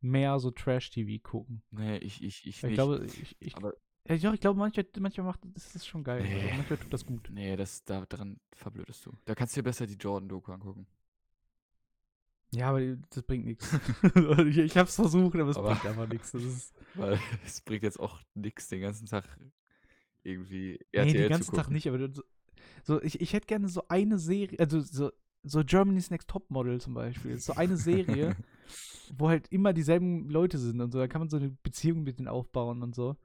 mehr 0.00 0.38
so 0.38 0.50
Trash-TV 0.50 1.22
gucken. 1.22 1.62
Nee, 1.70 1.98
ich, 1.98 2.22
ich, 2.22 2.46
ich 2.46 2.62
Weil 2.62 2.70
nicht. 2.70 2.78
Ich 2.78 2.84
glaube, 2.84 3.04
ich, 3.04 3.36
ich, 3.40 3.56
aber 3.56 3.74
ja, 4.08 4.16
doch, 4.16 4.32
ich 4.32 4.40
glaube, 4.40 4.58
manchmal, 4.58 4.86
manchmal 4.98 5.26
macht 5.26 5.40
das 5.54 5.74
ist 5.74 5.86
schon 5.86 6.02
geil. 6.02 6.22
Nee. 6.22 6.34
Also 6.34 6.56
manchmal 6.56 6.78
tut 6.78 6.92
das 6.92 7.04
gut. 7.04 7.28
nee, 7.30 7.54
das, 7.56 7.84
da, 7.84 8.06
daran 8.06 8.40
verblödest 8.52 9.04
du. 9.06 9.12
Da 9.26 9.34
kannst 9.34 9.56
du 9.56 9.60
dir 9.60 9.64
besser 9.64 9.86
die 9.86 9.94
Jordan-Doku 9.94 10.52
angucken. 10.52 10.86
Ja, 12.52 12.70
aber 12.70 12.80
das 13.10 13.22
bringt 13.22 13.44
nichts. 13.44 13.72
ich, 14.46 14.58
ich 14.58 14.76
habe 14.76 14.88
es 14.88 14.94
versucht, 14.96 15.38
aber 15.38 15.50
es 15.50 15.56
Aber- 15.56 15.70
bringt 15.70 15.86
einfach 15.86 16.08
nichts. 16.08 16.34
Ist, 16.34 16.74
Weil 16.94 17.18
es 17.46 17.60
bringt 17.60 17.82
jetzt 17.84 18.00
auch 18.00 18.20
nichts, 18.34 18.68
den 18.68 18.80
ganzen 18.80 19.06
Tag 19.06 19.24
irgendwie 20.22 20.78
nee, 20.92 20.98
RTL 20.98 21.12
den 21.14 21.22
zu 21.24 21.28
ganzen 21.28 21.54
Tag 21.54 21.70
nicht, 21.70 21.86
aber 21.88 22.12
so, 22.12 22.22
so 22.82 23.02
ich, 23.02 23.20
ich 23.20 23.32
hätte 23.32 23.46
gerne 23.46 23.68
so 23.68 23.84
eine 23.88 24.18
Serie, 24.18 24.58
also 24.58 24.80
so, 24.80 25.10
so 25.42 25.62
Germany's 25.64 26.10
Next 26.10 26.28
Topmodel 26.28 26.80
zum 26.80 26.94
Beispiel. 26.94 27.38
So 27.38 27.54
eine 27.54 27.76
Serie, 27.76 28.36
wo 29.16 29.28
halt 29.28 29.46
immer 29.52 29.72
dieselben 29.72 30.28
Leute 30.28 30.58
sind 30.58 30.80
und 30.80 30.92
so. 30.92 30.98
Da 30.98 31.08
kann 31.08 31.20
man 31.20 31.30
so 31.30 31.36
eine 31.36 31.50
Beziehung 31.62 32.02
mit 32.02 32.18
denen 32.18 32.28
aufbauen 32.28 32.82
und 32.82 32.94
so. 32.94 33.16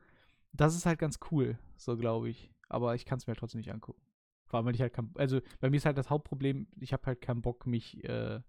Das 0.53 0.75
ist 0.75 0.85
halt 0.85 0.99
ganz 0.99 1.19
cool, 1.31 1.57
so 1.77 1.97
glaube 1.97 2.29
ich. 2.29 2.51
Aber 2.69 2.95
ich 2.95 3.05
kann 3.05 3.17
es 3.17 3.27
mir 3.27 3.31
halt 3.31 3.39
trotzdem 3.39 3.59
nicht 3.59 3.73
angucken. 3.73 4.01
Vor 4.45 4.57
allem, 4.57 4.67
weil 4.67 4.75
ich 4.75 4.81
halt 4.81 4.93
kein, 4.93 5.11
also 5.15 5.41
bei 5.59 5.69
mir 5.69 5.77
ist 5.77 5.85
halt 5.85 5.97
das 5.97 6.09
Hauptproblem, 6.09 6.67
ich 6.79 6.93
habe 6.93 7.05
halt 7.07 7.21
keinen 7.21 7.41
Bock, 7.41 7.65
mich, 7.65 8.03
äh, 8.03 8.39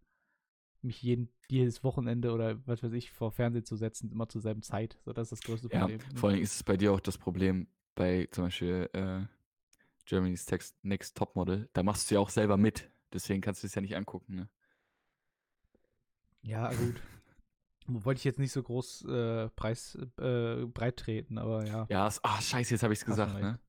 mich 0.87 1.03
jeden, 1.03 1.29
jedes 1.49 1.85
Wochenende 1.85 2.33
oder 2.33 2.59
was 2.67 2.83
weiß 2.83 2.93
ich, 2.93 3.11
vor 3.11 3.33
Fernsehen 3.33 3.65
zu 3.65 3.77
setzen, 3.77 4.11
immer 4.11 4.29
zur 4.29 4.41
selben 4.41 4.63
Zeit. 4.63 4.99
So, 5.05 5.13
das 5.13 5.31
ist 5.31 5.41
das 5.41 5.47
größte 5.47 5.69
Ja, 5.73 5.81
Problem. 5.81 6.01
vor 6.15 6.31
allem 6.31 6.41
ist 6.41 6.55
es 6.55 6.63
bei 6.63 6.77
dir 6.77 6.93
auch 6.93 7.01
das 7.01 7.19
Problem 7.19 7.69
bei 7.95 8.29
zum 8.31 8.45
Beispiel 8.45 8.89
äh, 8.93 9.23
Germany's 10.05 10.47
Text 10.47 10.77
Next 10.83 11.17
Topmodel. 11.17 11.69
Da 11.73 11.83
machst 11.83 12.11
du 12.11 12.15
ja 12.15 12.21
auch 12.21 12.31
selber 12.31 12.57
mit. 12.57 12.91
Deswegen 13.13 13.41
kannst 13.41 13.63
du 13.63 13.67
es 13.67 13.75
ja 13.75 13.81
nicht 13.81 13.97
angucken. 13.97 14.35
Ne? 14.35 14.49
Ja, 16.43 16.71
gut. 16.73 17.01
Wollte 17.89 18.19
ich 18.19 18.25
jetzt 18.25 18.39
nicht 18.39 18.53
so 18.53 18.63
groß 18.63 19.05
äh, 19.05 19.49
preis, 19.51 19.97
äh, 20.19 20.65
breit 20.67 20.97
treten, 20.97 21.39
aber 21.39 21.67
ja. 21.67 21.87
Ja, 21.89 22.11
ah, 22.23 22.41
scheiße, 22.41 22.75
jetzt 22.75 22.83
habe 22.83 22.93
ich 22.93 22.99
es 23.01 23.05
gesagt, 23.05 23.41
ne? 23.41 23.61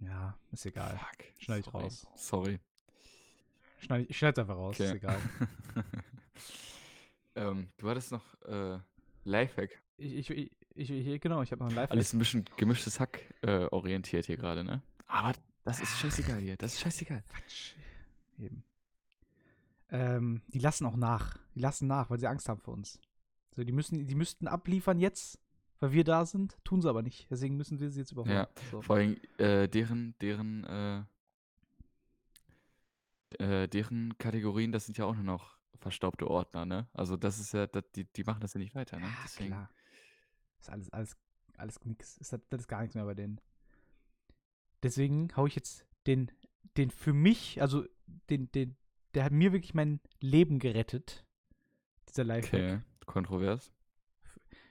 Ja, 0.00 0.38
ist 0.52 0.66
egal. 0.66 0.98
Fuck. 0.98 1.24
Schneid 1.38 1.66
ich 1.66 1.72
raus. 1.72 2.06
Sorry. 2.16 2.60
Schneid, 3.78 4.06
ich 4.08 4.16
schneid's 4.16 4.38
einfach 4.38 4.56
raus, 4.56 4.78
ist 4.80 4.88
Okay. 4.90 4.96
egal. 4.96 5.18
ähm, 7.36 7.68
du 7.76 7.88
hattest 7.88 8.12
noch 8.12 8.24
äh, 8.42 8.78
Lifehack. 9.24 9.82
Ich, 9.96 10.30
ich, 10.30 10.50
ich, 10.74 10.90
ich, 10.90 11.20
genau, 11.20 11.42
ich 11.42 11.52
habe 11.52 11.62
noch 11.62 11.70
ein 11.70 11.76
live 11.76 11.90
Alles 11.90 12.12
ein 12.12 12.18
bisschen 12.18 12.44
gemischtes 12.56 12.98
Hack 13.00 13.22
äh, 13.42 13.66
orientiert 13.66 14.26
hier 14.26 14.36
gerade, 14.36 14.64
ne? 14.64 14.82
Aber 15.06 15.32
das 15.64 15.80
ist 15.80 15.98
scheißegal 15.98 16.40
hier. 16.40 16.56
Das 16.56 16.74
ist 16.74 16.80
scheißegal. 16.80 17.22
Quatsch. 17.28 17.74
Eben. 18.38 18.64
Ähm, 19.90 20.42
die 20.48 20.58
lassen 20.58 20.86
auch 20.86 20.96
nach. 20.96 21.38
Die 21.54 21.60
lassen 21.60 21.86
nach, 21.86 22.10
weil 22.10 22.18
sie 22.18 22.26
Angst 22.26 22.48
haben 22.48 22.60
vor 22.60 22.74
uns. 22.74 22.98
So, 23.54 23.62
die 23.62 23.72
müssen, 23.72 24.06
die 24.06 24.14
müssten 24.16 24.48
abliefern 24.48 24.98
jetzt, 24.98 25.38
weil 25.78 25.92
wir 25.92 26.02
da 26.02 26.26
sind, 26.26 26.58
tun 26.64 26.82
sie 26.82 26.88
aber 26.88 27.02
nicht. 27.02 27.28
Deswegen 27.30 27.56
müssen 27.56 27.78
wir 27.78 27.90
sie 27.90 28.00
jetzt 28.00 28.10
überholen. 28.10 28.34
Ja, 28.34 28.48
so. 28.70 28.82
Vor 28.82 28.96
allem 28.96 29.16
äh, 29.38 29.68
deren, 29.68 30.16
deren, 30.20 30.64
äh, 30.64 31.02
äh, 33.38 33.68
deren 33.68 34.16
Kategorien, 34.18 34.72
das 34.72 34.86
sind 34.86 34.98
ja 34.98 35.04
auch 35.04 35.14
nur 35.14 35.24
noch 35.24 35.58
verstaubte 35.76 36.28
Ordner, 36.28 36.64
ne? 36.64 36.88
Also 36.92 37.16
das 37.16 37.38
ist 37.38 37.52
ja, 37.52 37.66
das, 37.66 37.84
die, 37.94 38.04
die 38.04 38.24
machen 38.24 38.40
das 38.40 38.54
ja 38.54 38.58
nicht 38.58 38.74
weiter, 38.74 38.98
ne? 38.98 39.06
Ja, 39.06 39.16
Deswegen, 39.24 39.50
klar. 39.50 39.70
Ist 40.58 40.70
alles, 40.70 40.90
alles, 40.90 41.16
alles 41.56 41.84
nix. 41.84 42.16
Ist, 42.18 42.32
das, 42.32 42.40
das 42.48 42.60
ist 42.60 42.68
gar 42.68 42.80
nichts 42.80 42.94
mehr 42.94 43.04
bei 43.04 43.14
denen. 43.14 43.40
Deswegen 44.82 45.34
hau 45.36 45.46
ich 45.46 45.54
jetzt 45.54 45.86
den, 46.06 46.30
den 46.76 46.90
für 46.90 47.12
mich, 47.12 47.60
also 47.60 47.84
den, 48.30 48.50
den, 48.52 48.76
der 49.14 49.24
hat 49.24 49.32
mir 49.32 49.52
wirklich 49.52 49.74
mein 49.74 50.00
Leben 50.20 50.58
gerettet. 50.58 51.24
Dieser 52.08 52.24
Lifehack. 52.24 52.54
okay, 52.54 52.80
kontrovers. 53.06 53.72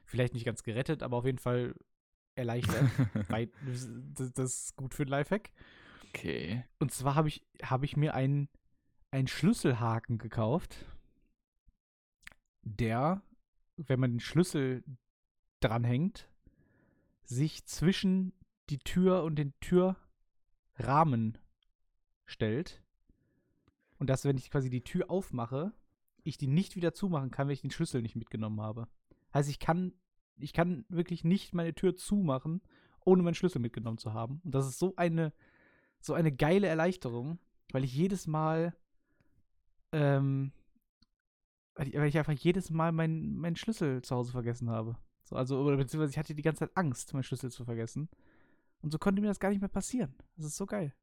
Vielleicht 0.05 0.33
nicht 0.33 0.45
ganz 0.45 0.63
gerettet, 0.63 1.01
aber 1.03 1.17
auf 1.17 1.25
jeden 1.25 1.39
Fall 1.39 1.75
erleichtert. 2.35 2.83
weil 3.29 3.51
das, 3.65 4.33
das 4.33 4.53
ist 4.53 4.75
gut 4.75 4.93
für 4.93 5.03
ein 5.03 5.09
Lifehack. 5.09 5.51
Okay. 6.13 6.63
Und 6.79 6.91
zwar 6.91 7.15
habe 7.15 7.27
ich, 7.27 7.43
hab 7.61 7.83
ich 7.83 7.97
mir 7.97 8.13
einen, 8.13 8.49
einen 9.11 9.27
Schlüsselhaken 9.27 10.17
gekauft, 10.17 10.85
der, 12.61 13.21
wenn 13.77 13.99
man 13.99 14.11
den 14.11 14.19
Schlüssel 14.19 14.83
dranhängt, 15.59 16.29
sich 17.23 17.65
zwischen 17.65 18.33
die 18.69 18.79
Tür 18.79 19.23
und 19.23 19.35
den 19.35 19.53
Türrahmen 19.59 21.37
stellt. 22.25 22.81
Und 23.97 24.09
dass, 24.09 24.25
wenn 24.25 24.37
ich 24.37 24.51
quasi 24.51 24.69
die 24.69 24.83
Tür 24.83 25.09
aufmache, 25.09 25.73
ich 26.23 26.37
die 26.37 26.47
nicht 26.47 26.75
wieder 26.75 26.93
zumachen 26.93 27.31
kann, 27.31 27.47
wenn 27.47 27.53
ich 27.53 27.61
den 27.61 27.71
Schlüssel 27.71 28.01
nicht 28.01 28.15
mitgenommen 28.15 28.61
habe. 28.61 28.87
Heißt, 29.33 29.49
ich 29.49 29.59
kann, 29.59 29.93
ich 30.37 30.53
kann 30.53 30.85
wirklich 30.89 31.23
nicht 31.23 31.53
meine 31.53 31.73
Tür 31.73 31.95
zumachen, 31.95 32.61
ohne 33.05 33.23
meinen 33.23 33.35
Schlüssel 33.35 33.59
mitgenommen 33.59 33.97
zu 33.97 34.13
haben. 34.13 34.39
Und 34.43 34.55
das 34.55 34.67
ist 34.67 34.79
so 34.79 34.95
eine, 34.95 35.33
so 36.05 36.13
eine 36.13 36.31
geile 36.31 36.67
Erleichterung, 36.67 37.39
weil 37.71 37.83
ich 37.83 37.93
jedes 37.95 38.27
Mal, 38.27 38.75
ähm, 39.93 40.51
weil 41.75 41.87
ich, 41.87 41.93
weil 41.95 42.07
ich 42.09 42.17
einfach 42.17 42.33
jedes 42.33 42.69
Mal 42.69 42.91
meinen 42.91 43.37
meinen 43.37 43.55
Schlüssel 43.55 44.01
zu 44.01 44.15
Hause 44.15 44.31
vergessen 44.31 44.69
habe. 44.69 44.97
So, 45.23 45.35
also, 45.37 45.61
oder 45.63 45.77
beziehungsweise 45.77 46.11
ich 46.11 46.17
hatte 46.17 46.35
die 46.35 46.41
ganze 46.41 46.59
Zeit 46.67 46.75
Angst, 46.77 47.13
meinen 47.13 47.23
Schlüssel 47.23 47.49
zu 47.51 47.63
vergessen. 47.63 48.09
Und 48.81 48.91
so 48.91 48.97
konnte 48.99 49.21
mir 49.21 49.29
das 49.29 49.39
gar 49.39 49.49
nicht 49.49 49.61
mehr 49.61 49.69
passieren. 49.69 50.13
Das 50.35 50.45
ist 50.45 50.57
so 50.57 50.65
geil. 50.65 50.93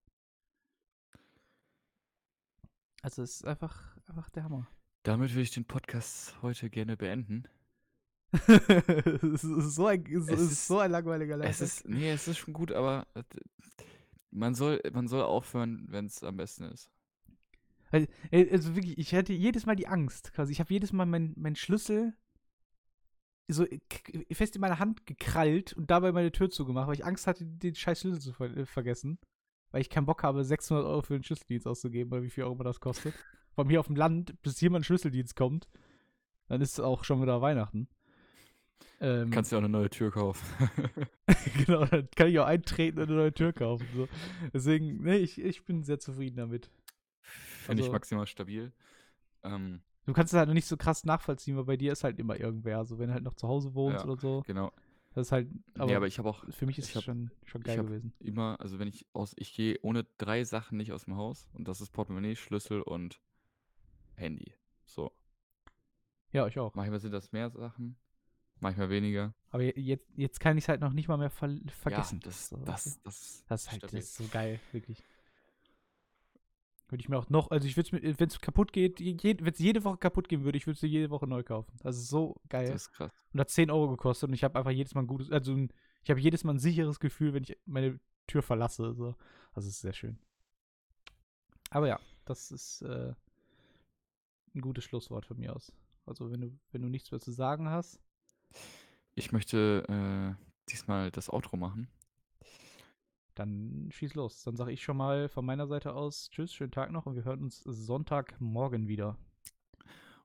Also, 3.03 3.23
es 3.23 3.37
ist 3.37 3.47
einfach, 3.47 3.97
einfach 4.07 4.29
der 4.31 4.45
Hammer. 4.45 4.69
Damit 5.05 5.31
würde 5.31 5.43
ich 5.43 5.51
den 5.53 5.65
Podcast 5.65 6.37
heute 6.43 6.69
gerne 6.69 6.97
beenden. 6.99 7.45
es 8.47 9.43
ist 9.43 9.75
so 9.75 9.87
ein, 9.87 10.05
es 10.07 10.29
Es 10.29 10.41
ist 10.41 10.53
ist- 10.53 10.67
so 10.69 10.79
ein 10.79 10.91
langweiliger 10.91 11.35
Es 11.37 11.61
Lifehack. 11.61 11.61
ist, 11.63 11.89
nee, 11.89 12.11
es 12.13 12.29
ist 12.29 12.37
schon 12.39 12.53
gut, 12.53 12.71
aber 12.71 13.07
äh, 13.15 13.23
man 14.31 14.55
soll, 14.55 14.81
man 14.93 15.09
soll 15.09 15.23
aufhören, 15.23 15.87
wenn 15.89 16.07
es 16.07 16.23
am 16.23 16.37
besten 16.37 16.65
ist. 16.65 16.91
Also, 17.91 18.07
äh, 18.31 18.51
also 18.51 18.75
wirklich, 18.77 18.99
ich 18.99 19.15
hatte 19.15 19.33
jedes 19.33 19.67
Mal 19.67 19.77
die 19.77 19.89
Angst 19.89 20.33
quasi. 20.33 20.53
Ich 20.53 20.61
habe 20.61 20.73
jedes 20.73 20.93
Mal 20.93 21.07
meinen 21.07 21.35
mein 21.37 21.57
Schlüssel 21.57 22.15
so 23.49 23.67
k- 23.89 24.25
fest 24.33 24.55
in 24.55 24.61
meiner 24.61 24.79
Hand 24.79 25.07
gekrallt 25.07 25.73
und 25.73 25.91
dabei 25.91 26.13
meine 26.13 26.31
Tür 26.31 26.51
zugemacht, 26.51 26.87
weil 26.87 26.95
ich 26.95 27.05
Angst 27.05 27.27
hatte, 27.27 27.45
den 27.45 27.75
scheiß 27.75 28.01
Schlüssel 28.01 28.21
zu 28.21 28.33
ver 28.33 28.57
äh, 28.57 28.65
vergessen. 28.67 29.19
Weil 29.73 29.81
ich 29.83 29.91
keinen 29.91 30.07
Bock 30.07 30.23
habe, 30.25 30.45
600 30.45 30.85
Euro 30.85 31.03
für 31.03 31.15
den 31.15 31.23
Schlüsseldienst 31.23 31.67
auszugeben, 31.67 32.13
oder 32.13 32.23
wie 32.23 32.31
viel 32.31 32.45
auch 32.45 32.53
immer 32.53 32.65
das 32.65 32.81
kostet. 32.81 33.15
Von 33.55 33.67
mir 33.69 33.79
auf 33.81 33.87
dem 33.87 33.95
Land, 33.97 34.41
bis 34.43 34.59
hier 34.59 34.71
mal 34.71 34.83
Schlüsseldienst 34.83 35.37
kommt, 35.37 35.69
dann 36.49 36.61
ist 36.61 36.73
es 36.73 36.81
auch 36.81 37.05
schon 37.05 37.23
wieder 37.23 37.41
Weihnachten. 37.41 37.89
Ähm, 39.01 39.31
Kannst 39.31 39.51
dir 39.51 39.57
auch 39.57 39.61
eine 39.61 39.69
neue 39.69 39.89
Tür 39.91 40.11
kaufen. 40.11 40.45
genau, 41.67 41.85
dann 41.87 42.09
kann 42.15 42.29
ich 42.29 42.39
auch 42.39 42.47
eintreten 42.47 42.99
und 42.99 43.05
eine 43.09 43.17
neue 43.17 43.33
Tür 43.33 43.53
kaufen. 43.53 43.87
So. 43.95 44.09
Deswegen, 44.53 45.03
nee, 45.03 45.17
ich, 45.17 45.41
ich 45.41 45.65
bin 45.65 45.83
sehr 45.85 45.99
zufrieden 45.99 46.37
damit. 46.37 46.71
Finde 47.23 47.81
ich 47.81 47.87
Also- 47.87 47.93
maximal 47.93 48.27
stabil. 48.27 48.73
Ähm, 49.43 49.81
Du 50.07 50.15
kannst 50.15 50.33
es 50.33 50.39
halt 50.39 50.49
noch 50.49 50.55
nicht 50.55 50.67
so 50.67 50.77
krass 50.77 51.05
nachvollziehen, 51.05 51.57
weil 51.57 51.65
bei 51.65 51.77
dir 51.77 51.93
ist 51.93 52.03
halt 52.05 52.19
immer 52.19 52.39
irgendwer. 52.41 52.85
So, 52.85 52.99
wenn 52.99 53.09
du 53.09 53.15
halt 53.15 53.23
noch 53.23 53.35
zu 53.35 53.47
Hause 53.47 53.75
wohnst 53.75 54.05
Ja. 54.05 54.11
oder 54.11 54.21
so. 54.21 54.43
genau. 54.47 54.73
Das 55.13 55.27
ist 55.29 55.33
halt, 55.33 55.49
aber, 55.75 55.87
nee, 55.87 55.95
aber 55.97 56.07
ich 56.07 56.19
habe 56.19 56.29
auch 56.29 56.45
für 56.51 56.67
mich 56.67 56.79
ist 56.79 56.89
ich 56.91 56.97
es 56.97 57.03
schon, 57.03 57.31
schon 57.45 57.61
ich 57.63 57.67
geil 57.67 57.79
gewesen. 57.85 58.13
immer, 58.21 58.57
also 58.61 58.79
wenn 58.79 58.87
ich 58.87 59.07
aus, 59.13 59.35
ich 59.37 59.53
gehe 59.55 59.77
ohne 59.83 60.05
drei 60.19 60.45
Sachen 60.45 60.79
nicht 60.79 60.93
aus 60.93 61.05
dem 61.05 61.17
Haus 61.17 61.49
und 61.53 61.67
das 61.67 61.81
ist 61.81 61.91
Portemonnaie, 61.91 62.37
Schlüssel 62.37 62.81
und 62.83 63.21
Handy. 64.15 64.55
So. 64.85 65.11
Ja, 66.33 66.47
ich 66.47 66.59
auch. 66.61 66.75
Manchmal 66.77 67.01
sind 67.01 67.11
das 67.13 67.33
mehr 67.33 67.51
Sachen, 67.51 67.97
manchmal 68.63 68.91
weniger. 68.91 69.35
Aber 69.51 69.63
je- 69.63 69.75
jetzt, 69.81 70.07
jetzt 70.17 70.41
kann 70.41 70.57
ich 70.59 70.65
es 70.65 70.69
halt 70.69 70.81
noch 70.81 70.93
nicht 70.93 71.09
mal 71.09 71.17
mehr 71.17 71.31
ver 71.31 71.57
vergessen. 71.81 72.21
Ja, 72.23 72.25
das, 72.31 72.49
so, 72.49 72.57
das, 72.65 72.85
du? 72.85 73.01
das, 73.05 73.45
das 73.49 73.63
ist 73.63 73.73
halt 73.73 73.83
das 73.83 73.93
ist 73.93 74.15
so 74.17 74.25
geil, 74.29 74.61
wirklich. 74.73 75.03
Würde 76.89 77.03
ich 77.03 77.09
mir 77.09 77.19
auch 77.19 77.29
noch, 77.31 77.51
also 77.53 77.69
ich 77.69 77.77
würde 77.77 77.97
es 78.03 78.19
wenn 78.19 78.29
es 78.29 78.41
kaputt 78.41 78.73
geht, 78.73 78.99
je, 78.99 79.15
wenn 79.41 79.53
es 79.53 79.61
jede 79.61 79.85
Woche 79.85 79.99
kaputt 79.99 80.29
gehen 80.29 80.43
würde, 80.43 80.59
ich 80.59 80.67
würde 80.67 80.75
es 80.75 80.83
jede 80.83 81.11
Woche 81.11 81.27
neu 81.29 81.45
kaufen. 81.45 81.73
Das 81.83 81.97
ist 81.97 82.09
so 82.09 82.41
geil. 82.49 82.67
Das 82.73 82.83
ist 82.83 82.93
krass. 82.93 83.13
und 83.33 83.39
hat 83.41 83.49
10 83.51 83.71
Euro 83.71 83.89
gekostet 83.91 84.29
und 84.29 84.35
ich 84.35 84.43
habe 84.43 84.59
einfach 84.59 84.73
jedes 84.73 84.95
Mal 84.95 85.03
ein 85.03 85.07
gutes, 85.07 85.31
also 85.31 85.53
ein, 85.53 85.73
ich 86.03 86.11
habe 86.11 86.19
jedes 86.21 86.43
Mal 86.43 86.55
ein 86.55 86.59
sicheres 86.59 86.99
Gefühl, 86.99 87.33
wenn 87.33 87.45
ich 87.45 87.57
meine 87.65 88.01
Tür 88.27 88.43
verlasse. 88.43 88.93
So. 88.95 89.15
Also 89.53 89.69
es 89.69 89.75
ist 89.77 89.81
sehr 89.83 89.93
schön. 89.93 90.19
Aber 91.71 91.87
ja, 91.87 92.01
das 92.25 92.51
ist 92.51 92.83
äh, 92.83 93.15
ein 94.57 94.61
gutes 94.61 94.83
Schlusswort 94.83 95.27
von 95.27 95.39
mir 95.39 95.55
aus. 95.55 95.73
Also 96.07 96.33
wenn 96.33 96.41
du, 96.41 96.59
wenn 96.73 96.83
du 96.83 96.89
nichts 96.89 97.13
mehr 97.13 97.21
zu 97.21 97.31
sagen 97.31 97.69
hast, 97.69 98.01
Ich 99.15 99.33
möchte 99.33 99.85
äh, 99.89 100.71
diesmal 100.71 101.11
das 101.11 101.31
Outro 101.31 101.57
machen. 101.57 101.89
dann 103.35 103.89
schieß 103.93 104.15
los. 104.15 104.43
Dann 104.43 104.57
sage 104.57 104.73
ich 104.73 104.83
schon 104.83 104.97
mal 104.97 105.29
von 105.29 105.45
meiner 105.45 105.67
Seite 105.67 105.95
aus 105.95 106.31
Tschüss, 106.31 106.53
schönen 106.55 106.73
Tag 106.73 106.91
noch 106.91 107.07
und 107.07 107.17
wir 107.17 107.25
hören 107.25 107.43
uns 107.43 107.63
Sonntagmorgen 107.65 108.89
wieder. 108.89 109.17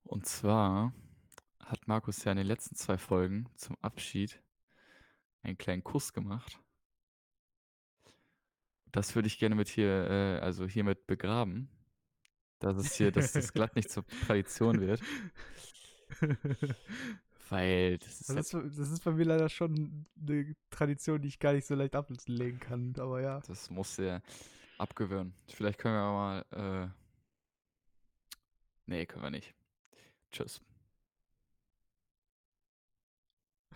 Und 0.04 0.26
zwar 0.26 0.94
hat 1.64 1.88
Markus 1.88 2.24
ja 2.24 2.32
in 2.32 2.38
den 2.38 2.48
letzten 2.48 2.76
zwei 2.76 2.98
Folgen 2.98 3.50
zum 3.56 3.76
Abschied 3.82 4.42
einen 5.42 5.58
kleinen 5.58 5.84
Kuss 5.84 6.14
gemacht. 6.14 6.60
Das 8.92 9.16
würde 9.16 9.28
ich 9.28 9.40
gerne 9.40 9.56
mit 9.56 9.68
hier, 9.68 10.10
äh, 10.10 10.40
also 10.40 10.68
hiermit 10.68 11.08
begraben. 11.08 11.70
Dass 12.60 12.78
es 12.78 12.96
hier, 12.96 13.12
dass 13.12 13.34
das 13.34 13.52
glatt 13.54 13.76
nicht 13.76 13.90
zur 13.90 14.06
Tradition 14.26 14.80
wird. 14.80 15.02
Weil 17.50 17.98
das 18.00 18.22
ist, 18.22 18.30
Das 18.30 18.54
halt, 18.54 18.66
ist, 18.66 18.80
das 18.80 18.90
ist 18.92 19.04
bei 19.04 19.12
mir 19.12 19.26
leider 19.26 19.50
schon 19.50 20.06
eine 20.20 20.56
Tradition, 20.70 21.22
die 21.22 21.28
ich 21.28 21.40
gar 21.40 21.54
nicht 21.54 21.68
so 21.68 21.76
leicht 21.76 21.96
ablegen 21.96 22.60
kann. 22.60 22.94
Aber 22.98 23.22
ja. 23.22 23.40
das 23.42 23.70
muss 23.70 24.00
er 24.00 24.22
abgewöhnen. 24.78 25.34
Vielleicht 25.48 25.80
können 25.80 25.96
wir 25.96 26.12
mal, 26.12 26.46
äh, 26.52 26.90
nee, 28.88 29.06
können 29.06 29.24
wir 29.24 29.32
nicht. 29.32 29.54
Tschüss. 30.32 30.62